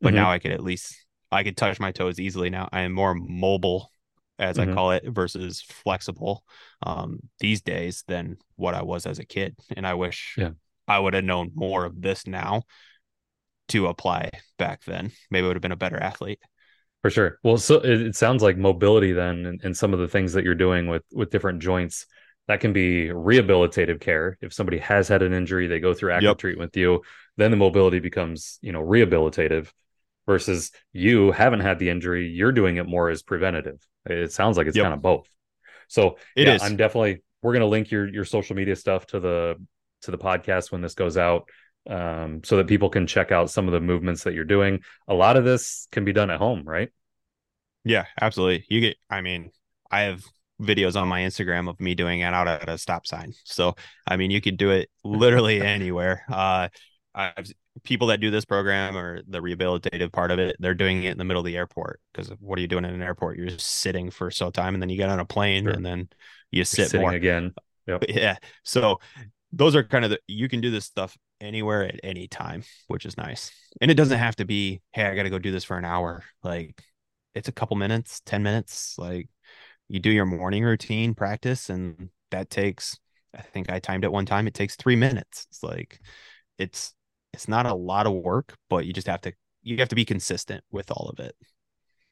but 0.00 0.08
mm-hmm. 0.08 0.16
now 0.16 0.30
I 0.30 0.38
could 0.38 0.52
at 0.52 0.62
least 0.62 0.96
I 1.30 1.44
could 1.44 1.56
touch 1.56 1.80
my 1.80 1.92
toes 1.92 2.20
easily. 2.20 2.50
Now 2.50 2.68
I 2.72 2.80
am 2.82 2.92
more 2.92 3.14
mobile, 3.14 3.90
as 4.38 4.56
mm-hmm. 4.56 4.70
I 4.70 4.74
call 4.74 4.90
it, 4.92 5.04
versus 5.06 5.62
flexible 5.62 6.44
um, 6.82 7.20
these 7.38 7.62
days 7.62 8.04
than 8.06 8.36
what 8.56 8.74
I 8.74 8.82
was 8.82 9.06
as 9.06 9.18
a 9.18 9.24
kid. 9.24 9.56
And 9.76 9.86
I 9.86 9.94
wish 9.94 10.34
yeah. 10.36 10.50
I 10.86 10.98
would 10.98 11.14
have 11.14 11.24
known 11.24 11.52
more 11.54 11.84
of 11.84 12.00
this 12.00 12.26
now 12.26 12.64
to 13.72 13.88
apply 13.88 14.30
back 14.58 14.84
then. 14.84 15.12
Maybe 15.30 15.44
I 15.44 15.48
would 15.48 15.56
have 15.56 15.62
been 15.62 15.72
a 15.72 15.76
better 15.76 15.98
athlete. 15.98 16.40
For 17.02 17.10
sure. 17.10 17.38
Well, 17.42 17.58
so 17.58 17.76
it, 17.76 18.00
it 18.00 18.16
sounds 18.16 18.42
like 18.42 18.56
mobility 18.56 19.12
then, 19.12 19.44
and, 19.44 19.60
and 19.64 19.76
some 19.76 19.92
of 19.92 19.98
the 19.98 20.08
things 20.08 20.34
that 20.34 20.44
you're 20.44 20.54
doing 20.54 20.86
with 20.86 21.02
with 21.12 21.30
different 21.30 21.60
joints 21.60 22.06
that 22.48 22.60
can 22.60 22.72
be 22.72 23.08
rehabilitative 23.08 24.00
care. 24.00 24.38
If 24.40 24.52
somebody 24.52 24.78
has 24.78 25.08
had 25.08 25.22
an 25.22 25.32
injury, 25.32 25.66
they 25.66 25.80
go 25.80 25.94
through 25.94 26.12
active 26.12 26.28
yep. 26.28 26.38
treatment 26.38 26.68
with 26.68 26.76
you, 26.76 27.02
then 27.36 27.50
the 27.50 27.56
mobility 27.56 27.98
becomes, 27.98 28.58
you 28.62 28.72
know, 28.72 28.82
rehabilitative 28.82 29.70
versus 30.26 30.70
you 30.92 31.32
haven't 31.32 31.60
had 31.60 31.78
the 31.78 31.90
injury, 31.90 32.28
you're 32.28 32.52
doing 32.52 32.76
it 32.76 32.86
more 32.86 33.10
as 33.10 33.22
preventative. 33.22 33.84
It 34.06 34.32
sounds 34.32 34.56
like 34.56 34.66
it's 34.66 34.76
yep. 34.76 34.84
kind 34.84 34.94
of 34.94 35.02
both. 35.02 35.28
So 35.88 36.18
it 36.36 36.46
yeah, 36.46 36.54
is. 36.54 36.62
I'm 36.62 36.76
definitely 36.76 37.22
we're 37.42 37.52
gonna 37.52 37.66
link 37.66 37.90
your 37.90 38.08
your 38.08 38.24
social 38.24 38.54
media 38.54 38.76
stuff 38.76 39.06
to 39.06 39.20
the 39.20 39.56
to 40.02 40.10
the 40.10 40.18
podcast 40.18 40.70
when 40.70 40.80
this 40.80 40.94
goes 40.94 41.16
out. 41.16 41.48
Um, 41.88 42.42
so 42.44 42.56
that 42.56 42.66
people 42.66 42.88
can 42.88 43.06
check 43.06 43.32
out 43.32 43.50
some 43.50 43.66
of 43.66 43.72
the 43.72 43.80
movements 43.80 44.24
that 44.24 44.34
you're 44.34 44.44
doing. 44.44 44.80
A 45.08 45.14
lot 45.14 45.36
of 45.36 45.44
this 45.44 45.88
can 45.90 46.04
be 46.04 46.12
done 46.12 46.30
at 46.30 46.38
home, 46.38 46.62
right? 46.64 46.90
Yeah, 47.84 48.06
absolutely. 48.20 48.64
You 48.68 48.80
get, 48.80 48.96
I 49.10 49.20
mean, 49.20 49.50
I 49.90 50.02
have 50.02 50.24
videos 50.60 51.00
on 51.00 51.08
my 51.08 51.22
Instagram 51.22 51.68
of 51.68 51.80
me 51.80 51.94
doing 51.94 52.20
it 52.20 52.24
out 52.24 52.48
at 52.48 52.68
a 52.68 52.78
stop 52.78 53.06
sign. 53.06 53.32
So, 53.44 53.74
I 54.06 54.16
mean, 54.16 54.30
you 54.30 54.40
could 54.40 54.56
do 54.56 54.70
it 54.70 54.90
literally 55.04 55.60
anywhere. 55.60 56.24
Uh, 56.30 56.68
I've 57.14 57.52
people 57.84 58.08
that 58.08 58.20
do 58.20 58.30
this 58.30 58.44
program 58.44 58.96
or 58.96 59.22
the 59.26 59.40
rehabilitative 59.40 60.12
part 60.12 60.30
of 60.30 60.38
it, 60.38 60.56
they're 60.58 60.74
doing 60.74 61.04
it 61.04 61.12
in 61.12 61.18
the 61.18 61.24
middle 61.24 61.40
of 61.40 61.46
the 61.46 61.56
airport 61.56 62.00
because 62.12 62.28
what 62.40 62.58
are 62.58 62.62
you 62.62 62.68
doing 62.68 62.84
in 62.84 62.92
an 62.92 63.02
airport? 63.02 63.36
You're 63.36 63.46
just 63.46 63.66
sitting 63.66 64.10
for 64.10 64.30
so 64.30 64.50
time 64.50 64.74
and 64.74 64.82
then 64.82 64.90
you 64.90 64.96
get 64.96 65.08
on 65.08 65.20
a 65.20 65.24
plane 65.24 65.64
sure. 65.64 65.72
and 65.72 65.84
then 65.84 66.08
you 66.50 66.64
sit 66.64 66.94
more 66.94 67.12
again. 67.12 67.54
Yep. 67.86 68.04
Yeah. 68.08 68.36
So 68.62 69.00
those 69.52 69.74
are 69.74 69.82
kind 69.82 70.04
of 70.04 70.12
the 70.12 70.20
you 70.26 70.48
can 70.48 70.60
do 70.60 70.70
this 70.70 70.84
stuff 70.84 71.16
anywhere 71.42 71.84
at 71.84 72.00
any 72.02 72.28
time, 72.28 72.62
which 72.86 73.04
is 73.04 73.16
nice. 73.16 73.50
And 73.80 73.90
it 73.90 73.94
doesn't 73.94 74.18
have 74.18 74.36
to 74.36 74.44
be, 74.44 74.80
hey, 74.92 75.04
I 75.04 75.14
got 75.14 75.24
to 75.24 75.30
go 75.30 75.38
do 75.38 75.50
this 75.50 75.64
for 75.64 75.76
an 75.76 75.84
hour. 75.84 76.22
Like 76.42 76.80
it's 77.34 77.48
a 77.48 77.52
couple 77.52 77.76
minutes, 77.76 78.22
10 78.24 78.42
minutes. 78.42 78.94
Like 78.98 79.28
you 79.88 80.00
do 80.00 80.10
your 80.10 80.26
morning 80.26 80.64
routine 80.64 81.14
practice, 81.14 81.68
and 81.68 82.08
that 82.30 82.48
takes, 82.48 82.98
I 83.36 83.42
think 83.42 83.70
I 83.70 83.78
timed 83.78 84.04
it 84.04 84.12
one 84.12 84.26
time, 84.26 84.46
it 84.46 84.54
takes 84.54 84.76
three 84.76 84.96
minutes. 84.96 85.46
It's 85.50 85.62
like 85.62 86.00
it's 86.58 86.94
it's 87.32 87.48
not 87.48 87.66
a 87.66 87.74
lot 87.74 88.06
of 88.06 88.12
work, 88.12 88.56
but 88.68 88.86
you 88.86 88.92
just 88.92 89.06
have 89.06 89.22
to 89.22 89.32
you 89.62 89.78
have 89.78 89.88
to 89.88 89.94
be 89.94 90.04
consistent 90.04 90.62
with 90.70 90.90
all 90.90 91.08
of 91.08 91.24
it. 91.24 91.34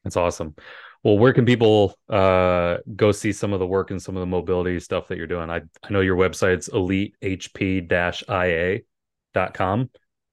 That's 0.03 0.17
awesome. 0.17 0.55
Well, 1.03 1.17
where 1.17 1.33
can 1.33 1.45
people 1.45 1.95
uh, 2.09 2.77
go 2.95 3.11
see 3.11 3.31
some 3.31 3.53
of 3.53 3.59
the 3.59 3.67
work 3.67 3.91
and 3.91 4.01
some 4.01 4.15
of 4.15 4.21
the 4.21 4.27
mobility 4.27 4.79
stuff 4.79 5.07
that 5.07 5.17
you're 5.17 5.27
doing? 5.27 5.49
I, 5.49 5.61
I 5.83 5.89
know 5.89 6.01
your 6.01 6.15
website's 6.15 6.69
elitehp-ia.com. 9.35 9.89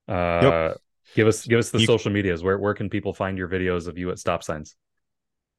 Uh, 0.09 0.40
yep. 0.42 0.76
Give 1.14 1.26
us 1.26 1.46
give 1.46 1.59
us 1.59 1.70
the 1.70 1.80
you, 1.80 1.86
social 1.86 2.12
medias. 2.12 2.42
Where 2.42 2.59
where 2.59 2.74
can 2.74 2.90
people 2.90 3.14
find 3.14 3.38
your 3.38 3.49
videos 3.49 3.86
of 3.86 3.96
you 3.96 4.11
at 4.11 4.18
stop 4.18 4.42
signs? 4.42 4.76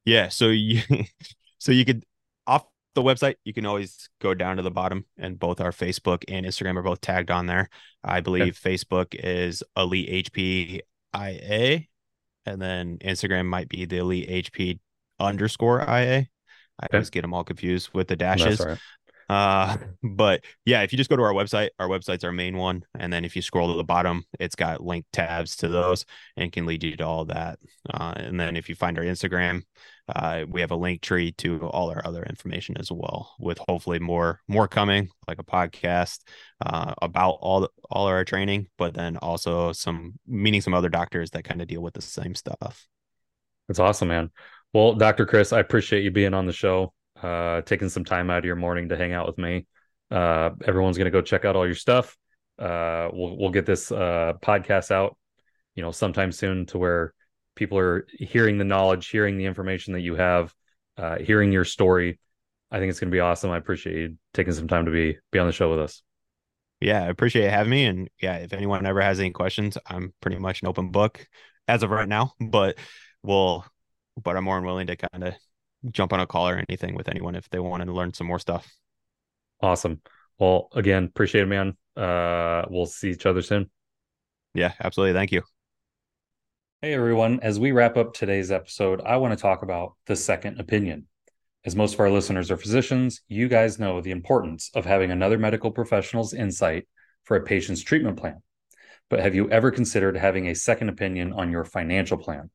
Yeah, 0.04 0.28
so 0.28 0.48
you 0.48 0.82
so 1.58 1.72
you 1.72 1.84
could 1.84 2.04
off 2.46 2.64
the 2.94 3.02
website, 3.02 3.34
you 3.44 3.52
can 3.52 3.66
always 3.66 4.08
go 4.20 4.32
down 4.32 4.56
to 4.56 4.62
the 4.62 4.70
bottom, 4.70 5.04
and 5.18 5.38
both 5.38 5.60
our 5.60 5.72
Facebook 5.72 6.24
and 6.28 6.46
Instagram 6.46 6.76
are 6.76 6.82
both 6.82 7.00
tagged 7.00 7.30
on 7.30 7.46
there. 7.46 7.68
I 8.04 8.20
believe 8.20 8.58
okay. 8.64 8.76
Facebook 8.76 9.14
is 9.14 9.62
Elite 9.76 10.26
HP 10.26 10.80
IA, 11.16 11.80
and 12.46 12.62
then 12.62 12.98
Instagram 12.98 13.46
might 13.46 13.68
be 13.68 13.86
the 13.86 13.98
Elite 13.98 14.28
HP 14.28 14.78
underscore 15.18 15.80
IA. 15.80 16.28
I 16.80 16.86
okay. 16.86 16.96
always 16.96 17.10
get 17.10 17.22
them 17.22 17.34
all 17.34 17.44
confused 17.44 17.90
with 17.92 18.08
the 18.08 18.16
dashes. 18.16 18.60
Right. 18.60 18.78
Uh, 19.30 19.76
but 20.02 20.44
yeah, 20.64 20.82
if 20.82 20.92
you 20.92 20.96
just 20.96 21.08
go 21.08 21.16
to 21.16 21.22
our 21.22 21.32
website, 21.32 21.70
our 21.78 21.88
website's 21.88 22.24
our 22.24 22.32
main 22.32 22.56
one, 22.56 22.84
and 22.98 23.12
then 23.12 23.24
if 23.24 23.36
you 23.36 23.42
scroll 23.42 23.70
to 23.70 23.76
the 23.76 23.84
bottom, 23.84 24.24
it's 24.40 24.56
got 24.56 24.82
link 24.82 25.06
tabs 25.12 25.56
to 25.56 25.68
those 25.68 26.04
and 26.36 26.50
can 26.50 26.66
lead 26.66 26.82
you 26.82 26.96
to 26.96 27.06
all 27.06 27.24
that. 27.26 27.60
Uh, 27.88 28.12
and 28.16 28.40
then 28.40 28.56
if 28.56 28.68
you 28.68 28.74
find 28.74 28.98
our 28.98 29.04
Instagram, 29.04 29.62
uh, 30.08 30.44
we 30.48 30.60
have 30.60 30.72
a 30.72 30.76
link 30.76 31.00
tree 31.00 31.30
to 31.30 31.60
all 31.68 31.90
our 31.90 32.02
other 32.04 32.24
information 32.24 32.76
as 32.76 32.90
well, 32.90 33.36
with 33.38 33.58
hopefully 33.68 34.00
more 34.00 34.40
more 34.48 34.66
coming, 34.66 35.08
like 35.28 35.38
a 35.38 35.44
podcast 35.44 36.18
uh, 36.66 36.92
about 37.00 37.38
all 37.40 37.68
all 37.88 38.06
our 38.06 38.24
training, 38.24 38.66
but 38.76 38.94
then 38.94 39.16
also 39.18 39.72
some 39.72 40.14
meeting 40.26 40.60
some 40.60 40.74
other 40.74 40.88
doctors 40.88 41.30
that 41.30 41.44
kind 41.44 41.62
of 41.62 41.68
deal 41.68 41.80
with 41.80 41.94
the 41.94 42.02
same 42.02 42.34
stuff. 42.34 42.88
That's 43.68 43.78
awesome, 43.78 44.08
man. 44.08 44.30
Well, 44.72 44.94
Dr. 44.94 45.26
Chris, 45.26 45.52
I 45.52 45.60
appreciate 45.60 46.02
you 46.02 46.10
being 46.10 46.34
on 46.34 46.46
the 46.46 46.52
show, 46.52 46.92
uh, 47.22 47.62
taking 47.62 47.88
some 47.88 48.04
time 48.04 48.30
out 48.30 48.38
of 48.38 48.44
your 48.44 48.56
morning 48.56 48.88
to 48.88 48.96
hang 48.96 49.12
out 49.12 49.26
with 49.26 49.38
me. 49.38 49.66
Uh, 50.10 50.50
everyone's 50.64 50.98
gonna 50.98 51.10
go 51.10 51.22
check 51.22 51.44
out 51.44 51.56
all 51.56 51.66
your 51.66 51.74
stuff. 51.74 52.16
Uh, 52.58 53.08
we'll 53.12 53.38
we'll 53.38 53.50
get 53.50 53.66
this 53.66 53.90
uh, 53.90 54.34
podcast 54.42 54.90
out, 54.90 55.16
you 55.74 55.82
know, 55.82 55.90
sometime 55.90 56.32
soon 56.32 56.66
to 56.66 56.78
where 56.78 57.14
people 57.54 57.78
are 57.78 58.06
hearing 58.10 58.58
the 58.58 58.64
knowledge, 58.64 59.08
hearing 59.08 59.36
the 59.36 59.44
information 59.44 59.92
that 59.92 60.00
you 60.00 60.16
have, 60.16 60.54
uh, 60.96 61.18
hearing 61.18 61.52
your 61.52 61.64
story. 61.64 62.18
I 62.70 62.78
think 62.78 62.90
it's 62.90 63.00
to 63.00 63.06
be 63.06 63.20
awesome. 63.20 63.50
I 63.50 63.56
appreciate 63.56 63.96
you 63.96 64.16
taking 64.32 64.52
some 64.52 64.68
time 64.68 64.84
to 64.86 64.90
be 64.90 65.18
be 65.32 65.38
on 65.38 65.46
the 65.46 65.52
show 65.52 65.70
with 65.70 65.80
us. 65.80 66.02
Yeah, 66.80 67.02
I 67.02 67.08
appreciate 67.08 67.50
having 67.50 67.70
me. 67.70 67.84
And 67.84 68.08
yeah, 68.20 68.36
if 68.36 68.52
anyone 68.52 68.86
ever 68.86 69.00
has 69.00 69.20
any 69.20 69.30
questions, 69.30 69.76
I'm 69.86 70.14
pretty 70.20 70.38
much 70.38 70.62
an 70.62 70.68
open 70.68 70.90
book 70.90 71.26
as 71.68 71.82
of 71.82 71.90
right 71.90 72.08
now. 72.08 72.32
But 72.40 72.78
we'll, 73.22 73.64
but 74.22 74.36
I'm 74.36 74.44
more 74.44 74.56
than 74.56 74.64
willing 74.64 74.86
to 74.86 74.96
kind 74.96 75.24
of 75.24 75.34
jump 75.90 76.12
on 76.12 76.20
a 76.20 76.26
call 76.26 76.48
or 76.48 76.62
anything 76.68 76.94
with 76.94 77.08
anyone 77.08 77.34
if 77.34 77.48
they 77.50 77.58
want 77.58 77.84
to 77.84 77.92
learn 77.92 78.12
some 78.12 78.26
more 78.26 78.38
stuff. 78.38 78.70
Awesome. 79.60 80.00
Well, 80.38 80.68
again, 80.72 81.04
appreciate 81.04 81.42
it, 81.42 81.46
man. 81.46 81.76
Uh, 81.96 82.64
we'll 82.70 82.86
see 82.86 83.10
each 83.10 83.26
other 83.26 83.42
soon. 83.42 83.70
Yeah, 84.54 84.72
absolutely. 84.80 85.14
Thank 85.14 85.32
you. 85.32 85.42
Hey 86.82 86.94
everyone, 86.94 87.40
as 87.40 87.58
we 87.58 87.72
wrap 87.72 87.98
up 87.98 88.14
today's 88.14 88.50
episode, 88.50 89.02
I 89.02 89.18
want 89.18 89.36
to 89.36 89.40
talk 89.40 89.62
about 89.62 89.96
the 90.06 90.16
second 90.16 90.58
opinion. 90.58 91.06
As 91.66 91.76
most 91.76 91.92
of 91.92 92.00
our 92.00 92.08
listeners 92.08 92.50
are 92.50 92.56
physicians, 92.56 93.20
you 93.28 93.48
guys 93.48 93.78
know 93.78 94.00
the 94.00 94.12
importance 94.12 94.70
of 94.74 94.86
having 94.86 95.10
another 95.10 95.36
medical 95.36 95.70
professional's 95.70 96.32
insight 96.32 96.88
for 97.24 97.36
a 97.36 97.42
patient's 97.42 97.82
treatment 97.82 98.16
plan. 98.16 98.42
But 99.10 99.20
have 99.20 99.34
you 99.34 99.50
ever 99.50 99.70
considered 99.70 100.16
having 100.16 100.48
a 100.48 100.54
second 100.54 100.88
opinion 100.88 101.34
on 101.34 101.50
your 101.50 101.64
financial 101.64 102.16
plan? 102.16 102.48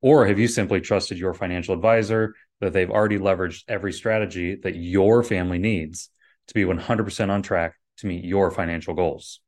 Or 0.00 0.24
have 0.26 0.38
you 0.38 0.46
simply 0.46 0.80
trusted 0.80 1.18
your 1.18 1.34
financial 1.34 1.74
advisor 1.74 2.36
that 2.60 2.72
they've 2.72 2.90
already 2.90 3.18
leveraged 3.18 3.64
every 3.68 3.92
strategy 3.92 4.56
that 4.56 4.76
your 4.76 5.22
family 5.22 5.58
needs 5.58 6.10
to 6.48 6.54
be 6.54 6.64
100% 6.64 7.30
on 7.30 7.42
track 7.42 7.74
to 7.98 8.06
meet 8.06 8.24
your 8.24 8.50
financial 8.50 8.94
goals? 8.94 9.40